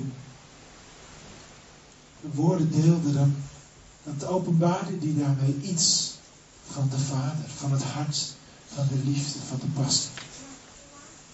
de 2.21 2.29
woorden 2.33 2.71
deelde, 2.81 3.13
dan, 3.13 3.35
dan 4.03 4.29
openbaarde 4.29 4.97
hij 4.99 5.13
daarmee 5.17 5.61
iets 5.61 6.11
van 6.71 6.89
de 6.89 6.99
Vader, 6.99 7.45
van 7.57 7.71
het 7.71 7.83
hart, 7.83 8.33
van 8.73 8.87
de 8.87 9.09
liefde, 9.09 9.39
van 9.47 9.59
de 9.59 9.81
passie. 9.81 10.09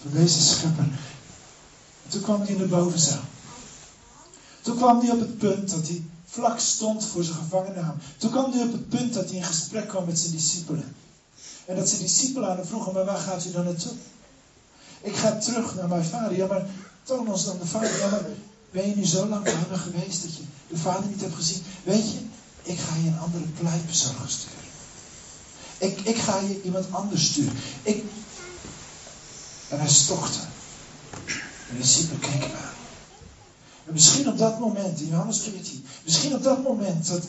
Van 0.02 0.12
deze 0.12 0.42
schepper. 0.42 0.88
toen 2.08 2.22
kwam 2.22 2.42
hij 2.42 2.50
in 2.50 2.58
de 2.58 2.66
bovenzaal. 2.66 3.29
Toen 4.62 4.76
kwam 4.76 4.99
hij 4.99 5.12
op 5.12 5.20
het 5.20 5.38
punt 5.38 5.70
dat 5.70 5.88
hij 5.88 6.03
vlak 6.26 6.60
stond 6.60 7.05
voor 7.05 7.24
zijn 7.24 7.38
gevangennaam. 7.38 7.97
Toen 8.18 8.32
kwam 8.32 8.51
hij 8.51 8.64
op 8.64 8.72
het 8.72 8.89
punt 8.89 9.14
dat 9.14 9.26
hij 9.26 9.36
in 9.36 9.43
gesprek 9.43 9.88
kwam 9.88 10.05
met 10.05 10.20
zijn 10.20 10.32
discipelen. 10.32 10.95
En 11.66 11.76
dat 11.76 11.89
zijn 11.89 12.01
discipelen 12.01 12.49
aan 12.49 12.57
hem 12.57 12.66
vroegen, 12.66 12.93
maar 12.93 13.05
waar 13.05 13.18
gaat 13.18 13.45
u 13.45 13.51
dan 13.51 13.64
naartoe? 13.64 13.91
Ik 15.01 15.16
ga 15.16 15.38
terug 15.38 15.76
naar 15.76 15.88
mijn 15.88 16.05
vader. 16.05 16.38
Ja, 16.38 16.47
maar 16.47 16.66
toon 17.03 17.28
ons 17.28 17.45
dan 17.45 17.60
de 17.60 17.66
vader. 17.66 17.99
Ja, 17.99 18.10
maar 18.10 18.26
ben 18.72 18.89
je 18.89 18.95
nu 18.95 19.05
zo 19.05 19.28
lang 19.28 19.43
bij 19.43 19.53
hem 19.53 19.80
geweest 19.80 20.22
dat 20.22 20.36
je 20.36 20.43
de 20.68 20.78
vader 20.78 21.10
niet 21.10 21.22
hebt 21.22 21.36
gezien? 21.36 21.64
Weet 21.84 22.12
je, 22.12 22.20
ik 22.64 22.80
ga 22.80 22.95
je 22.95 23.07
een 23.07 23.20
andere 23.20 23.43
pleitbezorger 23.43 24.30
sturen. 24.30 24.57
Ik, 25.78 25.99
ik 25.99 26.18
ga 26.18 26.39
je 26.39 26.62
iemand 26.62 26.86
anders 26.91 27.26
sturen. 27.26 27.53
Ik... 27.82 28.03
En 29.70 29.80
hij 29.80 29.89
stokte. 29.89 30.39
En 31.70 31.76
de 31.76 31.78
discipelen 31.78 32.20
keken 32.20 32.57
aan. 32.57 32.69
En 33.90 33.96
misschien 33.96 34.28
op 34.30 34.38
dat 34.38 34.60
moment, 34.60 35.00
in 35.00 35.08
Johannes 35.08 35.40
14, 35.40 35.86
misschien 36.04 36.36
op 36.36 36.44
dat 36.44 36.64
moment 36.64 37.08
dat, 37.08 37.24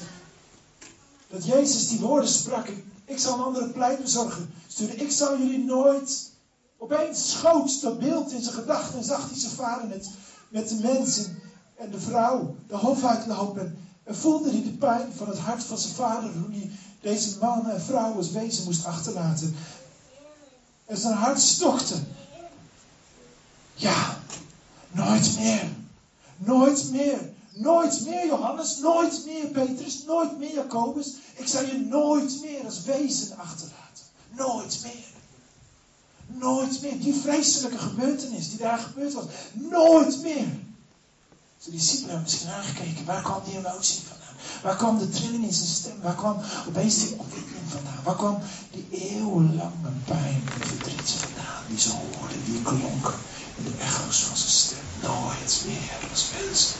dat 1.28 1.44
Jezus 1.44 1.88
die 1.88 1.98
woorden 2.00 2.28
sprak, 2.28 2.68
ik, 3.04 3.18
zal 3.18 3.34
een 3.34 3.44
andere 3.44 3.68
pleitbezorger 3.68 4.46
sturen. 4.66 5.00
Ik 5.00 5.10
zal 5.10 5.38
jullie 5.38 5.64
nooit. 5.64 6.30
Opeens 6.78 7.30
schoot 7.30 7.80
dat 7.80 7.98
beeld 7.98 8.32
in 8.32 8.42
zijn 8.42 8.54
gedachten 8.54 8.98
en 8.98 9.04
zag 9.04 9.28
hij 9.30 9.38
zijn 9.38 9.52
vader 9.52 9.88
met, 9.88 10.10
met 10.48 10.68
de 10.68 10.74
mensen 10.74 11.38
en 11.76 11.90
de 11.90 12.00
vrouw 12.00 12.54
de 12.66 12.76
hof 12.76 13.04
uitlopen. 13.04 13.78
En 14.04 14.16
voelde 14.16 14.50
hij 14.50 14.62
de 14.62 14.72
pijn 14.72 15.12
van 15.16 15.28
het 15.28 15.38
hart 15.38 15.64
van 15.64 15.78
zijn 15.78 15.94
vader, 15.94 16.32
hoe 16.32 16.50
hij 16.50 16.70
deze 17.00 17.38
man 17.38 17.70
en 17.70 17.80
vrouw 17.80 18.14
als 18.14 18.30
wezen 18.30 18.64
moest 18.64 18.84
achterlaten. 18.84 19.54
En 20.86 20.96
zijn 20.96 21.14
hart 21.14 21.40
stokte. 21.40 21.94
Ja, 23.74 24.18
nooit 24.92 25.38
meer. 25.38 25.78
Nooit 26.44 26.90
meer. 26.90 27.18
Nooit 27.54 28.04
meer, 28.06 28.26
Johannes. 28.26 28.78
Nooit 28.78 29.22
meer, 29.26 29.46
Petrus. 29.46 30.04
Nooit 30.04 30.38
meer, 30.38 30.52
Jacobus. 30.52 31.14
Ik 31.34 31.46
zal 31.46 31.64
je 31.64 31.78
nooit 31.78 32.40
meer 32.42 32.64
als 32.64 32.82
wezen 32.82 33.36
achterlaten. 33.36 34.04
Nooit 34.30 34.80
meer. 34.82 35.04
Nooit 36.26 36.82
meer. 36.82 37.00
Die 37.00 37.14
vreselijke 37.14 37.78
gebeurtenis 37.78 38.48
die 38.48 38.58
daar 38.58 38.78
gebeurd 38.78 39.12
was. 39.12 39.24
Nooit 39.52 40.22
meer. 40.22 40.46
De 41.64 41.70
discipelen 41.70 42.08
hebben 42.08 42.22
misschien 42.22 42.50
aangekeken. 42.50 43.04
Waar 43.04 43.22
kwam 43.22 43.42
die 43.44 43.56
emotie 43.56 44.02
vandaan? 44.08 44.34
Waar 44.62 44.76
kwam 44.76 44.98
de 44.98 45.08
trilling 45.08 45.44
in 45.44 45.52
zijn 45.52 45.68
stem? 45.68 46.00
Waar 46.02 46.14
kwam 46.14 46.36
opeens 46.68 46.98
die 46.98 47.18
opwinding 47.18 47.66
vandaan? 47.68 48.02
Waar 48.04 48.16
kwam 48.16 48.38
die 48.70 48.86
eeuwenlange 48.90 49.90
pijn 50.04 50.42
en 50.60 50.66
verdriet 50.66 51.10
vandaan? 51.10 51.62
Die 51.68 51.78
ze 51.78 51.90
hoorden, 51.90 52.44
die 52.44 52.62
klonken 52.62 53.14
de 53.56 53.70
echo's 53.80 54.18
van 54.22 54.36
zijn 54.36 54.50
stem. 54.50 54.78
Nooit 55.00 55.62
meer 55.66 56.10
als 56.10 56.24
mensen. 56.38 56.74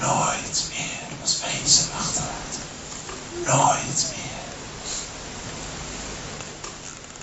Nooit 0.00 0.64
meer 0.68 1.20
als 1.22 1.38
wezen 1.40 1.86
achterlaten. 1.98 2.62
Nooit 3.46 4.06
meer. 4.10 4.26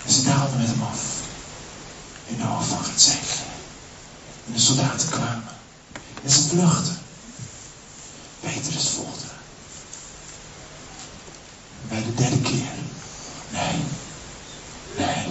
En 0.06 0.12
ze 0.14 0.24
daalden 0.24 0.58
met 0.58 0.68
hem 0.68 0.82
af. 0.84 1.02
In 2.26 2.38
de 2.38 2.44
hoofd 2.44 2.68
van 2.68 2.84
Gethsemane. 2.84 3.54
En 4.48 4.54
de 4.54 4.60
soldaten 4.60 5.10
kwamen. 5.10 5.44
En 6.24 6.30
ze 6.30 6.42
vluchten. 6.42 6.98
Petrus 8.40 8.88
volgde. 8.90 9.26
Bij 11.90 12.04
de 12.04 12.14
derde 12.14 12.42
keer. 12.42 12.72
Nee. 13.50 13.84
Nee. 14.98 15.26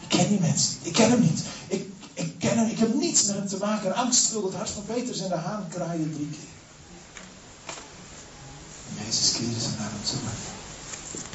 Ik 0.00 0.08
ken 0.08 0.28
die 0.28 0.40
mensen 0.40 0.76
Ik 0.82 0.92
ken 0.92 1.10
hem 1.10 1.20
niet. 1.20 1.42
Niets 3.12 3.26
met 3.26 3.36
hem 3.36 3.48
te 3.48 3.56
maken. 3.56 3.94
angst 3.94 4.26
vulde 4.26 4.46
het 4.46 4.56
hart 4.56 4.70
van 4.70 4.84
Petrus 4.84 5.20
en 5.20 5.28
de 5.28 5.34
haan 5.34 5.68
kraaien 5.68 6.12
drie 6.14 6.30
keer. 6.30 6.52
En 8.88 9.04
Jezus 9.04 9.32
keerde 9.32 9.60
ze 9.60 9.68
naar 9.78 9.90
hem 9.94 10.04
toe. 10.10 10.20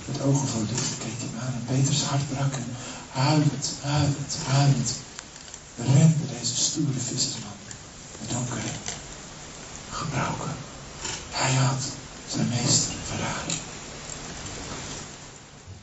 Met 0.05 0.21
ogen 0.21 0.47
vol 0.47 0.65
keek 1.03 1.19
hij 1.23 1.41
aan. 1.41 1.53
En 1.53 1.65
Petrus 1.65 2.01
hart 2.03 2.29
brak 2.29 2.53
en 2.53 2.69
huilend, 3.11 3.65
huilend, 3.81 4.33
huilend. 4.45 4.91
Rende 5.75 6.25
deze 6.39 6.55
stoere 6.55 6.99
vissersman. 6.99 7.59
De 8.21 8.33
donkere. 8.33 8.71
Gebroken. 9.91 10.53
Hij 11.31 11.53
had 11.53 11.81
zijn 12.33 12.47
meester 12.47 12.93
verraden. 13.09 13.57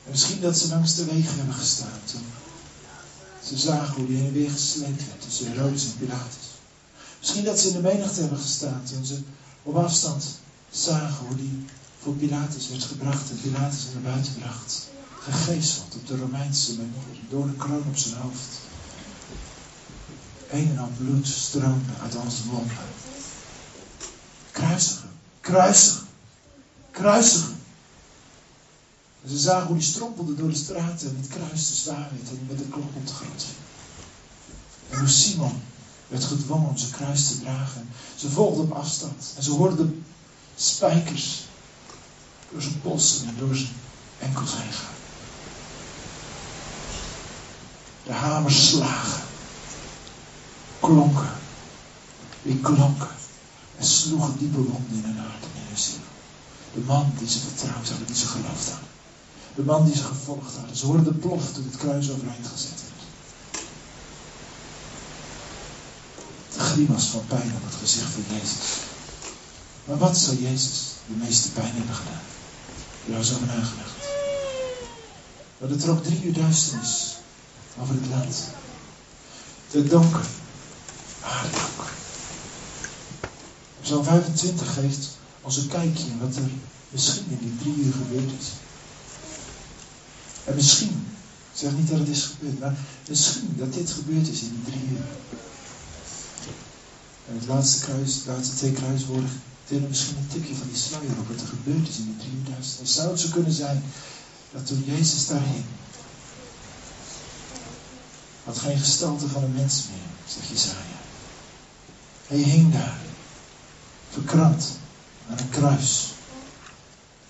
En 0.04 0.10
misschien 0.10 0.40
dat 0.40 0.58
ze 0.58 0.68
langs 0.68 0.94
de 0.94 1.04
wegen 1.04 1.36
hebben 1.36 1.54
gestaan 1.54 2.00
toen 2.04 2.26
ze 3.48 3.56
zagen 3.56 3.94
hoe 3.94 4.06
die 4.06 4.16
heen 4.16 4.26
en 4.26 4.32
weer 4.32 4.50
gesleept 4.50 5.06
werd 5.06 5.20
tussen 5.20 5.52
Herodes 5.52 5.84
en 5.84 5.96
Pilatus. 5.98 6.44
Misschien 7.18 7.44
dat 7.44 7.58
ze 7.60 7.68
in 7.68 7.72
de 7.74 7.80
menigte 7.80 8.20
hebben 8.20 8.38
gestaan 8.38 8.82
toen 8.84 9.04
ze 9.04 9.18
op 9.62 9.76
afstand 9.76 10.24
zagen 10.70 11.26
hoe 11.26 11.36
die 11.36 11.64
voor 12.02 12.14
Pilatus 12.14 12.68
werd 12.68 12.82
gebracht 12.82 13.30
en 13.30 13.40
Pilatus 13.40 13.86
naar 13.92 14.02
buiten 14.12 14.34
bracht. 14.34 14.88
Gegeeseld 15.20 15.94
op 15.94 16.06
de 16.06 16.16
Romeinse 16.16 16.76
manier, 16.76 17.20
door 17.28 17.46
de 17.46 17.56
kroon 17.56 17.84
op 17.88 17.96
zijn 17.96 18.14
hoofd. 18.14 18.60
Een 20.50 20.70
en 20.70 20.78
al 20.78 20.90
bloed 20.98 21.26
stroomde 21.26 21.92
uit 22.02 22.16
onze 22.16 22.48
wonden. 22.50 22.76
Kruisigen, 24.50 25.10
kruisigen, 25.40 26.06
kruisigen. 26.90 27.53
En 29.24 29.30
ze 29.30 29.38
zagen 29.38 29.66
hoe 29.66 29.76
hij 29.76 29.84
strompelde 29.84 30.34
door 30.34 30.48
de 30.48 30.56
straten 30.56 31.08
en 31.08 31.16
het 31.16 31.28
kruis 31.28 31.66
te 31.66 31.74
zwaar 31.74 32.10
werd 32.16 32.28
en 32.28 32.46
met 32.48 32.58
de 32.58 32.64
klok 32.64 32.94
op 32.94 33.06
de 33.06 33.12
grond 33.12 33.44
En 34.90 34.98
hoe 34.98 35.08
Simon 35.08 35.60
werd 36.08 36.24
gedwongen 36.24 36.68
om 36.68 36.76
zijn 36.76 36.92
kruis 36.92 37.28
te 37.28 37.40
dragen. 37.40 37.88
Ze 38.16 38.30
volgden 38.30 38.64
op 38.64 38.70
afstand 38.70 39.32
en 39.36 39.42
ze 39.42 39.50
hoorden 39.50 39.76
de 39.76 39.98
spijkers 40.56 41.42
door 42.52 42.62
zijn 42.62 42.80
polsen 42.80 43.28
en 43.28 43.34
door 43.38 43.54
zijn 43.54 43.72
enkels 44.18 44.50
heen 44.54 44.72
gaan. 44.72 44.94
De 48.04 48.12
hamers 48.12 48.68
slagen, 48.68 49.22
klonken, 50.80 51.32
die 52.42 52.60
klonken 52.60 53.08
en 53.78 53.86
sloegen 53.86 54.38
diepe 54.38 54.62
wonden 54.62 54.96
in 54.96 55.02
hun 55.04 55.16
en 55.16 55.48
in 55.54 55.66
hun 55.68 55.78
ziel. 55.78 56.00
De 56.74 56.80
man 56.80 57.12
die 57.18 57.28
ze 57.28 57.38
vertrouwd 57.38 57.88
hadden, 57.88 58.06
die 58.06 58.16
ze 58.16 58.26
geloofd 58.26 58.68
hadden. 58.68 58.93
De 59.54 59.62
man 59.62 59.84
die 59.84 59.96
ze 59.96 60.02
gevolgd 60.02 60.54
hadden. 60.56 60.76
Ze 60.76 60.86
hoorden 60.86 61.04
de 61.04 61.14
plof 61.14 61.52
toen 61.52 61.64
het 61.64 61.76
kruis 61.76 62.10
overeind 62.10 62.46
gezet 62.46 62.82
werd. 62.82 63.02
De 66.52 66.60
grimas 66.60 67.04
van 67.04 67.26
pijn 67.26 67.52
op 67.54 67.64
het 67.64 67.74
gezicht 67.74 68.10
van 68.10 68.24
Jezus. 68.36 68.66
Maar 69.84 69.98
wat 69.98 70.18
zou 70.18 70.42
Jezus 70.42 70.92
de 71.06 71.14
meeste 71.24 71.50
pijn 71.50 71.74
hebben 71.74 71.94
gedaan? 71.94 72.22
Daar 73.06 73.16
was 73.16 73.32
over 73.32 73.46
nagedacht. 73.46 74.04
Maar 75.58 75.70
er 75.70 75.78
trok 75.78 76.04
drie 76.04 76.22
uur 76.24 76.32
duisternis 76.32 77.14
over 77.80 77.94
het 77.94 78.06
land. 78.08 78.36
De 79.70 79.84
donker, 79.88 80.26
aardonker. 81.20 81.92
Psalm 83.80 84.04
25 84.04 84.74
geeft 84.74 85.08
ons 85.40 85.56
een 85.56 85.68
kijkje 85.68 86.18
wat 86.20 86.36
er 86.36 86.50
misschien 86.88 87.26
in 87.28 87.38
die 87.38 87.56
drie 87.58 87.84
uur 87.84 87.92
gebeurd 87.92 88.30
is. 88.40 88.48
En 90.44 90.54
misschien, 90.54 91.06
ik 91.52 91.58
zeg 91.58 91.72
niet 91.72 91.88
dat 91.88 91.98
het 91.98 92.08
is 92.08 92.22
gebeurd, 92.22 92.60
maar 92.60 92.76
misschien 93.08 93.54
dat 93.56 93.72
dit 93.72 93.90
gebeurd 93.90 94.28
is 94.28 94.40
in 94.40 94.48
die 94.48 94.72
drie 94.72 94.88
uur. 94.90 95.04
En 97.28 97.34
het 97.34 97.46
laatste 97.46 97.84
kruis, 97.84 98.22
de 98.22 98.30
laatste 98.30 98.56
twee 98.56 98.72
kruiswoorden 98.72 99.30
tillen 99.64 99.88
misschien 99.88 100.16
een 100.16 100.26
tikje 100.26 100.54
van 100.54 100.68
die 100.68 100.76
sluier 100.76 101.18
op 101.18 101.28
wat 101.28 101.40
er 101.40 101.46
gebeurd 101.46 101.88
is 101.88 101.96
in 101.96 102.04
die 102.04 102.16
drie 102.16 102.32
uur 102.32 102.50
duisternis. 102.50 102.94
Zou 102.94 103.10
het 103.10 103.20
zo 103.20 103.28
kunnen 103.28 103.52
zijn 103.52 103.82
dat 104.52 104.66
toen 104.66 104.84
Jezus 104.86 105.26
daar 105.26 105.42
hing, 105.42 105.64
had 108.44 108.58
geen 108.58 108.78
gestalte 108.78 109.28
van 109.28 109.42
een 109.42 109.54
mens 109.54 109.82
meer, 109.90 110.32
zegt 110.34 110.48
Jezaja. 110.48 111.00
Hij 112.26 112.38
hing 112.38 112.72
daar, 112.72 112.98
verkrampt 114.10 114.64
aan 115.30 115.38
een 115.38 115.48
kruis. 115.48 116.12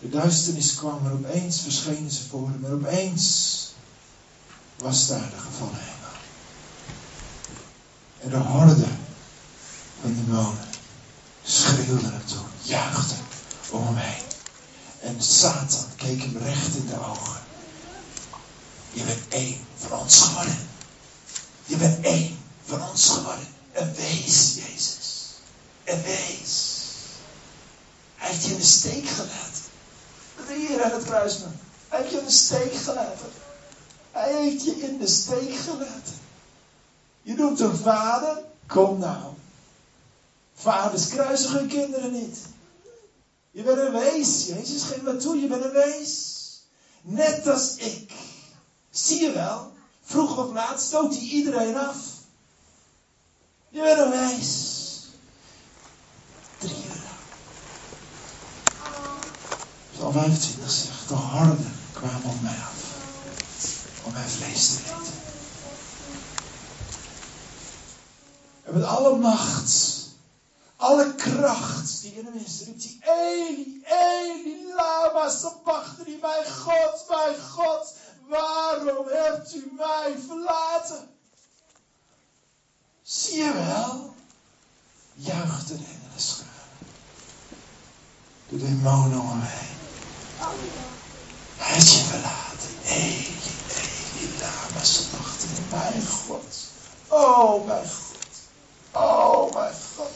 De 0.05 0.11
duisternis 0.11 0.74
kwam 0.74 1.07
en 1.07 1.12
opeens 1.12 1.61
verschenen 1.61 2.11
ze 2.11 2.28
voor 2.28 2.48
hem. 2.48 2.64
En 2.64 2.72
opeens 2.72 3.68
was 4.76 5.07
daar 5.07 5.30
de 5.30 5.38
gevallen 5.38 5.80
engel. 5.80 6.14
En 8.20 8.30
de 8.30 8.36
horde 8.36 8.86
van 10.00 10.14
de 10.14 10.24
demonen 10.24 10.68
schreeuwden 11.42 12.12
hem 12.12 12.26
toe, 12.26 12.44
juichten 12.62 13.16
om 13.70 13.86
hem 13.86 13.96
heen. 13.96 14.22
En 15.00 15.22
Satan 15.22 15.84
keek 15.96 16.20
hem 16.20 16.36
recht 16.36 16.74
in 16.74 16.86
de 16.86 16.98
ogen. 16.98 17.40
Je 18.92 19.05
bent 19.05 19.28
één 19.28 19.59
van 19.76 19.98
ons 19.98 20.20
geworden. 20.20 20.68
Je 21.64 21.76
bent 21.76 22.05
één 22.05 22.38
van 22.64 22.88
ons 22.88 23.09
geworden. 23.09 23.46
Een 23.72 23.94
wees, 23.94 24.55
Jezus. 24.55 25.30
Een 25.84 26.02
wees. 26.02 26.82
Hij 28.14 28.30
heeft 28.30 28.44
je 28.44 28.50
in 28.50 28.59
de 28.59 28.64
steek 28.64 29.09
gelaten. 29.09 29.63
Je 30.37 30.55
hier 30.55 30.85
aan 30.85 30.91
het 30.91 31.05
kruis? 31.05 31.39
Hij 31.89 32.01
heeft 32.01 32.11
je 32.11 32.18
in 32.18 32.24
de 32.24 32.30
steek 32.30 32.72
gelaten. 32.74 33.32
Hij 34.11 34.43
heeft 34.43 34.64
je 34.64 34.80
in 34.80 34.99
de 34.99 35.07
steek 35.07 35.55
gelaten. 35.55 36.18
Je 37.22 37.35
noemt 37.35 37.61
een 37.61 37.76
vader? 37.76 38.43
Kom 38.66 38.99
nou. 38.99 39.32
Vaders 40.55 41.09
kruisen 41.09 41.51
hun 41.51 41.68
kinderen 41.68 42.12
niet. 42.12 42.39
Je 43.51 43.62
bent 43.62 43.78
een 43.78 43.93
wees. 43.93 44.47
Jezus 44.47 44.82
geeft 44.82 45.03
maar 45.03 45.16
toe, 45.16 45.41
je 45.41 45.47
bent 45.47 45.64
een 45.64 45.70
wees. 45.70 46.43
Net 47.03 47.47
als 47.47 47.74
ik. 47.76 48.12
Zie 48.91 49.20
je 49.20 49.32
wel? 49.32 49.72
Vroeg 50.03 50.39
of 50.39 50.53
laat 50.53 50.80
stoot 50.80 51.14
hij 51.14 51.22
iedereen 51.22 51.76
af. 51.76 51.97
Je 53.68 53.80
bent 53.80 53.99
een 53.99 54.11
wees. 54.11 54.82
Drie 56.59 56.76
uur 56.76 57.03
lang. 57.05 57.18
Psalm 59.93 60.03
25 60.14 60.70
zegt, 60.70 61.08
de 61.08 61.14
horden 61.14 61.76
kwamen 61.92 62.30
op 62.30 62.40
mij 62.40 62.52
af. 62.52 62.82
Om 64.04 64.12
mijn 64.12 64.28
vlees 64.28 64.68
te 64.68 64.80
eten. 64.82 65.12
En 68.62 68.74
met 68.74 68.84
alle 68.84 69.16
macht 69.16 70.04
alle 70.76 71.14
kracht 71.14 72.00
die 72.00 72.12
in 72.14 72.24
hem 72.24 72.34
is, 72.44 72.62
riep 72.64 72.82
hij, 73.00 73.16
Eli, 73.16 73.84
Eli, 73.84 74.74
lama 74.74 75.28
sabachthani, 75.28 76.18
mijn 76.20 76.52
God, 76.52 77.04
mijn 77.08 77.40
God, 77.50 77.94
waarom 78.28 79.06
hebt 79.08 79.54
u 79.54 79.72
mij 79.76 80.16
verlaten? 80.26 81.08
Zie 83.02 83.36
je 83.36 83.52
wel, 83.52 84.14
juichte 85.14 85.76
de 85.76 85.84
engelen. 85.84 86.52
De 88.48 88.58
demonen 88.58 89.20
om 89.20 89.40
heen. 89.40 89.73
Hij 91.57 91.76
je 91.78 92.05
verlaten. 92.11 92.70
Eli, 92.84 93.36
Eli, 93.68 94.30
lama 94.40 94.84
sabachthani, 94.84 95.61
mijn 95.70 96.07
God. 96.07 96.55
Oh, 97.09 97.66
mijn 97.66 97.88
God. 97.88 98.16
Oh, 98.92 99.55
mijn 99.55 99.74
God. 99.96 100.11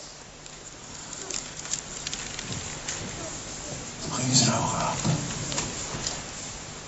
ging 4.28 4.36
zijn 4.36 4.52
ogen 4.52 4.88
open. 4.88 5.16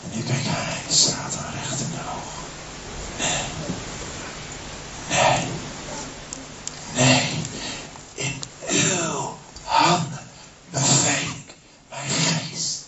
En 0.03 0.11
nu 0.17 0.23
keek 0.23 0.45
hij 0.45 0.81
Satan 0.89 1.53
recht 1.55 1.81
in 1.81 1.91
de 1.91 2.01
ogen. 2.17 2.49
Nee. 3.19 3.45
Nee. 5.09 5.47
Nee. 6.95 7.39
In 8.15 8.41
uw 8.69 9.37
handen 9.65 10.27
beveel 10.71 11.29
ik 11.29 11.55
mijn 11.89 12.11
geest. 12.11 12.85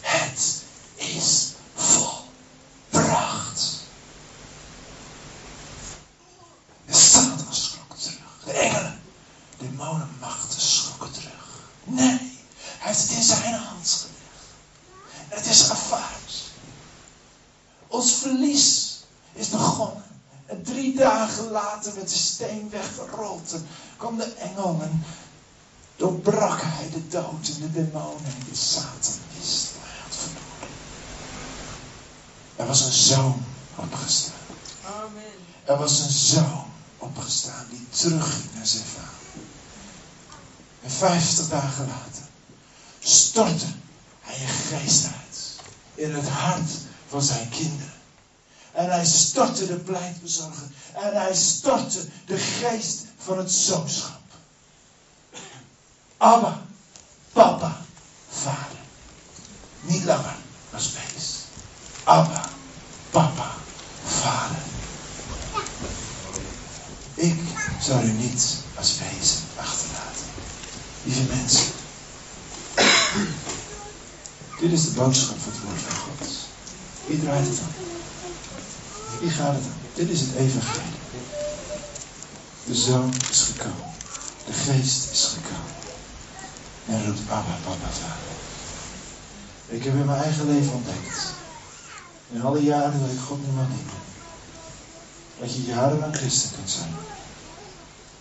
Het 0.00 0.62
is 0.96 1.52
volbracht. 1.74 3.60
De 6.86 6.94
Satan 6.94 7.46
schrok 7.54 7.96
terug. 7.96 8.40
De 8.44 8.52
engelen, 8.52 9.00
demonenmachten 9.58 10.60
schrokken 10.60 11.12
terug. 11.12 11.60
Nee. 11.84 12.30
Hij 12.82 12.92
heeft 12.92 13.02
het 13.02 13.10
in 13.16 13.22
zijn 13.22 13.54
hand 13.54 13.88
gelegd. 13.88 14.10
En 15.28 15.36
het 15.36 15.46
is 15.46 15.60
gevaard. 15.60 16.50
Ons 17.86 18.12
verlies 18.12 18.98
is 19.32 19.48
begonnen. 19.48 20.04
En 20.46 20.62
drie 20.62 20.96
dagen 20.96 21.50
later 21.50 21.94
werd 21.94 22.08
de 22.08 22.16
steen 22.16 22.70
weggerold. 22.70 23.52
En 23.52 23.66
kwam 23.96 24.16
de 24.16 24.32
engel 24.34 24.78
en 24.82 25.04
doorbrak 25.96 26.60
hij 26.62 26.90
de 26.90 27.01
dood 27.12 27.48
en 27.48 27.60
de 27.60 27.72
demonen 27.72 28.24
en 28.24 28.46
de 28.48 28.56
Satan 28.56 29.20
had 30.02 30.16
verloren. 30.16 30.74
Er 32.56 32.66
was 32.66 32.80
een 32.80 32.92
zoon 32.92 33.44
opgestaan. 33.76 34.34
Amen. 34.84 35.22
Er 35.64 35.76
was 35.76 36.00
een 36.00 36.10
zoon 36.10 36.64
opgestaan 36.98 37.66
die 37.70 37.86
terugging 37.88 38.54
naar 38.54 38.66
zijn 38.66 38.84
vader. 38.84 39.10
En 40.82 40.90
vijftig 40.90 41.48
dagen 41.48 41.86
later 41.86 42.22
stortte 43.00 43.66
hij 44.20 44.40
een 44.40 44.48
geest 44.48 45.04
uit 45.04 45.60
in 45.94 46.14
het 46.14 46.28
hart 46.28 46.70
van 47.08 47.22
zijn 47.22 47.48
kinderen. 47.48 47.92
En 48.72 48.90
hij 48.90 49.04
stortte 49.04 49.66
de 49.66 49.76
pleitbezorger. 49.76 50.68
En 50.92 51.20
hij 51.20 51.34
stortte 51.34 52.08
de 52.26 52.38
geest 52.38 53.04
van 53.16 53.38
het 53.38 53.52
zoonschap. 53.52 54.20
Abba, 56.16 56.62
papa, 57.32 57.76
vader. 58.30 58.80
Niet 59.80 60.04
langer 60.04 60.36
als 60.70 60.90
beest. 60.92 61.36
Abba, 62.04 62.48
papa, 63.10 63.50
vader. 64.06 64.62
Ik 67.14 67.38
zou 67.80 68.04
u 68.04 68.12
niet 68.12 68.56
als 68.74 68.98
wezen 68.98 69.38
achterlaten. 69.56 70.26
Lieve 71.04 71.22
mensen. 71.22 71.72
Dit 74.60 74.72
is 74.72 74.84
de 74.84 74.90
boodschap 74.90 75.36
van 75.38 75.52
het 75.52 75.62
woord 75.62 75.80
van 75.80 75.96
God. 75.96 76.28
Wie 77.06 77.20
draait 77.20 77.46
het 77.46 77.58
aan? 77.60 77.74
Wie 79.20 79.30
gaat 79.30 79.54
het 79.54 79.64
aan? 79.64 79.80
Dit 79.94 80.08
is 80.08 80.20
het 80.20 80.34
evangelie. 80.34 81.00
De 82.64 82.74
zoon 82.74 83.12
is 83.30 83.40
gekomen. 83.40 83.94
De 84.46 84.52
geest 84.52 85.10
is. 85.10 85.21
En 86.86 87.04
roept 87.06 87.30
Abba, 87.30 87.56
Papa, 87.64 87.90
Vader. 87.90 88.32
Ik 89.66 89.84
heb 89.84 89.94
in 89.94 90.04
mijn 90.04 90.22
eigen 90.22 90.46
leven 90.46 90.72
ontdekt. 90.72 91.32
In 92.30 92.42
alle 92.42 92.62
jaren 92.62 93.00
dat 93.00 93.10
ik 93.10 93.18
God 93.18 93.40
niet 93.44 93.54
mag. 93.54 93.66
Dat 95.40 95.54
je 95.54 95.62
jarenlang 95.62 96.16
christen 96.16 96.50
kunt 96.54 96.70
zijn. 96.70 96.94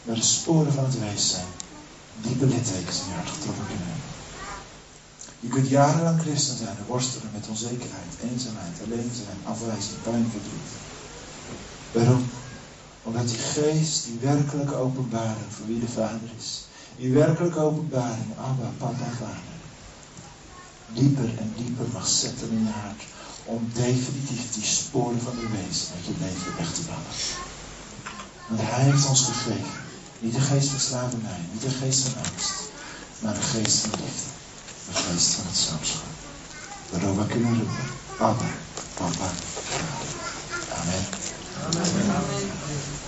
Maar 0.03 0.15
de 0.15 0.21
sporen 0.21 0.73
van 0.73 0.83
het 0.83 0.99
wees 0.99 1.29
zijn. 1.29 1.47
Diepe 2.21 2.45
littekens 2.45 2.99
in 2.99 3.07
je 3.07 3.13
hart 3.13 3.29
getrokken 3.29 3.67
kunnen 3.67 3.85
hebben. 3.85 4.09
Je 5.39 5.47
kunt 5.47 5.69
jarenlang 5.69 6.21
christen 6.21 6.57
zijn 6.57 6.77
en 6.77 6.85
worstelen 6.87 7.31
met 7.33 7.47
onzekerheid, 7.47 8.13
eenzaamheid, 8.23 8.77
alleen 8.83 9.11
zijn, 9.13 9.37
afwijzing, 9.43 10.01
pijn, 10.03 10.31
verdriet. 10.31 10.71
Waarom? 11.91 12.29
Omdat 13.03 13.27
die 13.27 13.37
geest, 13.37 14.05
die 14.05 14.19
werkelijke 14.21 14.75
openbaring 14.75 15.49
voor 15.49 15.65
wie 15.65 15.79
de 15.79 15.87
Vader 15.87 16.29
is, 16.37 16.65
die 17.01 17.11
werkelijke 17.11 17.59
openbaring, 17.59 18.31
Abba, 18.37 18.69
Papa, 18.77 19.07
Vader, 19.19 19.57
dieper 20.93 21.37
en 21.37 21.53
dieper 21.57 21.85
mag 21.93 22.07
zetten 22.07 22.49
in 22.49 22.63
je 22.63 22.71
hart 22.81 23.03
om 23.45 23.69
definitief 23.73 24.53
die 24.53 24.63
sporen 24.63 25.21
van 25.21 25.35
de 25.35 25.47
wezen 25.57 25.87
uit 25.95 26.05
je 26.05 26.13
leven 26.19 26.55
weg 26.57 26.73
te 26.73 26.81
bannen. 26.81 27.15
Want 28.47 28.61
Hij 28.61 28.83
heeft 28.83 29.07
ons 29.07 29.23
gegeven, 29.23 29.79
niet 30.19 30.33
de 30.33 30.39
geest 30.39 30.69
van 30.69 30.79
slavernij, 30.79 31.41
niet 31.51 31.61
de 31.61 31.69
geest 31.69 31.99
van 32.03 32.23
angst, 32.23 32.53
maar 33.19 33.33
de 33.33 33.47
geest 33.53 33.77
van 33.77 33.89
liefde 33.99 34.29
de 34.87 34.93
geest 34.93 35.33
van 35.33 35.45
het 35.45 35.55
zoonschap. 35.55 36.11
Waardoor 36.89 37.17
we 37.17 37.25
kunnen 37.25 37.53
roepen, 37.53 37.87
Abba, 38.17 38.49
Papa, 38.93 39.29
Amen. 40.79 41.03
Amen. 41.65 42.11
Amen. 42.15 43.00